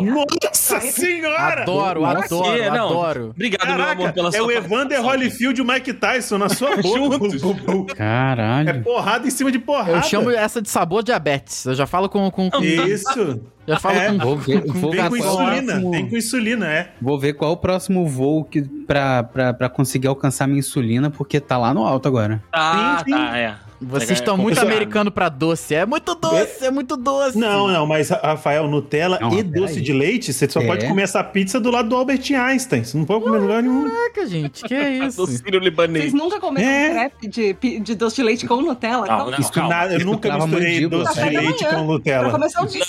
Nossa 0.00 0.80
senhora! 0.80 1.62
Adoro, 1.62 2.04
adoro, 2.04 2.56
É, 2.56 2.70
não. 2.70 2.86
adoro. 2.86 3.30
Obrigado, 3.30 3.66
meu 3.66 3.76
Caraca, 3.78 4.00
amor, 4.00 4.12
pela 4.12 4.28
é 4.28 4.32
sua 4.32 4.46
o 4.46 4.50
Evander. 4.52 5.04
Holyfield 5.04 5.58
e 5.58 5.62
o 5.62 5.66
Mike 5.66 5.92
Tyson 5.94 6.38
na 6.38 6.48
sua 6.48 6.76
boca. 6.80 7.32
É 7.92 7.94
Caralho. 7.96 8.82
porrada 8.84 9.26
em 9.26 9.30
cima 9.30 9.50
de 9.50 9.58
porrada. 9.58 9.90
Eu 9.98 10.02
chamo 10.04 10.30
essa 10.30 10.62
de 10.62 10.68
sabor 10.70 11.02
diabetes. 11.02 11.64
Eu 11.64 11.74
já 11.74 11.84
falo 11.86 12.08
com. 12.08 12.30
com, 12.30 12.48
com 12.48 12.62
Isso. 12.62 13.40
Já 13.66 13.78
falo 13.78 13.96
É. 13.96 14.06
com. 14.12 14.18
Vou 14.18 14.36
ver, 14.36 14.60
vou 14.66 14.90
Vem 14.90 15.02
ver 15.02 15.08
com 15.08 15.16
insulina. 15.16 15.62
próximo- 15.72 15.90
Vem 15.90 16.08
com 16.10 16.16
insulina, 16.16 16.66
é. 16.72 16.90
Vou 17.00 17.18
ver 17.18 17.32
qual 17.34 17.50
é 17.50 17.54
o 17.54 17.56
próximo 17.56 18.06
voo 18.06 18.44
que, 18.44 18.62
pra, 18.62 19.22
pra, 19.22 19.52
pra 19.54 19.68
conseguir 19.68 20.08
alcançar 20.08 20.46
minha 20.46 20.58
insulina, 20.60 21.10
porque 21.10 21.38
tá 21.40 21.56
lá 21.58 21.72
no 21.74 21.84
alto 21.84 22.06
agora. 22.08 22.42
Tá, 22.50 22.98
Sim, 22.98 23.04
sim. 23.04 23.10
tá, 23.18 23.38
é. 23.38 23.54
Vocês 23.82 24.10
É 24.10 24.14
estão 24.14 24.36
muito 24.36 24.58
americano 24.60 25.10
pra 25.10 25.28
doce. 25.28 25.74
É 25.74 25.84
muito 25.84 26.14
doce, 26.14 26.64
é, 26.64 26.70
muito 26.70 26.96
doce. 26.96 27.36
Não, 27.38 27.68
não, 27.68 27.86
mas 27.86 28.10
Rafael, 28.10 28.68
Nutella 28.68 29.18
Não, 29.20 29.38
e 29.38 29.42
doce 29.42 29.80
de 29.80 29.92
leite, 29.92 30.32
você 30.32 30.48
só 30.48 30.60
É. 30.60 30.66
pode 30.66 30.86
comer 30.86 31.02
essa 31.02 31.22
pizza 31.24 31.58
do 31.60 31.70
lado 31.70 31.88
do 31.88 31.96
Albert 31.96 32.22
Einstein. 32.32 32.84
Você 32.84 32.96
não 32.96 33.04
pode 33.04 33.24
comer 33.24 33.38
em 33.38 33.40
lugar 33.40 33.62
nenhum. 33.62 33.88
Caraca, 33.90 34.26
gente, 34.26 34.62
que 34.64 34.74
é 34.74 34.90
isso? 35.06 35.16
Do 35.24 35.26
Sírio 35.26 35.60
Libanês. 35.60 36.04
Vocês 36.04 36.14
nunca 36.14 36.38
comeram 36.40 36.68
É. 36.68 36.88
um 36.88 36.92
crepe 36.94 37.28
de, 37.28 37.80
de 37.80 37.94
doce 37.94 38.16
de 38.16 38.22
leite 38.22 38.46
com 38.46 38.60
Nutella? 38.62 39.00
Não, 39.00 39.06
Calma. 39.06 39.30
não. 39.32 39.38
Isso 39.38 39.52
calma. 39.52 39.68
nada, 39.70 39.94
eu 39.94 40.04
nunca 40.04 40.32
misturei 40.36 40.74
mandíbula, 40.74 41.04
doce 41.04 41.22
de 41.22 41.36
leite 41.36 41.64
com 41.66 41.82
Nutella. 41.84 42.38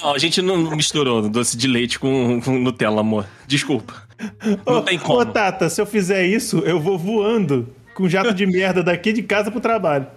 Não, 0.04 0.14
a 0.14 0.18
gente 0.18 0.42
não 0.42 0.58
misturou 0.76 1.22
doce 1.30 1.58
de 1.58 1.68
leite 1.68 1.98
com, 2.00 2.40
com 2.42 2.52
Nutella, 2.60 3.02
amor. 3.02 3.26
Desculpa. 3.48 3.94
Não 4.66 4.78
Ô, 4.78 4.82
tem 4.82 4.98
como. 4.98 5.20
Ô, 5.20 5.26
Tata, 5.26 5.70
se 5.70 5.82
eu 5.82 5.86
fizer 5.86 6.26
isso, 6.26 6.60
eu 6.60 6.80
vou 6.80 6.98
voando 6.98 7.68
com 7.94 8.08
jato 8.10 8.34
de 8.34 8.46
merda 8.46 8.82
daqui 8.84 9.14
de 9.14 9.22
casa 9.24 9.52
pro 9.52 9.60
trabalho. 9.60 10.08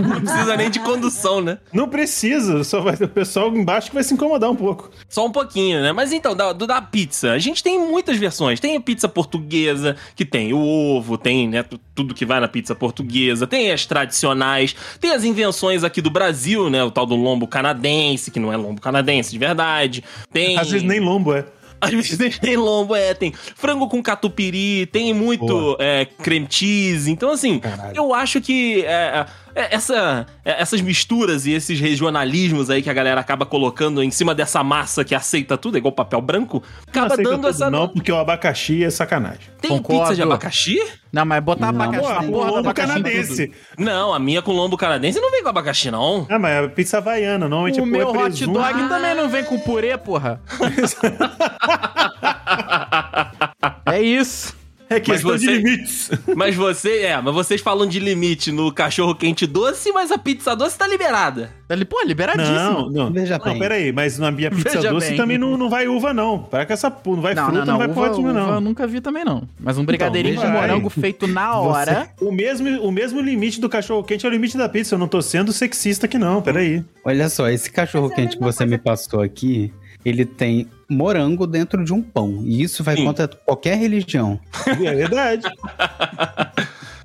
Não 0.00 0.20
precisa 0.20 0.56
nem 0.56 0.70
de 0.70 0.80
condução, 0.80 1.40
né? 1.40 1.58
Não 1.72 1.88
precisa, 1.88 2.62
só 2.64 2.80
vai 2.80 2.94
o 2.94 3.08
pessoal 3.08 3.48
embaixo 3.54 3.88
que 3.88 3.94
vai 3.94 4.04
se 4.04 4.14
incomodar 4.14 4.50
um 4.50 4.56
pouco. 4.56 4.90
Só 5.08 5.26
um 5.26 5.32
pouquinho, 5.32 5.80
né? 5.82 5.92
Mas 5.92 6.12
então, 6.12 6.34
da, 6.34 6.52
da 6.52 6.80
pizza, 6.82 7.32
a 7.32 7.38
gente 7.38 7.62
tem 7.62 7.78
muitas 7.78 8.16
versões. 8.16 8.60
Tem 8.60 8.76
a 8.76 8.80
pizza 8.80 9.08
portuguesa, 9.08 9.96
que 10.14 10.24
tem 10.24 10.52
o 10.52 10.58
ovo, 10.58 11.18
tem 11.18 11.48
né, 11.48 11.62
tu- 11.62 11.80
tudo 11.94 12.14
que 12.14 12.24
vai 12.24 12.40
na 12.40 12.48
pizza 12.48 12.74
portuguesa, 12.74 13.46
tem 13.46 13.72
as 13.72 13.84
tradicionais, 13.86 14.74
tem 15.00 15.12
as 15.12 15.24
invenções 15.24 15.84
aqui 15.84 16.00
do 16.00 16.10
Brasil, 16.10 16.70
né? 16.70 16.82
O 16.84 16.90
tal 16.90 17.06
do 17.06 17.16
lombo 17.16 17.46
canadense, 17.46 18.30
que 18.30 18.38
não 18.40 18.52
é 18.52 18.56
lombo 18.56 18.80
canadense 18.80 19.30
de 19.32 19.38
verdade. 19.38 20.04
Tem. 20.32 20.58
Às 20.58 20.70
vezes 20.70 20.86
nem 20.86 21.00
lombo 21.00 21.32
é. 21.34 21.44
Às 21.82 21.90
vezes 21.90 22.38
tem 22.38 22.56
lombo, 22.56 22.94
é, 22.94 23.12
tem 23.12 23.32
frango 23.32 23.88
com 23.88 24.00
catupiry, 24.00 24.86
tem 24.86 25.12
muito 25.12 25.76
é, 25.80 26.04
creme 26.04 26.46
cheese. 26.48 27.10
Então, 27.10 27.30
assim, 27.30 27.58
Caralho. 27.58 27.96
eu 27.96 28.14
acho 28.14 28.40
que 28.40 28.84
é, 28.84 28.86
é, 28.88 29.26
essa, 29.54 30.26
é, 30.44 30.60
essas 30.62 30.80
misturas 30.80 31.46
e 31.46 31.52
esses 31.52 31.78
regionalismos 31.78 32.70
aí 32.70 32.82
que 32.82 32.90
a 32.90 32.92
galera 32.92 33.20
acaba 33.20 33.44
colocando 33.44 34.02
em 34.02 34.10
cima 34.10 34.34
dessa 34.34 34.64
massa 34.64 35.04
que 35.04 35.14
aceita 35.14 35.56
tudo, 35.58 35.76
é 35.76 35.78
igual 35.78 35.92
papel 35.92 36.20
branco, 36.20 36.62
Não 36.62 36.82
acaba 36.88 37.06
aceita 37.06 37.22
dando 37.30 37.36
tudo 37.42 37.48
essa. 37.48 37.70
Não, 37.70 37.88
porque 37.88 38.10
o 38.10 38.16
abacaxi 38.16 38.82
é 38.84 38.90
sacanagem. 38.90 39.40
Tem 39.60 39.70
Concordo. 39.70 40.02
pizza 40.02 40.14
de 40.14 40.22
abacaxi? 40.22 40.78
Não, 41.12 41.26
mas 41.26 41.42
botar 41.44 41.70
Não, 41.72 41.82
abacaxi 41.82 42.08
Pô, 42.08 42.14
na 42.14 42.20
tem. 42.20 42.28
o 42.28 42.32
porra 42.32 42.46
lombo 42.46 42.58
abacaxi 42.60 42.88
canadense. 42.92 43.46
tudo. 43.48 43.84
Não, 43.84 44.14
a 44.14 44.18
minha 44.18 44.40
com 44.40 44.52
lombo 44.52 44.76
canadense 44.78 45.20
não 45.20 45.30
vem 45.30 45.42
com 45.42 45.48
abacaxi, 45.50 45.90
não. 45.90 46.26
Ah, 46.30 46.38
mas 46.38 46.64
é 46.64 46.68
pizza 46.68 46.96
havaiana, 46.98 47.46
normalmente 47.48 47.80
O 47.80 47.84
é 47.84 47.86
meu 47.86 48.14
é 48.14 48.18
hot 48.18 48.46
dog 48.46 48.88
também 48.88 49.14
não 49.14 49.28
vem 49.28 49.44
com 49.44 49.58
purê, 49.58 49.98
porra. 49.98 50.40
é 53.86 54.00
isso. 54.00 54.61
É 54.96 55.00
questão 55.00 55.30
Mas 55.32 55.40
de 55.40 55.46
você- 55.46 55.56
limites. 55.56 56.10
Mas 56.36 56.54
você, 56.54 56.98
é, 57.02 57.20
mas 57.20 57.34
vocês 57.34 57.60
falam 57.60 57.86
de 57.86 57.98
limite 58.00 58.50
no 58.52 58.72
cachorro 58.72 59.14
quente 59.14 59.46
doce, 59.46 59.92
mas 59.92 60.10
a 60.10 60.18
pizza 60.18 60.54
doce 60.56 60.76
tá 60.76 60.86
liberada. 60.86 61.50
Ele, 61.68 61.84
pô, 61.84 62.02
liberadíssimo. 62.04 62.54
Não, 62.56 62.90
não. 62.90 63.12
Veja 63.12 63.38
não, 63.38 63.44
bem. 63.44 63.58
peraí, 63.58 63.92
mas 63.92 64.18
na 64.18 64.30
minha 64.30 64.50
pizza 64.50 64.70
Veja 64.76 64.90
doce 64.90 65.08
bem. 65.08 65.16
também 65.16 65.38
não, 65.38 65.56
não 65.56 65.70
vai 65.70 65.88
uva, 65.88 66.12
não. 66.12 66.38
Para 66.38 66.66
com 66.66 66.72
essa. 66.72 66.90
Não 67.06 67.20
vai 67.20 67.34
Não, 67.34 67.44
fruta, 67.46 67.58
não, 67.60 67.66
não, 67.66 67.72
não. 67.72 67.78
vai 67.78 67.86
Uva, 67.86 67.94
porra 67.94 68.08
nenhuma, 68.10 68.30
uva 68.30 68.40
eu 68.40 68.46
não. 68.54 68.60
nunca 68.60 68.86
vi 68.86 69.00
também, 69.00 69.24
não. 69.24 69.48
Mas 69.58 69.78
um 69.78 69.84
brigadeirinho 69.84 70.34
Então, 70.36 70.46
de 70.50 70.52
morango 70.56 70.90
feito 70.90 71.26
na 71.26 71.56
hora. 71.58 72.08
O 72.20 72.30
mesmo, 72.30 72.68
o 72.82 72.92
mesmo 72.92 73.20
limite 73.20 73.60
do 73.60 73.68
cachorro 73.68 74.02
quente 74.04 74.26
é 74.26 74.28
o 74.28 74.32
limite 74.32 74.56
da 74.58 74.68
pizza. 74.68 74.94
Eu 74.94 74.98
não 74.98 75.08
tô 75.08 75.22
sendo 75.22 75.52
sexista 75.52 76.06
aqui, 76.06 76.18
não. 76.18 76.42
Peraí. 76.42 76.84
Olha 77.04 77.28
só, 77.28 77.48
esse 77.48 77.70
cachorro 77.70 78.10
é 78.12 78.14
quente 78.14 78.36
que 78.36 78.42
você 78.42 78.66
me 78.66 78.76
passou 78.78 79.20
aqui, 79.22 79.72
ele 80.04 80.24
tem 80.24 80.68
morango 80.88 81.46
dentro 81.46 81.84
de 81.84 81.92
um 81.92 82.02
pão. 82.02 82.42
E 82.44 82.62
isso 82.62 82.82
vai 82.84 82.96
Sim. 82.96 83.04
contra 83.06 83.28
qualquer 83.28 83.76
religião. 83.78 84.38
É 84.66 84.94
verdade. 84.94 85.46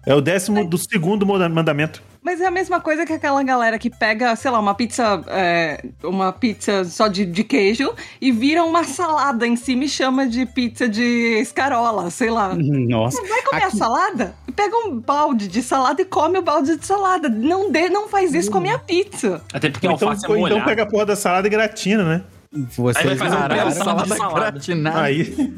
É 0.06 0.16
o 0.16 0.22
décimo 0.22 0.64
do 0.66 0.78
segundo 0.78 1.26
mandamento. 1.26 2.02
Mas 2.24 2.42
é 2.42 2.46
a 2.48 2.52
mesma 2.52 2.80
coisa 2.82 3.06
que 3.06 3.14
aquela 3.14 3.42
galera 3.44 3.78
que 3.80 3.90
pega, 3.90 4.36
sei 4.36 4.52
lá, 4.52 4.60
uma 4.60 4.74
pizza, 4.74 5.22
é, 5.28 5.84
uma 6.04 6.34
pizza 6.34 6.84
só 6.84 7.08
de, 7.08 7.26
de 7.26 7.42
queijo 7.44 7.94
e 8.20 8.32
vira 8.34 8.64
uma 8.66 8.84
salada 8.84 9.48
em 9.48 9.56
cima 9.56 9.86
e 9.86 9.90
chama 9.90 10.28
de 10.28 10.46
pizza 10.46 10.90
de 10.90 11.38
escarola, 11.40 12.10
sei 12.10 12.30
lá. 12.30 12.54
Nossa. 12.54 13.22
Vai 13.26 13.42
comer 13.44 13.64
a 13.64 13.68
Aqui- 13.68 13.78
salada? 13.78 14.36
Pega 14.56 14.76
um 14.88 15.00
balde 15.00 15.48
de 15.48 15.62
salada 15.62 16.02
e 16.02 16.06
come 16.06 16.38
o 16.40 16.42
balde 16.42 16.76
de 16.78 16.86
salada. 16.86 17.30
Não 17.30 17.72
dê, 17.72 17.88
não 17.90 18.10
faz 18.10 18.34
isso 18.34 18.52
com 18.52 18.58
a 18.58 18.62
minha 18.62 18.80
pizza. 18.80 19.42
Até 19.54 19.70
porque 19.70 19.88
Ou 19.88 19.94
a 19.94 19.96
então, 19.96 20.10
alface 20.10 20.26
é 20.26 20.30
ou 20.30 20.48
então 20.48 20.64
pega 20.66 20.84
a 20.84 20.86
porra 20.86 21.06
da 21.06 21.16
salada 21.16 21.48
e 21.48 21.50
gratina, 21.50 22.04
né? 22.04 22.22
Vocês 22.76 23.06
Aí 23.06 23.16
vai 23.16 23.30
fazer 23.30 23.36
um 23.64 23.70
de 23.70 23.76
salada 23.76 24.16
salada. 24.16 24.52
gratinada. 24.52 25.02
Aí. 25.02 25.54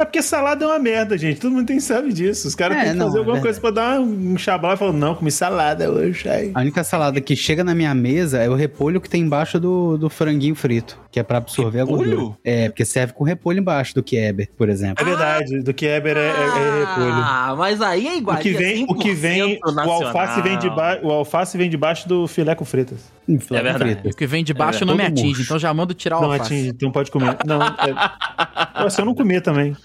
É 0.00 0.04
porque 0.04 0.22
salada 0.22 0.64
é 0.64 0.68
uma 0.68 0.78
merda, 0.78 1.18
gente. 1.18 1.40
Todo 1.40 1.50
mundo 1.52 1.66
tem 1.66 1.80
sabe 1.80 2.12
disso. 2.12 2.46
Os 2.46 2.54
caras 2.54 2.76
É, 2.76 2.82
têm 2.82 2.92
que 2.92 2.98
não, 2.98 3.06
fazer 3.06 3.16
é 3.16 3.18
alguma 3.18 3.34
verdade. 3.40 3.60
coisa 3.60 3.74
pra 3.74 3.82
dar 3.82 4.00
um 4.00 4.38
chablau 4.38 4.74
e 4.74 4.76
falar, 4.76 4.92
não, 4.92 5.14
comi 5.16 5.30
salada 5.32 5.90
hoje. 5.90 6.28
Aí. 6.28 6.52
A 6.54 6.60
única 6.60 6.84
salada 6.84 7.20
que 7.20 7.34
chega 7.34 7.64
na 7.64 7.74
minha 7.74 7.92
mesa 7.96 8.38
é 8.38 8.48
o 8.48 8.54
repolho 8.54 9.00
que 9.00 9.10
tem 9.10 9.22
embaixo 9.22 9.58
do, 9.58 9.96
do 9.98 10.08
franguinho 10.08 10.54
frito, 10.54 10.96
que 11.10 11.18
é 11.18 11.22
pra 11.24 11.38
absorver 11.38 11.80
a 11.80 11.84
Repolho? 11.84 12.10
gordura. 12.16 12.36
É, 12.44 12.68
porque 12.68 12.84
serve 12.84 13.12
com 13.12 13.24
repolho 13.24 13.58
embaixo 13.58 13.92
do 13.92 14.02
Kieber, 14.02 14.48
por 14.56 14.68
exemplo. 14.68 15.02
É 15.02 15.04
verdade, 15.04 15.60
do 15.62 15.74
Kieber 15.74 16.16
é, 16.16 16.20
é, 16.20 16.30
é 16.30 16.84
repolho. 16.84 17.12
Ah, 17.14 17.54
mas 17.58 17.80
aí 17.82 18.06
é 18.06 18.16
igual. 18.18 18.36
O 18.36 18.40
que 18.40 18.52
vem, 18.52 18.84
o 18.88 18.94
que 18.94 19.12
vem, 19.14 19.58
o 19.64 19.80
alface 19.90 20.40
vem 20.42 20.58
debaixo, 20.58 21.04
o 21.04 21.10
alface 21.10 21.58
vem 21.58 21.68
debaixo 21.68 22.08
do 22.08 22.28
filé 22.28 22.54
com 22.54 22.64
fritas. 22.64 23.17
É 23.28 23.62
verdade. 23.62 24.08
O 24.08 24.16
que 24.16 24.26
vem 24.26 24.42
de 24.42 24.54
baixo 24.54 24.84
É, 24.84 24.86
não 24.86 24.96
me 24.96 25.04
atinge, 25.04 25.26
murcho. 25.26 25.42
então 25.42 25.58
já 25.58 25.72
mando 25.74 25.92
tirar 25.92 26.18
o 26.18 26.22
Não 26.22 26.32
atinge, 26.32 26.68
então 26.68 26.90
pode 26.90 27.10
comer. 27.10 27.36
Não, 27.44 27.60
é, 27.62 28.88
só 28.90 29.04
não 29.04 29.14
comer 29.14 29.42
também. 29.42 29.76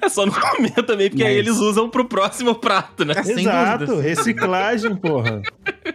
É 0.00 0.08
só 0.08 0.24
não 0.26 0.32
comer 0.32 0.70
também, 0.84 1.08
porque 1.08 1.22
aí 1.24 1.36
Mas- 1.36 1.46
eles 1.46 1.58
usam 1.58 1.88
pro 1.88 2.04
próximo 2.04 2.54
prato, 2.54 3.04
né? 3.04 3.14
Exato, 3.24 3.96
reciclagem, 3.98 4.94
porra. 4.96 5.42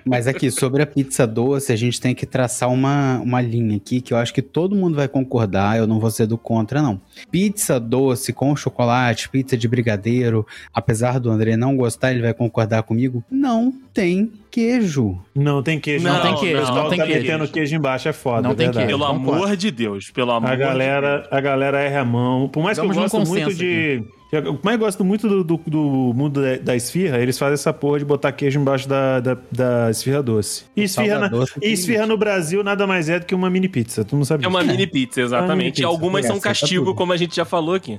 Mas 0.05 0.27
aqui, 0.27 0.49
sobre 0.51 0.81
a 0.81 0.85
pizza 0.85 1.25
doce, 1.27 1.71
a 1.71 1.75
gente 1.75 1.99
tem 1.99 2.13
que 2.15 2.25
traçar 2.25 2.69
uma, 2.69 3.19
uma 3.19 3.41
linha 3.41 3.75
aqui 3.77 3.99
que 4.01 4.13
eu 4.13 4.17
acho 4.17 4.33
que 4.33 4.41
todo 4.41 4.75
mundo 4.75 4.95
vai 4.95 5.07
concordar, 5.07 5.77
eu 5.77 5.87
não 5.87 5.99
vou 5.99 6.09
ser 6.11 6.25
do 6.27 6.37
contra, 6.37 6.81
não. 6.81 6.99
Pizza 7.31 7.79
doce 7.79 8.31
com 8.33 8.55
chocolate, 8.55 9.29
pizza 9.29 9.57
de 9.57 9.67
brigadeiro, 9.67 10.45
apesar 10.73 11.19
do 11.19 11.29
André 11.29 11.57
não 11.57 11.75
gostar, 11.75 12.11
ele 12.11 12.21
vai 12.21 12.33
concordar 12.33 12.83
comigo, 12.83 13.23
não 13.29 13.73
tem 13.93 14.31
queijo. 14.51 15.19
Não 15.35 15.61
tem 15.61 15.79
queijo. 15.79 16.03
Não 16.07 16.21
tem 16.21 16.35
queijo, 16.35 16.57
O 16.57 16.59
pessoal 16.61 16.83
não 16.83 16.89
tem 16.89 16.99
tá 16.99 17.05
queijo. 17.05 17.21
metendo 17.21 17.47
queijo 17.47 17.75
embaixo, 17.75 18.07
é 18.07 18.13
foda. 18.13 18.41
Não 18.41 18.51
é 18.51 18.55
tem 18.55 18.65
verdade. 18.67 18.87
queijo. 18.87 18.99
Pelo 18.99 19.11
amor 19.11 19.55
de 19.55 19.71
Deus, 19.71 20.09
pelo 20.11 20.31
amor 20.31 20.49
A 20.51 20.55
de 20.55 20.57
Deus. 20.57 20.69
galera, 20.69 21.27
a 21.31 21.41
galera 21.41 21.79
erra 21.79 22.01
a 22.01 22.05
mão. 22.05 22.47
Por 22.49 22.63
mais 22.63 22.77
Vamos 22.77 22.91
que 22.93 22.97
eu 22.99 23.03
num 23.03 23.09
gosto 23.09 23.29
muito 23.29 23.53
de. 23.57 24.03
Eu 24.29 24.59
mais 24.61 24.77
gosto 24.77 25.05
muito 25.05 25.25
do, 25.29 25.41
do, 25.41 25.57
do 25.65 25.79
mundo 26.13 26.41
da, 26.41 26.57
da 26.57 26.75
esfirra, 26.75 27.17
eles 27.17 27.39
fazem 27.39 27.53
essa 27.53 27.71
porra 27.71 27.99
de 27.99 28.03
botar 28.03 28.33
queijo 28.33 28.59
embaixo 28.59 28.87
da, 28.87 29.21
da, 29.21 29.37
da 29.49 29.89
esfirra 29.89 30.21
doce. 30.21 30.65
E 30.75 30.83
esfirra, 30.83 31.17
na- 31.19 31.27
doce 31.29 31.53
e 31.61 31.71
esfirra 31.71 32.05
no 32.05 32.17
Brasil 32.17 32.61
nada 32.61 32.85
mais 32.85 33.07
é 33.07 33.19
do 33.19 33.25
que 33.25 33.33
uma 33.33 33.49
mini 33.49 33.69
pizza. 33.69 34.03
Tu 34.03 34.17
não 34.17 34.25
sabe 34.25 34.43
É 34.43 34.47
uma 34.49 34.61
mini 34.63 34.85
pizza, 34.85 35.21
É 35.21 35.23
uma 35.23 35.29
mini 35.29 35.37
exatamente. 35.45 35.71
pizza. 35.75 35.81
E 35.81 35.85
algumas 35.85 36.25
É, 36.25 36.27
são 36.27 36.41
castigo, 36.41 36.93
como 36.93 37.13
a 37.13 37.17
gente 37.17 37.33
já 37.37 37.45
falou 37.45 37.73
aqui. 37.75 37.97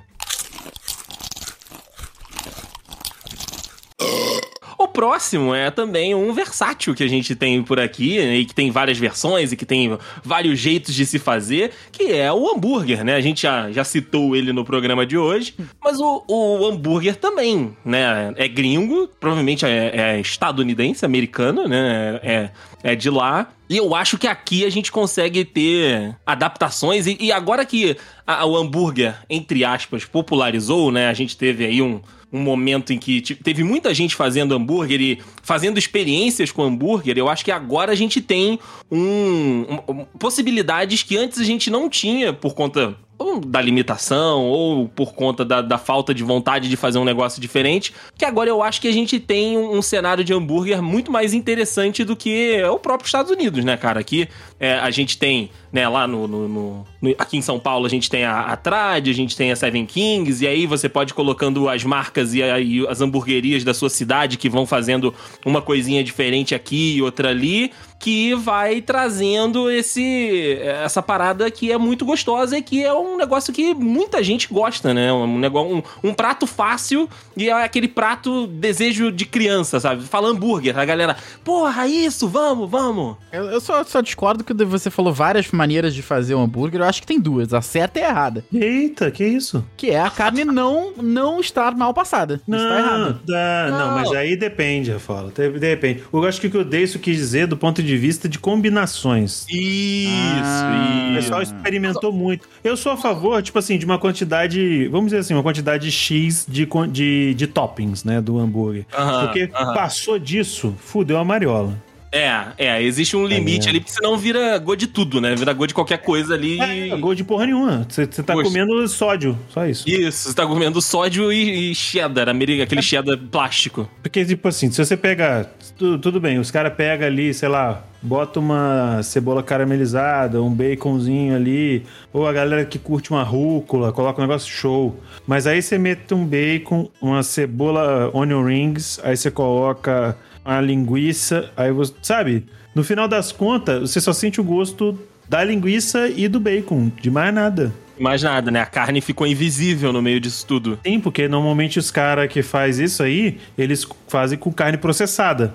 Próximo 4.98 5.54
é 5.54 5.70
também 5.70 6.12
um 6.12 6.32
versátil 6.32 6.92
que 6.92 7.04
a 7.04 7.08
gente 7.08 7.37
tem 7.37 7.62
por 7.62 7.78
aqui, 7.78 8.18
e 8.18 8.44
que 8.44 8.52
tem 8.52 8.68
várias 8.68 8.98
versões 8.98 9.52
e 9.52 9.56
que 9.56 9.64
tem 9.64 9.96
vários 10.24 10.58
jeitos 10.58 10.92
de 10.92 11.06
se 11.06 11.20
fazer, 11.20 11.70
que 11.92 12.12
é 12.12 12.32
o 12.32 12.50
hambúrguer, 12.50 13.04
né? 13.04 13.14
A 13.14 13.20
gente 13.20 13.42
já, 13.42 13.70
já 13.70 13.84
citou 13.84 14.34
ele 14.34 14.52
no 14.52 14.64
programa 14.64 15.06
de 15.06 15.16
hoje, 15.16 15.54
mas 15.80 16.00
o, 16.00 16.24
o 16.26 16.66
hambúrguer 16.66 17.14
também, 17.14 17.76
né? 17.84 18.34
É 18.37 18.48
gringo, 18.48 19.08
provavelmente 19.20 19.64
é, 19.64 19.92
é 20.16 20.20
estadunidense, 20.20 21.04
americano, 21.04 21.68
né? 21.68 22.18
É, 22.20 22.50
é 22.82 22.94
de 22.96 23.08
lá. 23.08 23.50
E 23.70 23.76
eu 23.76 23.94
acho 23.94 24.18
que 24.18 24.26
aqui 24.26 24.64
a 24.64 24.70
gente 24.70 24.90
consegue 24.90 25.44
ter 25.44 26.16
adaptações. 26.26 27.06
E, 27.06 27.16
e 27.20 27.30
agora 27.30 27.64
que 27.64 27.96
a- 28.26 28.44
o 28.44 28.56
hambúrguer, 28.56 29.14
entre 29.30 29.64
aspas, 29.64 30.04
popularizou, 30.04 30.90
né? 30.90 31.08
A 31.08 31.12
gente 31.14 31.37
teve 31.37 31.64
aí 31.64 31.80
um, 31.80 32.00
um 32.32 32.40
momento 32.40 32.92
em 32.92 32.98
que 32.98 33.20
ti- 33.20 33.34
teve 33.34 33.64
muita 33.64 33.94
gente 33.94 34.14
fazendo 34.14 34.54
hambúrguer 34.54 35.00
e 35.00 35.18
fazendo 35.42 35.78
experiências 35.78 36.50
com 36.52 36.62
hambúrguer. 36.62 37.16
Eu 37.16 37.28
acho 37.28 37.44
que 37.44 37.50
agora 37.50 37.92
a 37.92 37.94
gente 37.94 38.20
tem 38.20 38.58
um- 38.90 39.64
um- 39.88 40.04
possibilidades 40.18 41.02
que 41.02 41.16
antes 41.16 41.38
a 41.40 41.44
gente 41.44 41.70
não 41.70 41.88
tinha 41.88 42.32
por 42.32 42.54
conta 42.54 42.94
ou 43.20 43.40
da 43.40 43.60
limitação 43.60 44.44
ou 44.46 44.88
por 44.88 45.12
conta 45.12 45.44
da, 45.44 45.60
da 45.60 45.76
falta 45.76 46.14
de 46.14 46.22
vontade 46.22 46.68
de 46.68 46.76
fazer 46.76 46.98
um 47.00 47.04
negócio 47.04 47.40
diferente. 47.42 47.92
Que 48.16 48.24
agora 48.24 48.48
eu 48.48 48.62
acho 48.62 48.80
que 48.80 48.86
a 48.86 48.92
gente 48.92 49.18
tem 49.18 49.58
um, 49.58 49.76
um 49.78 49.82
cenário 49.82 50.22
de 50.22 50.32
hambúrguer 50.32 50.80
muito 50.80 51.10
mais 51.10 51.34
interessante 51.34 52.04
do 52.04 52.14
que 52.14 52.62
o 52.70 52.78
próprio 52.78 53.06
Estados 53.06 53.32
Unidos, 53.32 53.64
né, 53.64 53.76
cara? 53.76 53.98
Aqui 53.98 54.28
é, 54.60 54.74
a 54.74 54.90
gente 54.92 55.18
tem 55.18 55.50
né? 55.72 55.88
Lá 55.88 56.07
no, 56.07 56.26
no- 56.28 56.48
no- 56.48 56.85
no- 57.00 57.14
Aqui 57.18 57.37
em 57.37 57.42
São 57.42 57.59
Paulo 57.59 57.87
a 57.87 57.88
gente 57.88 58.09
tem 58.11 58.24
a, 58.24 58.40
a 58.40 58.57
Trad, 58.57 59.09
a 59.09 59.12
gente 59.14 59.37
tem 59.37 59.50
a 59.52 59.57
Seven 59.57 59.85
Kings, 59.87 60.44
e 60.44 60.48
aí 60.48 60.66
você 60.66 60.88
pode 60.88 61.12
ir 61.12 61.14
colocando 61.14 61.68
as 61.68 61.85
marcas 61.85 62.35
e 62.35 62.42
aí 62.42 62.87
as 62.88 63.00
hamburguerias 63.00 63.64
da 63.64 63.72
sua 63.74 63.90
cidade 63.90 64.37
que 64.37 64.48
vão 64.48 64.66
fazendo 64.66 65.14
uma 65.44 65.61
coisinha 65.62 66.02
diferente 66.02 66.54
aqui 66.54 66.96
e 66.96 67.02
outra 67.02 67.31
ali, 67.31 67.70
que 67.98 68.35
vai 68.35 68.81
trazendo 68.81 69.70
esse 69.70 70.59
essa 70.62 71.02
parada 71.02 71.50
que 71.50 71.72
é 71.72 71.78
muito 71.78 72.04
gostosa 72.04 72.57
e 72.59 72.62
que 72.62 72.83
é 72.85 72.92
um 72.92 73.16
negócio 73.16 73.52
que 73.52 73.74
muita 73.74 74.22
gente 74.22 74.48
gosta, 74.52 74.94
né? 74.94 75.12
Um, 75.12 75.38
negócio, 75.38 75.76
um, 75.76 75.83
um 76.11 76.14
prato 76.14 76.46
fácil 76.46 77.09
e 77.37 77.48
é 77.48 77.52
aquele 77.64 77.88
prato 77.88 78.46
desejo 78.46 79.11
de 79.11 79.24
criança, 79.24 79.81
sabe? 79.81 80.04
Fala 80.04 80.28
hambúrguer, 80.28 80.78
a 80.78 80.85
galera, 80.85 81.16
porra, 81.44 81.87
isso, 81.88 82.28
vamos, 82.28 82.70
vamos. 82.70 83.16
Eu, 83.33 83.44
eu 83.46 83.61
só, 83.61 83.83
só 83.85 84.00
discordo 84.00 84.44
que 84.44 84.54
você 84.64 84.90
falou 84.90 85.12
várias 85.12 85.46
maneiras 85.58 85.94
de 85.94 86.00
fazer 86.02 86.34
um 86.34 86.42
hambúrguer. 86.42 86.80
Eu 86.80 86.86
acho 86.86 87.00
que 87.02 87.06
tem 87.06 87.20
duas, 87.20 87.52
a 87.52 87.60
certa 87.60 87.98
e 87.98 88.02
a 88.02 88.08
errada. 88.08 88.44
Eita, 88.52 89.10
que 89.10 89.24
isso? 89.26 89.64
Que 89.76 89.90
é 89.90 90.00
a 90.00 90.08
carne 90.08 90.44
não, 90.44 90.92
não 91.02 91.40
estar 91.40 91.74
mal 91.76 91.92
passada. 91.92 92.40
Não, 92.46 92.56
Isso 92.58 92.68
tá 92.68 92.78
errado. 92.78 93.20
dá- 93.26 93.66
não, 93.70 93.78
Não. 93.88 93.94
mas 93.96 94.10
aí 94.12 94.36
depende, 94.36 94.90
Rafael. 94.92 95.30
De- 95.34 95.58
Depende. 95.58 96.02
Eu 96.12 96.24
acho 96.24 96.40
que 96.40 96.46
o 96.46 96.50
que 96.50 96.56
eu 96.56 96.64
dei 96.64 96.82
isso 96.84 96.98
quis 96.98 97.16
dizer 97.16 97.46
do 97.46 97.56
ponto 97.56 97.82
de 97.82 97.96
vista 97.96 98.28
de 98.28 98.38
combinações. 98.38 99.44
Isso, 99.48 100.08
Ah. 100.44 101.08
O 101.10 101.14
pessoal 101.16 101.42
experimentou 101.42 102.12
muito. 102.12 102.48
Eu 102.62 102.76
sou 102.76 102.92
a 102.92 102.96
favor, 102.96 103.42
tipo 103.42 103.58
assim, 103.58 103.76
de 103.78 103.84
uma 103.84 103.98
quantidade, 103.98 104.86
vamos 104.88 105.06
dizer 105.06 105.18
assim, 105.18 105.34
uma 105.34 105.42
quantidade 105.42 105.90
X 105.90 106.46
de, 106.48 106.68
de, 106.90 107.34
de 107.34 107.46
toppings, 107.46 108.04
né, 108.04 108.20
do 108.20 108.38
hambúrguer. 108.38 108.86
Aham, 108.96 109.24
Porque 109.26 109.50
aham. 109.54 109.74
passou 109.74 110.18
disso, 110.18 110.74
fudeu 110.78 111.18
a 111.18 111.24
mariola. 111.24 111.74
É, 112.10 112.46
é, 112.56 112.82
existe 112.82 113.16
um 113.16 113.26
limite 113.26 113.58
mesmo. 113.58 113.70
ali, 113.70 113.80
porque 113.80 113.92
senão 113.92 114.16
vira 114.16 114.56
go 114.58 114.74
de 114.74 114.86
tudo, 114.86 115.20
né? 115.20 115.34
Vira 115.34 115.52
go 115.52 115.66
de 115.66 115.74
qualquer 115.74 115.98
coisa 115.98 116.34
ali. 116.34 116.59
É, 116.61 116.96
gol 116.96 117.14
de 117.14 117.22
porra 117.22 117.46
nenhuma. 117.46 117.86
Você 117.88 118.06
tá 118.06 118.32
Poxa. 118.32 118.44
comendo 118.48 118.88
sódio, 118.88 119.38
só 119.50 119.66
isso. 119.66 119.88
Isso, 119.88 120.28
você 120.28 120.34
tá 120.34 120.46
comendo 120.46 120.80
sódio 120.80 121.32
e, 121.32 121.70
e 121.70 121.74
cheddar, 121.74 122.28
aquele 122.28 122.82
cheddar 122.82 123.18
plástico. 123.18 123.88
Porque, 124.02 124.24
tipo 124.24 124.48
assim, 124.48 124.70
se 124.70 124.82
você 124.84 124.96
pega. 124.96 125.50
tu- 125.76 125.98
tudo 125.98 126.18
bem, 126.20 126.38
os 126.38 126.50
caras 126.50 126.72
pegam 126.74 127.06
ali, 127.06 127.32
sei 127.34 127.48
lá, 127.48 127.84
bota 128.00 128.40
uma 128.40 129.02
cebola 129.02 129.42
caramelizada, 129.42 130.42
um 130.42 130.50
baconzinho 130.50 131.34
ali, 131.36 131.84
ou 132.12 132.26
a 132.26 132.32
galera 132.32 132.64
que 132.64 132.78
curte 132.78 133.11
uma 133.11 133.22
rúcula, 133.22 133.92
coloca 133.92 134.20
um 134.20 134.24
negócio 134.26 134.50
show. 134.50 134.98
Mas 135.26 135.46
aí 135.46 135.61
você 135.61 135.76
mete 135.78 136.14
um 136.14 136.24
bacon, 136.24 136.88
uma 137.02 137.22
cebola 137.22 138.11
onion 138.14 138.44
rings, 138.44 138.98
aí 139.02 139.16
você 139.16 139.30
coloca 139.30 140.16
uma 140.45 140.61
linguiça, 140.61 141.51
aí 141.57 141.70
você. 141.72 141.93
Sabe? 142.03 142.45
No 142.74 142.84
final 142.84 143.09
das 143.09 143.32
contas, 143.32 143.91
você 143.91 144.01
só 144.01 144.12
sente 144.12 144.41
o 144.41 144.45
gosto 144.45 144.99
da 145.28 145.43
linguiça 145.45 146.09
e 146.09 146.26
do 146.28 146.41
bacon, 146.41 146.91
de 147.01 147.11
mais 147.11 147.34
nada. 147.34 147.72
Mais 147.99 148.22
nada, 148.22 148.51
né? 148.51 148.61
A 148.61 148.66
carne 148.66 149.01
ficou 149.01 149.26
invisível 149.26 149.93
no 149.93 150.01
meio 150.01 150.20
disso 150.20 150.47
tudo. 150.47 150.78
Sim, 150.86 151.01
porque 151.01 151.26
normalmente 151.26 151.78
os 151.78 151.91
caras 151.91 152.30
que 152.32 152.43
faz 152.43 152.78
isso 152.78 153.03
aí, 153.03 153.39
eles 153.57 153.86
fazem 154.07 154.39
com 154.39 154.53
carne 154.53 154.78
processada. 154.78 155.53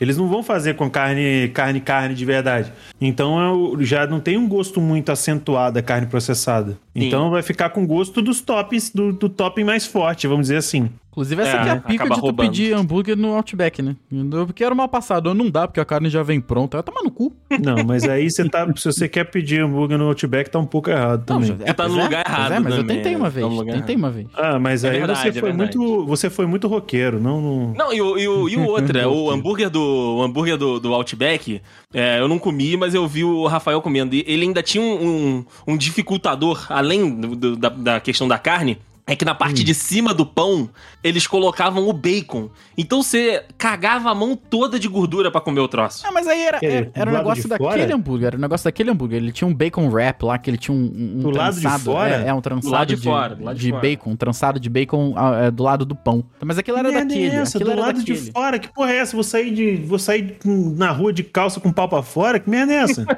Eles 0.00 0.16
não 0.16 0.28
vão 0.28 0.42
fazer 0.42 0.74
com 0.74 0.90
carne, 0.90 1.48
carne, 1.54 1.80
carne 1.80 2.14
de 2.14 2.24
verdade. 2.24 2.72
Então 3.00 3.38
eu- 3.40 3.76
já 3.84 4.06
não 4.06 4.18
tem 4.18 4.36
um 4.36 4.48
gosto 4.48 4.80
muito 4.80 5.12
acentuado 5.12 5.78
a 5.78 5.82
carne 5.82 6.06
processada. 6.06 6.72
Sim. 6.72 7.06
Então 7.06 7.30
vai 7.30 7.42
ficar 7.42 7.68
com 7.70 7.86
gosto 7.86 8.20
dos 8.22 8.40
toppings, 8.40 8.90
do, 8.90 9.12
do 9.12 9.28
topping 9.28 9.64
mais 9.64 9.86
forte, 9.86 10.26
vamos 10.26 10.44
dizer 10.44 10.56
assim. 10.56 10.90
Inclusive, 11.12 11.42
essa 11.42 11.56
É, 11.56 11.60
aqui 11.60 11.68
é 11.68 11.72
a 11.72 11.76
pica 11.76 11.94
acaba 12.04 12.14
de 12.14 12.20
tu 12.20 12.24
roubando. 12.24 12.48
pedir 12.48 12.72
hambúrguer 12.74 13.16
no 13.18 13.34
Outback, 13.34 13.82
né? 13.82 13.94
Eu 14.10 14.46
quero 14.54 14.74
mal 14.74 14.88
passado. 14.88 15.34
Não 15.34 15.50
dá, 15.50 15.68
porque 15.68 15.78
a 15.78 15.84
carne 15.84 16.08
já 16.08 16.22
vem 16.22 16.40
pronta. 16.40 16.78
Vai 16.78 16.82
tomar 16.82 17.02
no 17.02 17.10
cu. 17.10 17.34
Não, 17.62 17.84
mas 17.84 18.04
aí 18.04 18.30
você 18.30 18.48
tá. 18.48 18.66
se 18.74 18.84
você 18.90 19.06
quer 19.06 19.24
pedir 19.24 19.60
hambúrguer 19.62 19.98
no 19.98 20.06
Outback, 20.08 20.48
tá 20.48 20.58
um 20.58 20.64
pouco 20.64 20.88
errado 20.88 21.26
também. 21.26 21.48
já- 21.48 21.56
Você 21.66 21.74
tá 21.74 21.86
no 21.86 21.90
pois 21.94 22.04
lugar 22.04 22.24
pois 22.24 22.34
errado 22.38 22.52
É, 22.52 22.60
mas 22.60 22.72
eu 22.72 22.78
também, 22.80 22.96
tentei 22.96 23.14
uma 23.14 23.24
né? 23.24 23.30
vez. 23.30 23.46
Tá 23.46 23.52
no 23.52 23.58
lugar 23.58 23.76
Tentei 23.76 23.96
uma 23.96 24.10
vez. 24.10 24.26
Ah, 24.34 24.58
mas 24.58 24.84
É 24.84 24.88
aí 24.90 24.98
verdade, 25.00 25.20
você 25.20 25.28
é 25.28 25.32
foi 25.40 25.52
muito. 25.52 26.06
Você 26.06 26.30
foi 26.30 26.46
muito 26.46 26.66
roqueiro, 26.66 27.20
não. 27.20 27.40
não... 27.42 27.74
Não, 27.74 27.92
e 27.92 28.00
o, 28.00 28.18
e 28.18 28.26
o, 28.26 28.48
e 28.48 28.56
o 28.56 28.64
outro, 28.64 28.98
é, 28.98 29.06
o 29.06 29.30
hambúrguer 29.30 29.68
do, 29.68 29.80
o 30.16 30.22
hambúrguer 30.22 30.56
do, 30.56 30.80
do 30.80 30.94
Outback, 30.94 31.60
é, 31.92 32.20
eu 32.20 32.26
não 32.26 32.38
comi, 32.38 32.74
mas 32.78 32.94
eu 32.94 33.06
vi 33.06 33.22
o 33.22 33.46
Rafael 33.46 33.82
comendo. 33.82 34.14
E 34.14 34.24
ele 34.26 34.44
ainda 34.46 34.62
tinha 34.62 34.82
um, 34.82 35.06
um, 35.06 35.44
um 35.74 35.76
dificultador, 35.76 36.66
além 36.70 37.10
do- 37.20 37.36
do- 37.36 37.56
da, 37.56 37.68
da 37.68 38.00
questão 38.00 38.26
da 38.26 38.38
carne. 38.38 38.78
É 39.04 39.16
que 39.16 39.24
na 39.24 39.34
parte 39.34 39.64
de 39.64 39.74
cima 39.74 40.14
do 40.14 40.24
pão, 40.24 40.70
eles 41.02 41.26
colocavam 41.26 41.88
o 41.88 41.92
bacon. 41.92 42.48
Então 42.78 43.02
você 43.02 43.44
cagava 43.58 44.08
a 44.10 44.14
mão 44.14 44.36
toda 44.36 44.78
de 44.78 44.86
gordura 44.86 45.28
pra 45.28 45.40
comer 45.40 45.60
o 45.60 45.66
troço. 45.66 46.04
Ah, 46.06 46.12
mas 46.12 46.28
aí 46.28 46.40
era, 46.40 46.58
era, 46.62 46.90
era 46.94 47.10
um 47.10 47.14
negócio 47.14 47.48
daquele 47.48 47.82
fora? 47.82 47.94
hambúrguer. 47.94 48.26
Era 48.28 48.36
um 48.36 48.40
negócio 48.40 48.64
daquele 48.64 48.90
hambúrguer. 48.90 49.20
Ele 49.20 49.32
tinha 49.32 49.48
um 49.48 49.52
bacon 49.52 49.88
wrap 49.88 50.22
lá, 50.22 50.38
que 50.38 50.48
ele 50.48 50.56
tinha 50.56 50.74
um, 50.74 50.84
um 51.16 51.18
Do 51.18 51.30
lado 51.30 51.56
de 51.56 51.62
trançado. 51.62 51.84
fora? 51.84 52.24
É, 52.24 52.28
é 52.28 52.34
um 52.34 52.40
trançado 52.40 52.72
lado 52.72 52.88
de 52.88 52.96
de, 52.96 53.02
fora, 53.02 53.34
do 53.34 53.44
lado 53.44 53.56
de 53.56 53.62
de 53.62 53.70
fora. 53.70 53.82
bacon. 53.82 54.10
Um 54.10 54.16
trançado 54.16 54.60
de 54.60 54.70
bacon 54.70 55.14
ah, 55.16 55.46
é, 55.46 55.50
do 55.50 55.62
lado 55.64 55.84
do 55.84 55.96
pão. 55.96 56.24
Mas 56.40 56.56
aquilo 56.56 56.78
era 56.78 56.88
merda 56.88 57.06
daquele. 57.06 57.26
É 57.26 57.34
essa? 57.40 57.58
aquilo 57.58 57.70
do 57.70 57.72
era 57.72 57.80
lado 57.86 57.98
daquele. 57.98 58.20
de 58.20 58.30
fora? 58.32 58.58
Que 58.60 58.68
porra 58.72 58.92
é 58.92 58.96
essa? 58.98 59.16
Vou 59.16 59.24
sair, 59.24 59.50
de, 59.52 59.76
vou 59.84 59.98
sair 59.98 60.36
na 60.44 60.92
rua 60.92 61.12
de 61.12 61.24
calça 61.24 61.58
com 61.58 61.72
pau 61.72 61.88
pra 61.88 62.02
fora? 62.02 62.38
Que 62.38 62.48
merda 62.48 62.72
é 62.72 62.76
essa? 62.76 63.04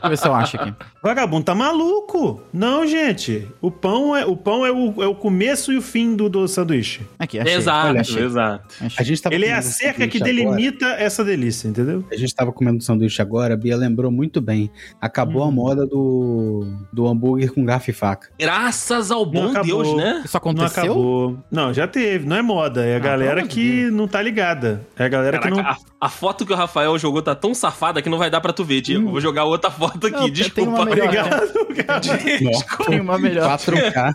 eu 0.04 0.08
ver 0.10 0.16
se 0.18 0.26
eu 0.26 0.34
acho 0.34 0.56
aqui. 0.56 0.74
Vagabundo 1.02 1.44
tá 1.44 1.54
maluco. 1.54 2.42
Não, 2.52 2.86
gente. 2.86 3.46
O 3.60 3.70
pão 3.70 4.16
é 4.16 4.24
o, 4.24 4.36
pão 4.36 4.64
é 4.64 4.69
o, 4.70 5.02
é 5.02 5.06
o 5.06 5.14
começo 5.14 5.72
e 5.72 5.76
o 5.76 5.82
fim 5.82 6.14
do, 6.16 6.28
do 6.28 6.46
sanduíche. 6.48 7.00
Aqui, 7.18 7.38
achei. 7.38 7.54
exato, 7.54 7.88
Olha, 7.88 8.00
achei. 8.00 8.24
exato. 8.24 8.74
achei. 8.80 8.96
A 8.98 9.02
gente 9.02 9.22
tava 9.22 9.34
Ele 9.34 9.46
é 9.46 9.52
a 9.54 9.62
cerca 9.62 10.06
que 10.08 10.18
sanduíche 10.18 10.40
agora. 10.42 10.56
delimita 10.56 10.86
essa 11.02 11.24
delícia, 11.24 11.68
entendeu? 11.68 12.04
A 12.10 12.16
gente 12.16 12.34
tava 12.34 12.52
comendo 12.52 12.82
sanduíche 12.82 13.20
agora, 13.22 13.54
a 13.54 13.56
Bia 13.56 13.76
lembrou 13.76 14.10
muito 14.10 14.40
bem. 14.40 14.70
Acabou 15.00 15.42
Hum. 15.44 15.48
a 15.48 15.50
moda 15.50 15.86
do, 15.86 16.66
do 16.92 17.06
hambúrguer 17.06 17.52
com 17.52 17.64
garfo 17.64 17.90
e 17.90 17.92
faca. 17.92 18.28
Graças 18.38 19.10
ao 19.10 19.24
bom 19.26 19.44
Não 19.44 19.50
acabou. 19.50 19.82
Deus, 19.82 19.96
né? 19.96 20.22
Isso 20.24 20.34
Não 20.34 20.38
aconteceu? 20.38 20.84
acabou. 20.84 21.38
Não, 21.50 21.72
já 21.72 21.86
teve. 21.86 22.26
Não 22.26 22.36
é 22.36 22.42
moda. 22.42 22.84
É 22.84 22.94
a 22.94 22.96
Ah, 22.96 23.00
galera 23.00 23.46
que 23.46 23.90
não 23.90 24.06
tá 24.08 24.20
ligada. 24.22 24.80
É 24.98 25.04
a 25.04 25.08
galera 25.08 25.38
que 25.38 25.48
Caraca, 25.48 25.62
não. 25.62 25.70
a, 25.70 25.76
a 26.00 26.08
foto 26.08 26.46
que 26.46 26.52
o 26.52 26.56
Rafael 26.56 26.98
jogou 26.98 27.20
tá 27.20 27.34
tão 27.34 27.52
safada 27.54 28.00
que 28.00 28.08
não 28.08 28.16
vai 28.18 28.30
dar 28.30 28.40
pra 28.40 28.52
tu 28.52 28.64
ver, 28.64 28.80
Diego. 28.80 29.10
Vou 29.10 29.20
jogar 29.20 29.44
outra 29.44 29.70
foto 29.70 30.06
aqui, 30.06 30.16
Não, 30.16 30.22
tem- 30.24 30.32
tem 30.32 30.42
desculpa. 30.44 30.70
uma 30.70 30.84
melhor. 30.86 31.06
Obrigado, 31.08 31.46
cara. 31.86 32.86
Tem 32.86 33.00
uma 33.00 33.18
melhor. 33.18 33.58
4K. 33.58 34.14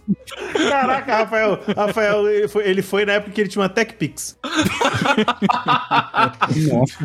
Caraca, 0.69 1.17
Rafael. 1.17 1.59
Rafael, 1.77 2.27
ele 2.27 2.47
foi, 2.47 2.67
ele 2.67 2.81
foi 2.81 3.05
na 3.05 3.13
época 3.13 3.31
que 3.31 3.41
ele 3.41 3.49
tinha 3.49 3.61
uma 3.61 3.69
TechPix. 3.69 4.36
Nossa. 6.71 6.97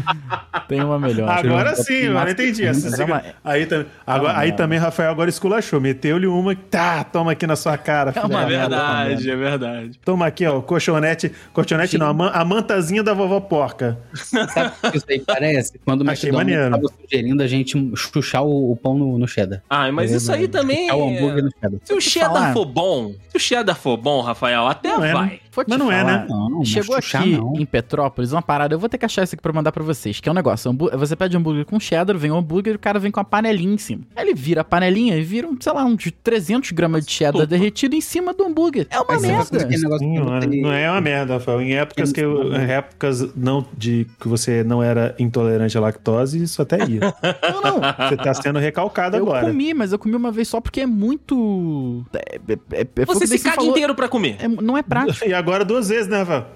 Tem 0.69 0.83
uma 0.83 0.99
melhor. 0.99 1.29
Agora 1.29 1.75
sim, 1.77 2.09
uma- 2.09 2.21
mano, 2.21 2.31
entendi. 2.31 2.65
Essa 2.65 3.03
é 3.03 3.05
uma- 3.05 3.23
Aí, 3.45 3.67
tam- 3.67 3.85
agora- 4.07 4.33
uma 4.33 4.39
aí 4.41 4.49
merda. 4.49 4.57
também 4.63 4.79
Rafael 4.79 5.11
agora 5.11 5.29
esculachou. 5.31 5.81
Meteu-lhe 5.81 6.27
uma. 6.27 6.55
Tá, 6.55 7.05
toma 7.05 7.33
aqui 7.33 7.47
na 7.47 7.57
sua 7.57 7.77
cara. 7.77 8.13
filho 8.13 8.27
uma 8.27 8.43
É 8.43 8.47
merda, 8.47 8.77
merda. 8.77 9.05
verdade, 9.05 9.31
é 9.31 9.37
verdade. 9.37 10.01
Toma 10.05 10.27
aqui, 10.27 10.47
ó, 10.47 10.61
colchonete. 10.61 11.33
Colchonete 11.53 11.99
não, 11.99 12.09
a, 12.09 12.15
man- 12.15 12.31
a 12.33 12.45
mantazinha 12.45 13.03
da 13.03 13.13
vovó 13.15 13.41
porca. 13.41 13.99
Sabe 14.15 14.70
isso 14.95 15.07
aí 15.09 15.21
parece? 15.21 15.79
Quando 15.85 16.03
o 16.03 16.11
Achei 16.11 16.31
McDonald's 16.31 16.57
maneiro. 16.57 16.71
tava 16.89 17.01
sugerindo 17.01 17.43
a 17.43 17.47
gente 17.47 17.97
chuchar 17.97 18.45
o, 18.45 18.73
o 18.73 18.77
pão 18.77 18.97
no, 18.97 19.19
no 19.19 19.27
cheddar. 19.29 19.63
Ah, 19.69 19.91
mas 19.93 20.11
isso 20.11 20.33
aí 20.33 20.49
também. 20.49 20.89
Chuchar 20.89 20.99
o 20.99 21.09
hambúrguer 21.09 21.45
no 21.45 21.51
cheddar. 21.51 21.81
Se 21.85 21.95
o 21.95 22.01
cheddar 22.01 22.53
for 22.53 22.65
bom, 22.65 23.15
se 23.29 23.37
o 23.37 23.41
cheddar 23.41 23.77
for 23.77 23.97
bom, 23.97 24.21
Rafael, 24.21 24.67
até 24.67 24.89
Não 24.89 25.05
é, 25.05 25.13
vai. 25.13 25.27
né? 25.27 25.41
Vou 25.53 25.65
te 25.65 25.71
Mas 25.71 25.79
não 25.79 25.91
é, 25.91 26.01
falar. 26.01 26.19
né? 26.21 26.27
Não, 26.29 26.51
mas 26.59 26.69
Chegou 26.69 26.97
chuchar 27.03 27.23
aqui 27.23 27.33
não. 27.37 27.55
em 27.57 27.65
Petrópolis 27.67 28.33
uma 28.33 28.43
parada, 28.43 28.75
eu 28.75 28.79
vou 28.79 28.89
ter 28.89 28.99
que 28.99 29.05
achar 29.05 29.23
isso 29.25 29.35
aqui 29.35 29.43
pra 29.43 29.53
mandar 29.53 29.73
pra 29.73 29.83
vocês, 29.83 30.21
que 30.21 30.29
é 30.29 30.33
um 30.33 30.35
negócio, 30.35 30.73
você 30.97 31.17
pede 31.17 31.37
hambúrguer 31.37 31.65
com 31.65 31.79
cheddar, 31.81 32.17
vem 32.17 32.31
o 32.31 32.37
hambúrguer 32.37 32.75
e 32.75 32.77
o 32.77 32.79
cara 32.79 32.99
vem 32.99 33.11
com 33.11 33.21
a 33.21 33.25
panelinha 33.25 33.75
em 33.75 33.79
cima. 33.79 34.03
Aí 34.15 34.27
ele 34.27 34.35
vira 34.35 34.61
a 34.61 34.65
panelinha 34.65 35.17
e 35.17 35.23
vira, 35.23 35.47
um, 35.49 35.57
sei 35.61 35.73
lá, 35.73 35.85
uns 35.85 36.11
300 36.23 36.71
gramas 36.73 37.05
de 37.05 37.13
cheddar 37.13 37.33
Sopa. 37.35 37.47
derretido 37.47 37.95
em 37.97 38.01
cima 38.01 38.33
do 38.33 38.45
hambúrguer. 38.45 38.87
É 38.91 38.99
uma 38.99 39.07
fazer 39.07 39.27
merda. 39.29 39.69
Sim, 39.99 40.17
eu 40.17 40.25
não 40.63 40.73
é 40.73 40.91
uma 40.91 41.01
merda, 41.01 41.35
Rafael. 41.35 41.61
Em 41.61 41.75
épocas 41.75 42.13
que 42.13 42.21
eu- 42.21 42.55
em 42.55 42.71
épocas 42.71 43.35
não 43.35 43.65
de 43.77 44.07
que 44.21 44.29
você 44.29 44.63
não 44.63 44.83
era 44.83 45.15
intolerante 45.19 45.77
à 45.77 45.81
lactose, 45.81 46.43
isso 46.43 46.63
até 46.63 46.79
ia. 46.89 47.01
Não, 47.51 47.63
não. 47.63 47.81
Você 48.09 48.17
tá 48.17 48.33
sendo 48.35 48.59
recalcado 48.59 49.17
Eu 49.17 49.23
agora. 49.25 49.47
comi, 49.47 49.75
mas 49.75 49.93
eu 49.93 49.99
comi 49.99 50.15
uma 50.15 50.31
vez 50.33 50.49
só 50.49 50.61
porque 50.61 50.81
é 50.83 50.87
muito... 50.87 52.05
É, 52.15 52.37
é, 52.37 52.81
é, 52.81 52.87
é, 52.97 53.05
Você 53.05 53.27
se 53.27 53.39
caga 53.39 53.57
falou, 53.57 53.71
inteiro 53.71 53.95
pra 53.95 54.09
comer. 54.09 54.37
é- 54.41 54.49
não 54.49 54.77
é 54.79 54.83
prático, 54.83 55.25
E 55.29 55.35
agora 55.41 55.65
duas 55.65 55.89
vezes, 55.89 56.07
né, 56.09 56.19
Rafael? 56.19 56.47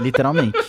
literalmente. 0.00 0.58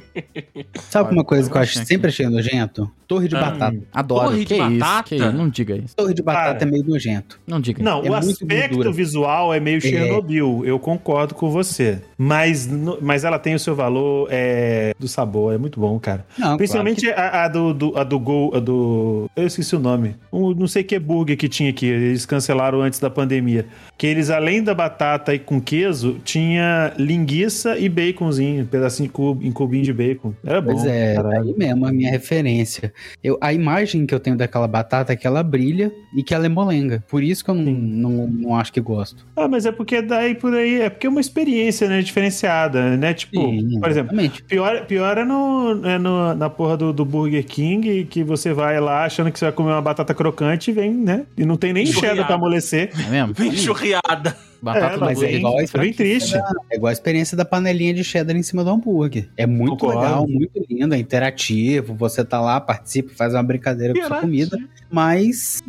Sabe 0.90 1.12
uma 1.12 1.24
coisa 1.24 1.50
que 1.50 1.56
eu 1.56 1.60
acho, 1.60 1.84
sempre 1.84 2.08
achei 2.08 2.26
nojento? 2.28 2.90
Torre 3.08 3.28
de 3.28 3.36
Ah. 3.36 3.40
batata. 3.50 3.76
Adoro. 3.92 4.24
Torre 4.30 4.38
de 4.40 4.46
que 4.46 4.54
isso, 4.54 4.78
batata? 4.78 5.08
que 5.08 5.14
isso, 5.16 5.32
não 5.32 5.48
diga 5.48 5.76
isso. 5.76 5.94
Torre 5.96 6.12
de 6.14 6.22
batata 6.22 6.52
Cara. 6.54 6.64
é 6.64 6.70
meio 6.70 6.84
nojento. 6.84 7.38
Não 7.46 7.60
diga 7.60 7.82
Não, 7.82 8.04
É 8.04 8.10
o 8.10 8.14
aspecto 8.14 8.74
gordura. 8.74 8.92
visual 8.92 9.54
é 9.54 9.60
meio 9.60 9.80
Chernobyl. 9.80 10.62
Eu 10.64 10.78
concordo 10.78 11.34
com 11.34 11.48
você. 11.50 12.00
Mas, 12.18 12.66
no- 12.66 12.98
mas 13.00 13.22
ela 13.24 13.38
tem 13.38 13.54
o 13.54 13.58
seu 13.60 13.74
valor 13.76 14.26
é, 14.30 14.92
do 14.98 15.06
sabor. 15.06 15.54
É 15.54 15.58
muito 15.58 15.78
bom, 15.78 15.98
cara. 16.00 16.26
Não, 16.36 16.56
Principalmente 16.56 17.08
a, 17.10 17.44
a 17.44 17.48
do, 17.48 17.72
do, 17.72 17.96
a 17.98 18.02
do 18.02 18.18
Gol, 18.18 18.54
a 18.56 18.58
do. 18.60 19.30
Eu 19.36 19.46
esqueci 19.46 19.76
o 19.76 19.80
nome. 19.80 20.16
Um, 20.32 20.52
não 20.52 20.66
sei 20.66 20.82
que 20.82 20.98
burger 20.98 21.36
que 21.36 21.48
tinha 21.48 21.70
aqui. 21.70 21.86
Eles 21.86 22.26
cancelaram 22.26 22.80
antes 22.82 22.98
da 22.98 23.08
pandemia. 23.08 23.66
Que 23.96 24.06
eles, 24.08 24.30
além 24.30 24.62
da 24.64 24.74
batata 24.74 25.32
e 25.34 25.38
com 25.38 25.60
queijo, 25.60 26.16
tinha 26.24 26.92
linguiça 26.98 27.78
e 27.78 27.88
baconzinho. 27.88 28.64
Um 28.64 28.66
pedacinho 28.66 29.10
em 29.42 29.52
cubinho 29.52 29.84
de 29.86 29.92
bacon. 29.92 30.34
Era 30.44 30.60
bom. 30.60 30.72
Pois 30.72 30.84
é, 30.84 31.14
caralho. 31.14 31.48
aí 31.48 31.54
mesmo 31.56 31.86
a 31.86 31.92
minha 31.92 32.10
referência. 32.10 32.92
Eu, 33.24 33.38
a 33.40 33.52
imagem 33.52 34.04
que 34.06 34.14
eu 34.14 34.20
tenho 34.20 34.36
daquela 34.36 34.68
batata 34.68 35.12
é 35.12 35.16
que 35.16 35.26
ela 35.26 35.42
brilha 35.42 35.90
e 36.14 36.22
que 36.22 36.34
ela 36.34 36.46
é 36.46 36.48
molenga. 36.48 37.02
Por 37.08 37.22
isso 37.22 37.44
que 37.44 37.50
eu 37.50 37.54
não, 37.54 37.72
não, 37.72 38.26
não 38.26 38.56
acho 38.56 38.72
que 38.72 38.80
gosto. 38.80 39.26
Ah, 39.36 39.48
mas 39.48 39.64
é 39.66 39.72
porque 39.72 40.02
daí 40.02 40.34
por 40.34 40.52
aí, 40.54 40.80
é 40.82 40.90
porque 40.90 41.06
é 41.06 41.10
uma 41.10 41.20
experiência, 41.20 41.88
né, 41.88 42.02
diferenciada, 42.02 42.96
né? 42.96 43.14
Tipo, 43.14 43.40
Sim, 43.40 43.80
por 43.80 43.90
exemplo, 43.90 44.12
exatamente. 44.12 44.42
pior, 44.44 44.86
pior 44.86 45.18
é, 45.18 45.24
no, 45.24 45.80
é 45.86 45.98
no- 45.98 46.34
na 46.34 46.50
porra 46.50 46.76
do, 46.76 46.92
do 46.92 47.04
Burger 47.04 47.44
King, 47.44 48.04
que 48.04 48.22
você 48.24 48.52
vai 48.52 48.80
lá 48.80 49.04
achando 49.04 49.30
que 49.30 49.38
você 49.38 49.46
vai 49.46 49.52
comer 49.52 49.70
uma 49.72 49.82
batata 49.82 50.12
crocante 50.14 50.70
e 50.70 50.74
vem, 50.74 50.92
né? 50.92 51.24
E 51.36 51.44
não 51.44 51.56
tem 51.56 51.72
nem 51.72 51.86
cheddar 51.86 52.26
pra 52.26 52.34
amolecer. 52.36 52.90
É 53.06 53.10
mesmo? 53.10 53.34
Bem 53.34 53.52
churriada. 53.52 54.36
Batata 54.62 54.94
É, 54.94 54.98
do 54.98 55.04
mas 55.04 55.22
é 55.22 55.32
igual 55.32 55.52
a 55.52 55.56
bem 55.56 55.64
experiência 55.64 55.96
triste. 56.04 56.32
da- 56.32 56.52
é 56.70 56.76
igual 56.76 56.88
a 56.90 56.92
experiência 56.92 57.36
da 57.36 57.44
panelinha 57.44 57.92
de 57.94 58.02
cheddar 58.02 58.36
em 58.36 58.42
cima 58.42 58.64
do 58.64 58.70
hambúrguer. 58.70 59.28
É 59.36 59.46
muito 59.46 59.72
Concordo. 59.76 60.00
legal, 60.00 60.26
muito 60.28 60.66
lindo, 60.68 60.94
é 60.94 60.98
interativo. 60.98 61.94
Você 61.94 62.24
tá 62.24 62.40
lá, 62.40 62.60
participa, 62.60 63.12
faz 63.14 63.34
uma 63.34 63.42
brincadeira 63.42 63.94
com 63.94 64.02
sua 64.06 64.20
comida. 64.20 64.58
Mas, 64.90 65.62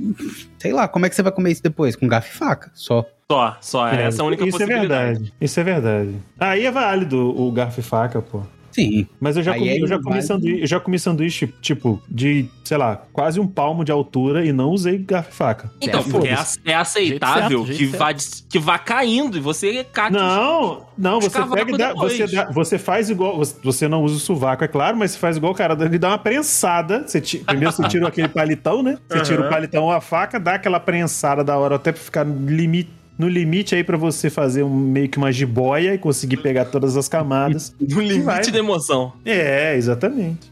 sei 0.57 0.71
lá, 0.73 0.87
como 0.87 1.05
é 1.05 1.09
que 1.09 1.15
você 1.15 1.21
vai 1.23 1.31
comer 1.31 1.51
isso 1.51 1.63
depois? 1.63 1.95
Com 1.95 2.07
garfo 2.07 2.29
e 2.33 2.37
faca, 2.37 2.71
só. 2.73 3.05
Só, 3.29 3.57
só. 3.59 3.87
essa 3.89 4.21
é 4.21 4.23
a 4.23 4.25
única 4.25 4.45
Isso 4.45 4.55
é 4.55 4.59
possibilidade. 4.65 5.05
verdade. 5.19 5.33
Isso 5.41 5.59
é 5.59 5.63
verdade. 5.63 6.15
Aí 6.39 6.65
é 6.65 6.71
válido 6.71 7.17
o 7.41 7.51
garfo 7.51 7.79
e 7.81 7.83
faca, 7.83 8.21
pô. 8.21 8.41
Sim. 8.77 9.07
Mas 9.19 9.35
eu 9.35 9.41
já, 9.43 9.53
Aí 9.53 9.59
comi, 9.59 9.71
é 9.71 9.81
eu, 9.81 9.87
já 9.87 9.99
comi 9.99 10.21
sanduíche, 10.21 10.61
eu 10.61 10.67
já 10.67 10.79
comi 10.79 10.99
sanduíche, 10.99 11.47
tipo, 11.61 11.99
de, 12.07 12.45
sei 12.63 12.77
lá, 12.77 13.01
quase 13.11 13.39
um 13.39 13.47
palmo 13.47 13.83
de 13.83 13.91
altura 13.91 14.45
e 14.45 14.53
não 14.53 14.69
usei 14.69 14.99
garfo 14.99 15.31
e 15.31 15.33
faca. 15.33 15.71
Então, 15.81 16.03
porque 16.03 16.27
é, 16.27 16.37
é 16.65 16.75
aceitável 16.75 17.65
Jeito 17.65 17.79
certo, 17.91 17.91
que, 17.91 17.97
vá, 17.97 18.13
que 18.51 18.59
vá 18.59 18.77
caindo 18.77 19.35
e 19.35 19.39
você 19.39 19.83
cate 19.83 20.13
Não, 20.13 20.85
não, 20.95 21.19
você 21.19 21.43
pega 21.47 21.71
e 21.73 21.77
dá, 21.77 21.93
você, 21.93 22.27
dá- 22.27 22.51
você 22.51 22.77
faz 22.77 23.09
igual. 23.09 23.35
você- 23.37 23.55
Você 23.63 23.87
não 23.87 24.03
usa 24.03 24.17
o 24.17 24.19
sovaco, 24.19 24.63
é 24.63 24.67
claro, 24.67 24.95
mas 24.95 25.11
você 25.11 25.17
faz 25.17 25.37
igual 25.37 25.53
o 25.53 25.55
cara, 25.55 25.75
ele 25.83 25.97
dá 25.97 26.09
uma 26.09 26.17
prensada. 26.19 27.03
Você 27.07 27.19
primeiro 27.19 27.71
você 27.71 27.87
tira 27.87 28.07
aquele 28.07 28.27
palitão, 28.29 28.83
né? 28.83 28.97
Você 29.09 29.21
tira 29.21 29.41
o 29.41 29.49
palitão 29.49 29.85
ou 29.85 29.91
a 29.91 29.99
faca, 30.01 30.39
dá 30.39 30.53
aquela 30.55 30.79
prensada 30.79 31.43
da 31.43 31.57
hora 31.57 31.75
até 31.75 31.91
pra 31.91 32.01
ficar 32.01 32.23
limite. 32.25 32.91
No 33.17 33.27
limite 33.27 33.73
aí 33.73 33.83
pra 33.83 33.97
você 33.97 34.29
fazer 34.29 34.63
um, 34.63 34.69
meio 34.69 35.09
que 35.09 35.17
uma 35.17 35.31
jiboia 35.31 35.93
e 35.93 35.97
conseguir 35.97 36.37
pegar 36.37 36.65
todas 36.65 36.95
as 36.95 37.07
camadas. 37.07 37.73
no 37.81 37.99
limite 37.99 38.23
Vai. 38.23 38.51
da 38.51 38.59
emoção. 38.59 39.13
É, 39.25 39.75
exatamente. 39.75 40.51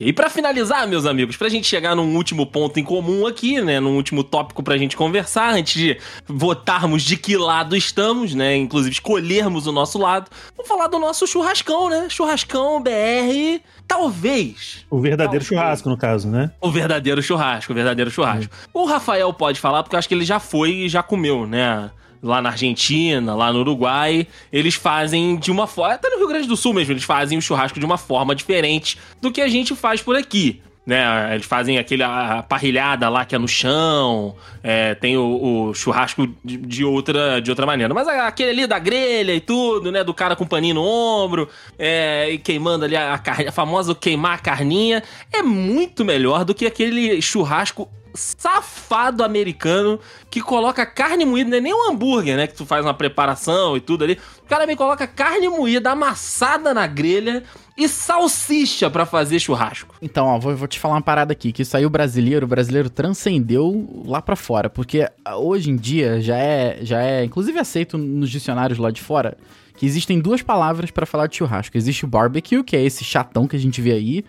E 0.00 0.12
pra 0.12 0.28
finalizar, 0.28 0.88
meus 0.88 1.06
amigos, 1.06 1.36
pra 1.36 1.48
gente 1.48 1.66
chegar 1.68 1.94
num 1.94 2.16
último 2.16 2.44
ponto 2.46 2.78
em 2.80 2.84
comum 2.84 3.26
aqui, 3.26 3.60
né, 3.60 3.78
num 3.78 3.94
último 3.94 4.24
tópico 4.24 4.62
pra 4.62 4.76
gente 4.76 4.96
conversar, 4.96 5.54
antes 5.54 5.74
de 5.74 5.98
votarmos 6.26 7.02
de 7.02 7.16
que 7.16 7.36
lado 7.36 7.76
estamos, 7.76 8.34
né, 8.34 8.56
inclusive 8.56 8.92
escolhermos 8.92 9.66
o 9.66 9.72
nosso 9.72 9.96
lado, 9.98 10.28
vamos 10.56 10.68
falar 10.68 10.88
do 10.88 10.98
nosso 10.98 11.26
churrascão, 11.26 11.88
né? 11.88 12.08
Churrascão 12.08 12.82
BR, 12.82 13.60
talvez 13.86 14.84
O 14.90 15.00
verdadeiro 15.00 15.44
Talvez. 15.44 15.46
churrasco, 15.46 15.88
no 15.88 15.96
caso, 15.96 16.28
né? 16.28 16.50
o 16.60 16.70
verdadeiro 16.70 17.22
churrasco, 17.22 17.72
o 17.72 17.74
verdadeiro 17.74 18.10
churrasco. 18.10 18.52
O 18.72 18.84
Rafael 18.86 19.32
pode 19.32 19.60
falar 19.60 19.82
porque 19.82 19.94
eu 19.94 19.98
acho 19.98 20.08
que 20.08 20.14
ele 20.14 20.24
já 20.24 20.40
foi 20.40 20.70
e 20.72 20.88
já 20.88 21.02
comeu, 21.02 21.46
né? 21.46 21.90
Lá 22.24 22.40
na 22.40 22.48
Argentina, 22.48 23.34
lá 23.34 23.52
no 23.52 23.58
Uruguai, 23.58 24.26
eles 24.50 24.74
fazem 24.74 25.36
de 25.36 25.50
uma 25.50 25.66
forma. 25.66 25.94
Até 25.94 26.08
no 26.08 26.16
Rio 26.16 26.28
Grande 26.28 26.48
do 26.48 26.56
Sul 26.56 26.72
mesmo, 26.72 26.94
eles 26.94 27.04
fazem 27.04 27.36
o 27.36 27.42
churrasco 27.42 27.78
de 27.78 27.84
uma 27.84 27.98
forma 27.98 28.34
diferente 28.34 28.98
do 29.20 29.30
que 29.30 29.42
a 29.42 29.48
gente 29.48 29.76
faz 29.76 30.00
por 30.00 30.16
aqui. 30.16 30.62
Né, 30.86 31.34
eles 31.34 31.46
fazem 31.46 31.78
aquele 31.78 32.02
a 32.02 32.44
parrilhada 32.46 33.08
lá 33.08 33.24
que 33.24 33.34
é 33.34 33.38
no 33.38 33.48
chão, 33.48 34.36
é, 34.62 34.94
tem 34.94 35.16
o, 35.16 35.68
o 35.70 35.74
churrasco 35.74 36.28
de, 36.44 36.58
de 36.58 36.84
outra, 36.84 37.40
de 37.40 37.50
outra 37.50 37.64
maneira. 37.64 37.92
Mas 37.94 38.06
aquele 38.06 38.50
ali 38.50 38.66
da 38.66 38.78
grelha 38.78 39.34
e 39.34 39.40
tudo, 39.40 39.90
né? 39.90 40.04
Do 40.04 40.12
cara 40.12 40.36
com 40.36 40.46
paninho 40.46 40.74
no 40.74 40.82
ombro, 40.82 41.48
é, 41.78 42.30
e 42.30 42.38
queimando 42.38 42.84
ali 42.84 42.96
a, 42.96 43.16
carne, 43.16 43.48
a 43.48 43.52
famosa 43.52 43.94
queimar 43.94 44.34
a 44.34 44.38
carninha, 44.38 45.02
é 45.32 45.42
muito 45.42 46.04
melhor 46.04 46.44
do 46.44 46.54
que 46.54 46.66
aquele 46.66 47.20
churrasco 47.22 47.88
safado 48.14 49.24
americano 49.24 49.98
que 50.30 50.40
coloca 50.40 50.86
carne 50.86 51.24
moída, 51.24 51.50
não 51.50 51.56
é 51.56 51.60
nem 51.60 51.74
um 51.74 51.90
hambúrguer, 51.90 52.36
né? 52.36 52.46
Que 52.46 52.54
tu 52.54 52.64
faz 52.64 52.84
uma 52.84 52.94
preparação 52.94 53.76
e 53.76 53.80
tudo 53.80 54.04
ali. 54.04 54.18
O 54.44 54.48
cara 54.48 54.66
me 54.66 54.76
coloca 54.76 55.06
carne 55.06 55.48
moída 55.48 55.90
amassada 55.90 56.72
na 56.72 56.86
grelha 56.86 57.42
e 57.76 57.88
salsicha 57.88 58.88
pra 58.88 59.04
fazer 59.04 59.40
churrasco. 59.40 59.96
Então, 60.00 60.26
ó, 60.26 60.38
vou, 60.38 60.54
vou 60.54 60.68
te 60.68 60.78
falar 60.78 60.94
uma 60.94 61.02
parada 61.02 61.32
aqui, 61.32 61.52
que 61.52 61.62
isso 61.62 61.76
aí 61.76 61.84
o 61.84 61.90
brasileiro, 61.90 62.46
o 62.46 62.48
brasileiro 62.48 62.88
transcendeu 62.88 64.04
lá 64.06 64.22
pra 64.22 64.36
fora, 64.36 64.70
porque 64.70 65.08
ah, 65.24 65.36
hoje 65.36 65.70
em 65.70 65.76
dia 65.76 66.20
já 66.20 66.36
é, 66.36 66.78
já 66.82 67.02
é, 67.02 67.24
inclusive 67.24 67.58
aceito 67.58 67.98
nos 67.98 68.30
dicionários 68.30 68.78
lá 68.78 68.90
de 68.90 69.02
fora, 69.02 69.36
que 69.76 69.86
existem 69.86 70.20
duas 70.20 70.40
palavras 70.40 70.92
pra 70.92 71.04
falar 71.04 71.26
de 71.26 71.36
churrasco. 71.36 71.76
Existe 71.76 72.04
o 72.04 72.08
barbecue, 72.08 72.62
que 72.62 72.76
é 72.76 72.82
esse 72.82 73.02
chatão 73.02 73.48
que 73.48 73.56
a 73.56 73.58
gente 73.58 73.80
vê 73.80 73.92
aí, 73.92 74.24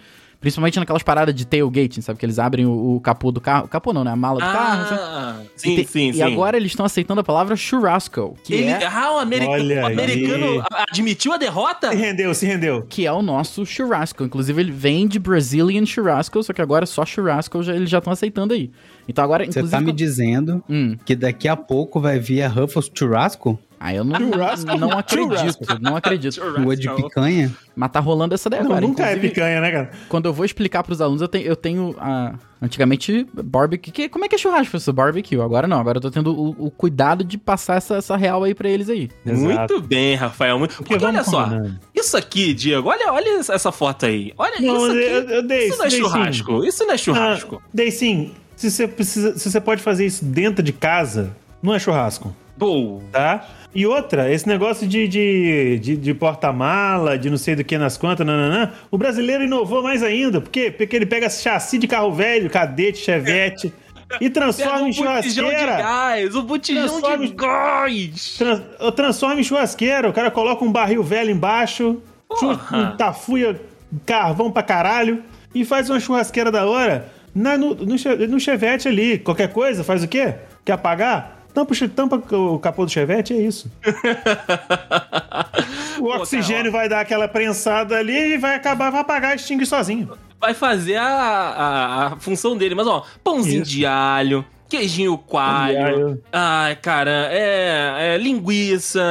principalmente 0.45 0.77
naquelas 0.77 1.01
paradas 1.01 1.33
de 1.33 1.43
tailgating, 1.43 2.01
sabe? 2.01 2.19
Que 2.19 2.25
eles 2.27 2.37
abrem 2.37 2.67
o, 2.67 2.97
o 2.97 2.99
capô 3.01 3.31
do 3.31 3.41
carro, 3.41 3.67
capô 3.67 3.91
não, 3.91 4.03
né? 4.03 4.11
A 4.11 4.15
mala 4.15 4.35
do 4.39 4.45
carro. 4.45 4.87
sabe? 4.89 5.01
Ah, 5.03 5.41
E 5.55 5.59
sim, 5.59 5.75
tem- 5.75 5.87
sim, 5.87 6.09
E 6.09 6.13
sim. 6.13 6.21
agora 6.21 6.55
eles 6.55 6.71
estão 6.71 6.85
aceitando 6.85 7.21
a 7.21 7.23
palavra 7.23 7.55
churrasco, 7.55 8.37
que 8.43 8.53
Ele, 8.53 8.65
é 8.69 8.85
ah, 8.85 9.11
o, 9.11 9.15
Olha 9.15 9.81
o 9.81 9.85
aí. 9.87 9.93
americano 9.93 10.63
admitiu 10.87 11.33
a 11.33 11.37
derrota? 11.37 11.89
Se 11.89 11.95
rendeu, 11.95 12.33
se 12.35 12.45
rendeu. 12.45 12.83
que 12.87 13.07
é 13.07 13.11
o 13.11 13.23
nosso 13.23 13.65
churrasco. 13.65 14.23
Inclusive, 14.23 14.61
ele 14.61 14.71
vem 14.71 15.07
de 15.07 15.17
Brazilian 15.17 15.83
churrasco, 15.85 16.43
só 16.43 16.53
que 16.53 16.61
agora 16.61 16.85
só 16.85 17.03
churrasco 17.03 17.63
já, 17.63 17.75
eles 17.75 17.89
já 17.89 17.97
estão 17.97 18.13
aceitando 18.13 18.53
aí. 18.53 18.69
Então 19.09 19.23
agora, 19.23 19.43
Você 19.45 19.49
inclusive. 19.49 19.71
tá 19.71 19.79
me 19.79 19.87
quando- 19.87 19.97
dizendo 19.97 20.63
Hum, 20.69 20.95
que 21.03 21.15
daqui 21.15 21.47
a 21.47 21.55
pouco 21.55 21.99
vai 21.99 22.19
vir 22.19 22.43
a 22.43 22.47
Ruffles 22.47 22.91
Churrasco? 22.93 23.57
Ah, 23.85 23.93
eu 23.93 24.03
não, 24.03 24.17
Churrasco? 24.17 24.77
não 24.77 24.91
acredito, 24.97 25.37
Churrasco. 25.37 25.65
não 25.79 25.95
acredito. 25.95 26.41
Rua 26.41 26.75
de 26.75 26.89
picanha? 26.89 27.53
Mas 27.75 27.91
tá 27.91 27.99
rolando 27.99 28.33
essa 28.33 28.49
daí 28.49 28.61
Não, 28.61 28.67
agora. 28.67 28.81
nunca 28.81 29.03
é 29.03 29.11
Inclusive, 29.11 29.29
picanha, 29.33 29.61
né, 29.61 29.71
cara? 29.71 29.91
Quando 30.09 30.25
eu 30.25 30.33
vou 30.33 30.45
explicar 30.45 30.81
pros 30.83 31.01
alunos, 31.01 31.21
eu 31.21 31.27
tenho, 31.27 31.45
eu 31.45 31.55
tenho 31.55 31.95
ah, 31.99 32.33
antigamente 32.61 33.27
barbecue. 33.33 33.91
Que, 33.91 34.09
como 34.09 34.25
é 34.25 34.27
que 34.27 34.35
é 34.35 34.37
churrasco, 34.37 34.71
professor? 34.71 34.93
Barbecue. 34.93 35.39
Agora 35.39 35.67
não, 35.67 35.79
agora 35.79 35.97
eu 35.97 36.01
tô 36.01 36.09
tendo 36.09 36.33
o, 36.33 36.65
o 36.67 36.71
cuidado 36.71 37.23
de 37.23 37.37
passar 37.37 37.75
essa, 37.75 37.97
essa 37.97 38.15
real 38.15 38.43
aí 38.43 38.55
pra 38.55 38.67
eles 38.69 38.89
aí. 38.89 39.09
Muito 39.25 39.81
bem, 39.81 40.15
Rafael. 40.15 40.57
Muito... 40.57 40.75
Porque 40.77 40.93
Porque 40.93 41.05
olha 41.05 41.23
só, 41.23 41.43
combinando. 41.43 41.79
isso 41.93 42.17
aqui, 42.17 42.53
Diego, 42.53 42.89
olha, 42.89 43.11
olha 43.11 43.39
essa 43.39 43.71
foto 43.71 44.05
aí. 44.05 44.33
Olha 44.37 44.59
Não, 44.61 44.77
isso 44.77 44.85
aqui. 44.85 44.99
eu, 44.99 45.29
eu 45.35 45.43
dei 45.47 45.67
isso 45.67 45.77
não 45.77 45.85
é 45.85 45.89
dei 45.89 45.97
sim. 45.97 46.03
churrasco. 46.03 46.65
Isso 46.65 46.85
não 46.85 46.93
é 46.93 46.97
churrasco. 46.97 47.61
Ah, 47.63 47.69
Dei 47.73 47.91
sim. 47.91 48.31
Se 48.55 48.71
você, 48.71 48.87
precisa, 48.87 49.37
se 49.37 49.51
você 49.51 49.59
pode 49.59 49.81
fazer 49.83 50.05
isso 50.05 50.23
dentro 50.23 50.63
de 50.63 50.71
casa, 50.71 51.35
não 51.61 51.73
é 51.75 51.79
churrasco, 51.79 52.33
Pô, 52.57 53.01
tá? 53.11 53.45
E 53.75 53.85
outra, 53.85 54.31
esse 54.31 54.47
negócio 54.47 54.87
de, 54.87 55.05
de, 55.07 55.79
de, 55.79 55.97
de 55.97 56.13
porta-mala, 56.13 57.17
de 57.17 57.29
não 57.29 57.37
sei 57.37 57.55
do 57.55 57.63
que 57.63 57.77
nas 57.77 57.97
contas, 57.97 58.25
nananã, 58.25 58.71
o 58.89 58.97
brasileiro 58.97 59.43
inovou 59.43 59.83
mais 59.83 60.01
ainda. 60.01 60.39
Por 60.39 60.49
quê? 60.49 60.71
Porque 60.71 60.95
ele 60.95 61.05
pega 61.05 61.29
chassi 61.29 61.77
de 61.77 61.85
carro 61.85 62.13
velho, 62.13 62.49
cadete, 62.49 62.99
chevette, 62.99 63.73
e 64.21 64.29
transforma 64.29 64.83
um 64.83 64.87
em 64.87 64.93
botijão 64.93 65.19
de 65.19 65.27
churrasqueira. 65.41 65.77
gás, 65.77 66.35
um 66.35 66.41
botijão 66.43 66.87
Transforma- 66.87 67.27
de 67.27 67.33
gás. 67.33 68.35
Trans, 68.37 68.61
transforma 68.95 69.41
em 69.41 69.43
churrasqueira. 69.43 70.09
O 70.09 70.13
cara 70.13 70.31
coloca 70.31 70.63
um 70.63 70.71
barril 70.71 71.03
velho 71.03 71.31
embaixo, 71.31 72.01
Porra. 72.29 72.91
chu- 72.91 72.97
tafuia 72.97 73.59
carvão 74.05 74.51
pra 74.51 74.63
caralho 74.63 75.21
e 75.53 75.65
faz 75.65 75.89
uma 75.89 75.99
churrasqueira 75.99 76.49
da 76.51 76.65
hora 76.65 77.11
na, 77.33 77.57
no, 77.57 77.75
no, 77.75 77.95
no 78.27 78.39
chevette 78.39 78.87
ali. 78.87 79.17
Qualquer 79.19 79.51
coisa, 79.51 79.83
faz 79.83 80.01
o 80.03 80.07
quê? 80.07 80.35
Quer 80.63 80.73
apagar? 80.73 81.44
Tampa, 81.55 81.73
tampa 81.87 82.35
o 82.35 82.59
capô 82.59 82.83
do 82.83 82.91
chevette, 82.91 83.33
é 83.33 83.37
isso. 83.37 83.71
o 86.01 86.07
oxigênio 86.07 86.69
vai 86.69 86.89
dar 86.89 86.99
aquela 86.99 87.29
prensada 87.29 87.97
ali 87.97 88.33
e 88.33 88.37
vai 88.37 88.57
acabar, 88.57 88.89
vai 88.89 88.99
apagar 88.99 89.31
e 89.31 89.35
extinguir 89.37 89.65
sozinho. 89.65 90.11
Vai 90.37 90.53
fazer 90.53 90.97
a, 90.97 91.07
a, 91.07 92.07
a 92.07 92.15
função 92.17 92.57
dele. 92.57 92.75
Mas, 92.75 92.87
ó, 92.87 93.05
pãozinho 93.23 93.63
Isso. 93.63 93.71
de 93.71 93.85
alho, 93.85 94.43
queijinho 94.67 95.17
coalho. 95.17 95.85
alho. 95.85 96.21
Ai, 96.29 96.75
cara, 96.75 97.29
é, 97.31 98.15
é 98.15 98.17
linguiça, 98.17 99.01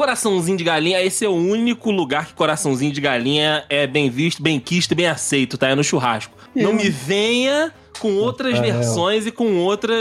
coraçãozinho 0.00 0.56
de 0.56 0.64
galinha. 0.64 1.02
Esse 1.02 1.26
é 1.26 1.28
o 1.28 1.34
único 1.34 1.90
lugar 1.90 2.24
que 2.26 2.32
coraçãozinho 2.32 2.90
de 2.90 3.02
galinha 3.02 3.64
é 3.68 3.86
bem 3.86 4.08
visto, 4.08 4.42
bem 4.42 4.58
quisto, 4.58 4.94
bem 4.94 5.06
aceito, 5.06 5.58
tá? 5.58 5.68
É 5.68 5.74
no 5.74 5.84
churrasco. 5.84 6.34
Não 6.56 6.72
me 6.72 6.88
venha 6.88 7.70
com 7.98 8.14
outras 8.14 8.54
Rafael. 8.54 8.72
versões 8.72 9.26
e 9.26 9.30
com, 9.30 9.58
outra, 9.58 9.92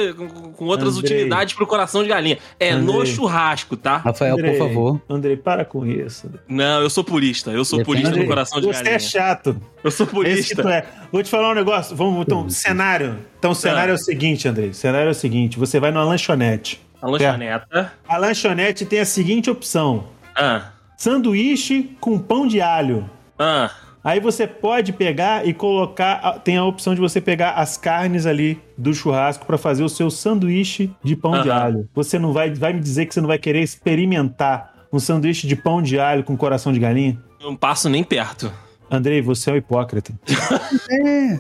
com, 0.56 0.66
outras 0.66 0.96
Andrei. 0.96 1.12
utilidades 1.18 1.54
pro 1.54 1.68
coração 1.68 2.02
de 2.02 2.08
galinha. 2.08 2.38
É 2.58 2.74
no 2.74 3.02
Andrei. 3.02 3.14
churrasco, 3.14 3.76
tá? 3.76 3.98
Rafael, 3.98 4.36
Andrei, 4.36 4.52
por 4.52 4.68
favor. 4.68 5.02
Andrei, 5.10 5.36
para 5.36 5.66
com 5.66 5.86
isso. 5.86 6.32
Não, 6.48 6.82
eu 6.82 6.90
sou 6.90 7.04
purista. 7.04 7.52
Eu 7.52 7.66
sou 7.66 7.84
purista 7.84 8.08
Andrei, 8.08 8.24
no 8.24 8.30
coração 8.30 8.62
de 8.62 8.68
você 8.68 8.78
galinha. 8.78 8.96
é 8.96 9.00
chato. 9.00 9.62
Eu 9.84 9.92
sou 9.92 10.06
Esse 10.06 10.10
que 10.10 10.16
purista. 10.16 10.62
tu 10.64 10.70
é. 10.70 10.86
Vou 11.12 11.22
te 11.22 11.30
falar 11.30 11.52
um 11.52 11.56
negócio. 11.56 11.94
Vamos, 11.94 12.22
então, 12.22 12.50
cenário. 12.50 13.20
Então, 13.38 13.52
o 13.52 13.56
cenário 13.56 13.92
é 13.92 13.96
o 13.96 13.98
seguinte, 13.98 14.48
Andrei. 14.48 14.70
O 14.70 14.74
cenário 14.74 15.10
é 15.10 15.12
o 15.12 15.16
seguinte: 15.16 15.60
você 15.60 15.78
vai 15.78 15.92
numa 15.92 16.06
lanchonete. 16.06 16.82
A 17.02 17.08
lanchoneta. 17.08 17.94
A 18.08 18.18
lanchonete 18.18 18.86
tem 18.86 19.00
a 19.00 19.06
seguinte 19.06 19.50
opção: 19.50 20.06
Ah, 20.36 20.72
sanduíche 20.98 21.96
com 22.00 22.18
pão 22.20 22.48
de 22.48 22.62
alho. 22.62 23.10
ah. 23.38 23.70
Aí 24.02 24.22
você 24.22 24.48
pode 24.48 24.94
pegar 24.94 25.46
e 25.46 25.54
colocar. 25.54 26.40
Tem 26.40 26.56
a 26.56 26.64
opção 26.64 26.96
de 26.96 27.02
você 27.02 27.20
pegar 27.20 27.52
as 27.52 27.76
carnes 27.76 28.26
ali 28.26 28.58
do 28.78 28.94
churrasco 28.94 29.46
para 29.46 29.58
fazer 29.58 29.84
o 29.84 29.90
seu 29.90 30.10
sanduíche 30.10 30.90
de 31.04 31.18
pão 31.18 31.42
de 31.42 31.52
alho. 31.52 31.88
Você 31.94 32.18
não 32.18 32.32
vai, 32.32 32.50
vai 32.54 32.72
me 32.72 32.80
dizer 32.80 33.06
que 33.08 33.14
você 33.14 33.20
não 33.20 33.28
vai 33.28 33.38
querer 33.38 33.62
experimentar 33.62 34.74
um 34.92 35.00
sanduíche 35.00 35.46
de 35.48 35.56
pão 35.58 35.82
de 35.82 36.00
alho 36.00 36.24
com 36.24 36.38
coração 36.38 36.72
de 36.72 36.80
galinha? 36.80 37.22
Não 37.42 37.58
passo 37.58 37.90
nem 37.90 38.02
perto. 38.02 38.50
Andrei, 38.92 39.22
você 39.22 39.50
é 39.50 39.54
um 39.54 39.58
hipócrita. 39.58 40.14
É. 40.92 41.40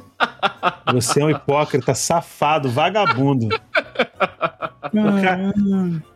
Você 0.94 1.22
é 1.22 1.26
um 1.26 1.30
hipócrita, 1.30 1.94
safado, 1.96 2.70
vagabundo. 2.70 3.48
cara- 5.22 5.54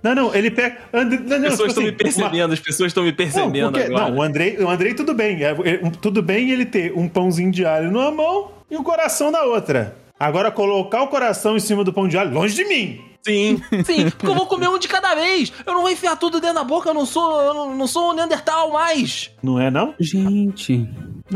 Não, 0.04 0.16
não, 0.16 0.36
ele 0.36 0.52
pega. 0.52 0.78
Andrei, 0.94 1.20
não, 1.20 1.40
não, 1.40 1.48
As 1.48 1.52
pessoas 1.52 1.58
tipo 1.58 1.66
estão 1.68 1.84
me 1.84 1.90
assim, 1.90 1.98
percebendo, 1.98 2.54
as 2.54 2.60
pessoas 2.60 2.88
estão 2.88 3.04
me 3.04 3.10
Não, 3.10 3.16
percebendo 3.18 3.72
porque- 3.72 3.88
agora. 3.88 4.10
não, 4.12 4.18
o 4.18 4.22
Andrei, 4.22 4.58
o 4.58 4.70
Andrei 4.70 4.94
tudo 4.94 5.14
bem. 5.14 5.44
É, 5.44 5.50
é, 5.52 5.78
tudo 6.02 6.22
bem 6.22 6.50
ele 6.52 6.66
ter 6.66 6.94
um 6.96 7.08
pãozinho 7.08 7.52
de 7.52 7.66
alho 7.66 7.92
numa 7.92 8.12
mão 8.12 8.52
e 8.70 8.76
o 8.76 8.84
coração 8.84 9.32
na 9.32 9.44
outra. 9.44 9.96
Agora, 10.20 10.52
colocar 10.52 11.02
o 11.04 11.08
coração 11.08 11.56
em 11.56 11.60
cima 11.60 11.84
do 11.84 11.92
pão 11.94 12.08
de 12.08 12.18
alho, 12.18 12.32
longe 12.34 12.56
de 12.56 12.66
mim. 12.66 13.00
Sim, 13.26 13.62
sim, 13.86 14.10
porque 14.10 14.28
eu 14.28 14.36
vou 14.36 14.46
comer 14.46 14.68
um 14.68 14.78
de 14.78 14.88
cada 14.88 15.16
vez. 15.16 15.52
Eu 15.66 15.74
não 15.74 15.82
vou 15.82 15.90
enfiar 15.90 16.18
tudo 16.18 16.42
dentro 16.42 16.56
da 16.56 16.64
boca, 16.66 16.90
eu 16.90 16.94
não 16.94 17.06
sou, 17.06 17.42
eu 17.42 17.54
não, 17.54 17.76
não 17.76 17.88
sou 17.88 18.12
um 18.12 18.14
Neandertal 18.14 18.70
mais. 18.72 19.32
Não 19.42 19.58
é, 19.60 19.72
não? 19.72 19.96
Gente. 19.98 20.86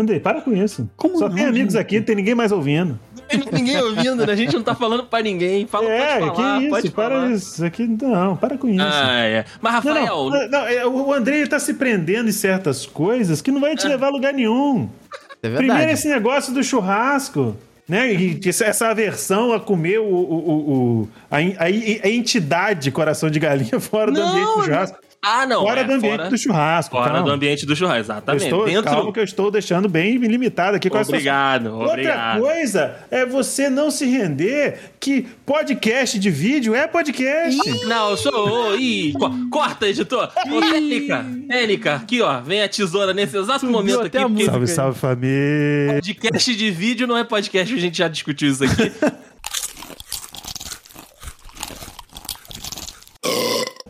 Andrei, 0.02 0.20
para 0.20 0.42
com 0.42 0.54
isso. 0.54 0.90
Como 0.96 1.18
Só 1.18 1.28
não, 1.30 1.36
tem 1.36 1.46
amigos 1.46 1.74
gente? 1.74 1.82
aqui, 1.82 1.98
não 1.98 2.06
tem 2.06 2.16
ninguém 2.16 2.36
mais 2.36 2.52
ouvindo. 2.52 3.00
Ninguém 3.52 3.78
ouvindo, 3.82 4.26
né? 4.26 4.32
A 4.32 4.36
gente 4.36 4.54
não 4.56 4.64
tá 4.64 4.74
falando 4.74 5.04
pra 5.04 5.22
ninguém. 5.22 5.68
Fala, 5.68 5.90
é, 5.90 6.20
pode 6.20 6.36
falar, 6.36 6.58
que 6.60 6.64
isso, 6.64 6.70
pode 6.70 6.92
para 6.92 7.16
falar. 7.16 7.32
isso. 7.32 7.66
Aqui, 7.66 7.88
não, 8.02 8.36
para 8.38 8.58
com 8.58 8.70
isso. 8.70 8.82
Ah, 8.82 9.20
é. 9.22 9.46
Mas, 9.62 9.84
Não, 9.84 9.94
Rafael, 9.94 10.30
não, 10.30 10.50
não, 10.50 10.68
é, 10.68 10.86
o 10.88 11.12
Andrei 11.14 11.46
tá 11.46 11.60
se 11.60 11.74
prendendo 11.74 12.30
em 12.30 12.32
certas 12.32 12.86
coisas 12.86 13.42
que 13.42 13.52
não 13.52 13.60
vai 13.60 13.76
te 13.76 13.86
levar 13.88 14.08
a 14.08 14.10
lugar 14.12 14.34
nenhum. 14.34 14.90
É 15.44 15.50
Primeiro 15.50 15.92
esse 15.92 16.08
negócio 16.08 16.54
do 16.54 16.64
churrasco, 16.64 17.56
né? 17.88 18.14
E 18.14 18.40
essa- 18.48 18.88
aversão 18.90 19.52
a 19.54 19.60
comer 19.60 20.00
o, 20.00 20.04
o- 20.06 20.50
o- 20.50 20.72
o- 21.04 21.10
a, 21.30 21.38
a 21.38 21.42
en- 21.72 22.00
a 22.04 22.10
entidade 22.10 22.90
coração 22.92 23.30
de 23.30 23.40
galinha 23.40 23.78
fora 23.82 24.10
do 24.12 24.20
Não, 24.20 24.30
ambiente 24.30 24.58
do 24.58 24.64
churrasco. 24.64 24.98
Ah, 25.24 25.46
não. 25.46 25.62
fora 25.64 25.82
é, 25.82 25.84
do 25.84 25.94
ambiente 25.94 26.18
fora, 26.18 26.30
do 26.30 26.38
churrasco. 26.38 26.96
Fora 26.96 27.10
calma. 27.12 27.26
do 27.26 27.32
ambiente 27.32 27.66
do 27.66 27.76
churrasco, 27.76 27.98
Eu 27.98 28.02
exatamente. 28.02 28.44
estou, 28.46 28.66
Dentro. 28.66 28.84
Calma 28.84 29.12
que 29.12 29.20
eu 29.20 29.24
estou 29.24 29.52
deixando 29.52 29.90
bem 29.90 30.16
limitado 30.18 30.78
aqui 30.78 30.90
com 30.90 30.98
as 30.98 31.10
Obrigado, 31.10 31.74
Outra 31.74 31.90
obrigado. 31.92 32.40
coisa 32.42 32.96
é 33.12 33.26
você 33.26 33.70
não 33.70 33.90
se 33.92 34.06
render 34.06 34.80
que 35.00 35.24
podcast 35.46 36.18
de 36.20 36.30
vídeo 36.30 36.74
é 36.76 36.88
podcast. 36.88 37.58
Não, 37.86 38.12
eu 38.12 38.18
sou. 38.18 38.76
Ih, 38.78 39.14
co- 39.14 39.32
corta, 39.50 39.88
editor. 39.88 40.32
Ô, 40.52 40.62
Técnica, 40.62 41.26
Técnica, 41.50 41.96
aqui, 41.96 42.22
ó. 42.22 42.40
Vem 42.40 42.62
a 42.62 42.70
tesoura 42.70 43.14
nesse 43.14 43.38
exato 43.38 43.62
Subiu 43.62 43.76
momento 43.76 44.02
aqui. 44.02 44.20
porque. 44.20 44.46
Salve, 44.46 44.68
salve 44.68 45.00
família. 45.00 45.94
podcast 45.96 46.56
de 46.56 46.72
vídeo 46.72 47.08
não 47.08 47.18
é 47.18 47.24
podcast, 47.24 47.74
a 47.74 47.78
gente 47.80 47.98
já 47.98 48.08
discutiu 48.08 48.50
isso 48.52 48.64
aqui. 48.64 48.92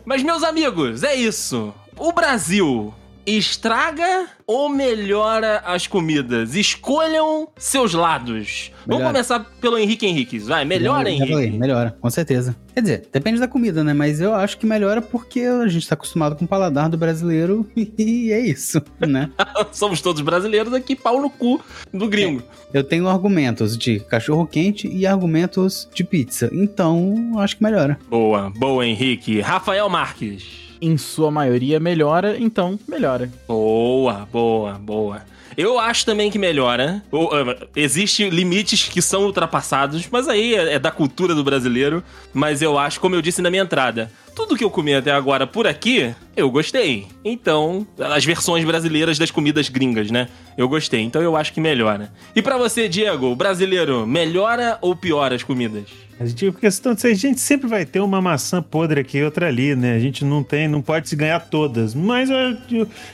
Mas, 0.08 0.22
meus 0.22 0.42
amigos, 0.42 1.02
é 1.02 1.14
isso. 1.14 1.74
O 1.94 2.12
Brasil 2.12 2.94
estraga 3.36 4.26
ou 4.46 4.68
melhora 4.68 5.58
as 5.64 5.86
comidas? 5.86 6.54
Escolham 6.54 7.48
seus 7.56 7.92
lados. 7.92 8.70
Vamos 8.86 9.00
Melhora. 9.00 9.12
começar 9.12 9.40
pelo 9.60 9.76
Henrique 9.76 10.06
Henriques. 10.06 10.46
Vai, 10.46 10.64
melhora, 10.64 11.10
falei, 11.10 11.14
Henrique. 11.16 11.58
melhora, 11.58 11.96
com 12.00 12.08
certeza. 12.08 12.56
Quer 12.74 12.80
dizer, 12.80 13.08
depende 13.12 13.38
da 13.38 13.46
comida, 13.48 13.84
né? 13.84 13.92
Mas 13.92 14.20
eu 14.20 14.34
acho 14.34 14.56
que 14.56 14.64
melhora 14.64 15.02
porque 15.02 15.40
a 15.40 15.66
gente 15.68 15.86
tá 15.86 15.94
acostumado 15.94 16.36
com 16.36 16.44
o 16.44 16.48
paladar 16.48 16.88
do 16.88 16.96
brasileiro 16.96 17.68
e 17.76 18.32
é 18.32 18.40
isso, 18.40 18.80
né? 19.00 19.30
Somos 19.72 20.00
todos 20.00 20.22
brasileiros 20.22 20.72
aqui, 20.72 20.96
pau 20.96 21.20
no 21.20 21.28
cu 21.28 21.60
do 21.92 22.08
gringo. 22.08 22.42
Eu 22.72 22.82
tenho 22.84 23.08
argumentos 23.08 23.76
de 23.76 24.00
cachorro 24.00 24.46
quente 24.46 24.88
e 24.88 25.06
argumentos 25.06 25.88
de 25.94 26.04
pizza. 26.04 26.48
Então, 26.52 27.32
acho 27.38 27.56
que 27.56 27.62
melhora. 27.62 27.98
Boa, 28.08 28.50
boa, 28.56 28.86
Henrique. 28.86 29.40
Rafael 29.40 29.88
Marques. 29.90 30.67
Em 30.80 30.96
sua 30.96 31.30
maioria 31.30 31.80
melhora, 31.80 32.36
então 32.38 32.78
melhora. 32.86 33.30
Boa, 33.46 34.28
boa, 34.30 34.74
boa. 34.74 35.22
Eu 35.56 35.76
acho 35.78 36.06
também 36.06 36.30
que 36.30 36.38
melhora. 36.38 37.02
Ou, 37.10 37.30
ah, 37.34 37.56
Existem 37.74 38.28
limites 38.28 38.84
que 38.88 39.02
são 39.02 39.24
ultrapassados, 39.24 40.06
mas 40.08 40.28
aí 40.28 40.54
é, 40.54 40.74
é 40.74 40.78
da 40.78 40.90
cultura 40.90 41.34
do 41.34 41.42
brasileiro. 41.42 42.02
Mas 42.32 42.62
eu 42.62 42.78
acho, 42.78 43.00
como 43.00 43.16
eu 43.16 43.22
disse 43.22 43.42
na 43.42 43.50
minha 43.50 43.64
entrada, 43.64 44.08
tudo 44.38 44.56
que 44.56 44.62
eu 44.62 44.70
comi 44.70 44.94
até 44.94 45.10
agora 45.10 45.48
por 45.48 45.66
aqui, 45.66 46.14
eu 46.36 46.48
gostei. 46.48 47.08
Então, 47.24 47.84
as 47.98 48.24
versões 48.24 48.64
brasileiras 48.64 49.18
das 49.18 49.32
comidas 49.32 49.68
gringas, 49.68 50.12
né? 50.12 50.28
Eu 50.56 50.68
gostei. 50.68 51.00
Então 51.00 51.20
eu 51.20 51.36
acho 51.36 51.52
que 51.52 51.60
melhora. 51.60 52.12
E 52.36 52.40
pra 52.40 52.56
você, 52.56 52.88
Diego, 52.88 53.34
brasileiro, 53.34 54.06
melhora 54.06 54.78
ou 54.80 54.94
piora 54.94 55.34
as 55.34 55.42
comidas? 55.42 55.86
A 56.20 56.26
gente, 56.26 56.52
questão 56.52 56.94
de 56.94 57.00
ser, 57.00 57.08
a 57.08 57.14
gente 57.14 57.40
sempre 57.40 57.68
vai 57.68 57.84
ter 57.84 57.98
uma 57.98 58.20
maçã 58.20 58.62
podre 58.62 59.00
aqui 59.00 59.18
e 59.18 59.24
outra 59.24 59.48
ali, 59.48 59.74
né? 59.74 59.96
A 59.96 60.00
gente 60.00 60.24
não 60.24 60.44
tem, 60.44 60.68
não 60.68 60.82
pode 60.82 61.08
se 61.08 61.16
ganhar 61.16 61.40
todas. 61.40 61.92
Mas 61.92 62.28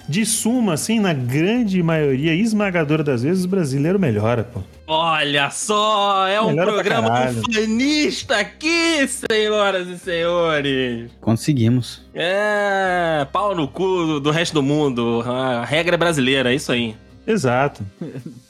de 0.06 0.26
suma, 0.26 0.74
assim, 0.74 1.00
na 1.00 1.14
grande 1.14 1.82
maioria 1.82 2.34
esmagadora 2.34 3.02
das 3.02 3.22
vezes, 3.22 3.46
o 3.46 3.48
brasileiro 3.48 3.98
melhora, 3.98 4.44
pô. 4.44 4.60
Olha 4.86 5.50
só, 5.50 6.28
é 6.28 6.40
um 6.40 6.48
Melhora 6.48 6.72
pra 6.72 6.82
programa 6.82 7.32
fanista 7.50 8.36
aqui, 8.36 9.08
senhoras 9.08 9.88
e 9.88 9.98
senhores. 9.98 11.10
Conseguimos. 11.22 12.02
É, 12.12 13.26
pau 13.32 13.54
no 13.54 13.66
cu 13.66 13.84
do, 14.06 14.20
do 14.20 14.30
resto 14.30 14.52
do 14.52 14.62
mundo. 14.62 15.22
A 15.26 15.64
regra 15.64 15.94
é 15.94 15.98
brasileira, 15.98 16.52
é 16.52 16.54
isso 16.54 16.70
aí. 16.70 16.94
Exato. 17.26 17.82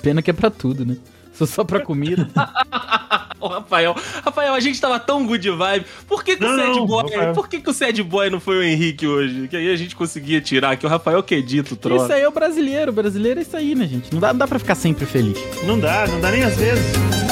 Pena 0.02 0.20
que 0.20 0.30
é 0.30 0.34
pra 0.34 0.50
tudo, 0.50 0.84
né? 0.84 0.96
Só 1.34 1.46
só 1.46 1.64
pra 1.64 1.80
comida. 1.80 2.28
Ô, 3.40 3.48
Rafael, 3.48 3.94
Rafael, 4.24 4.54
a 4.54 4.60
gente 4.60 4.80
tava 4.80 4.98
tão 4.98 5.26
good 5.26 5.50
vibe. 5.50 5.84
Por 6.08 6.24
que, 6.24 6.36
que 6.36 6.44
o 6.44 6.48
Não, 6.48 6.56
sad 6.56 6.68
não, 6.78 6.86
boy, 6.86 7.02
Rafael. 7.10 7.32
por 7.34 7.48
que, 7.48 7.60
que 7.60 7.68
o 7.68 7.74
sad 7.74 8.02
boy 8.02 8.30
não 8.30 8.40
foi 8.40 8.56
o 8.56 8.62
Henrique 8.62 9.06
hoje? 9.06 9.48
Que 9.48 9.56
aí 9.56 9.70
a 9.70 9.76
gente 9.76 9.94
conseguia 9.94 10.40
tirar, 10.40 10.76
que 10.78 10.86
o 10.86 10.88
Rafael 10.88 11.22
que 11.22 11.34
edita 11.34 11.74
o 11.74 11.76
troço. 11.76 12.04
Isso 12.04 12.12
aí 12.14 12.22
é 12.22 12.28
o 12.28 12.32
brasileiro. 12.32 12.90
O 12.90 12.94
brasileiro 12.94 13.40
é 13.40 13.42
isso 13.42 13.54
aí, 13.56 13.74
né, 13.74 13.86
gente? 13.86 14.10
Não 14.12 14.20
dá, 14.20 14.28
não 14.32 14.38
dá 14.38 14.48
pra 14.48 14.58
ficar 14.58 14.74
sempre 14.74 15.04
feliz. 15.04 15.36
Não 15.64 15.78
dá, 15.78 16.06
não 16.06 16.20
dá 16.20 16.30
nem 16.30 16.42
às 16.42 16.56
vezes. 16.56 17.23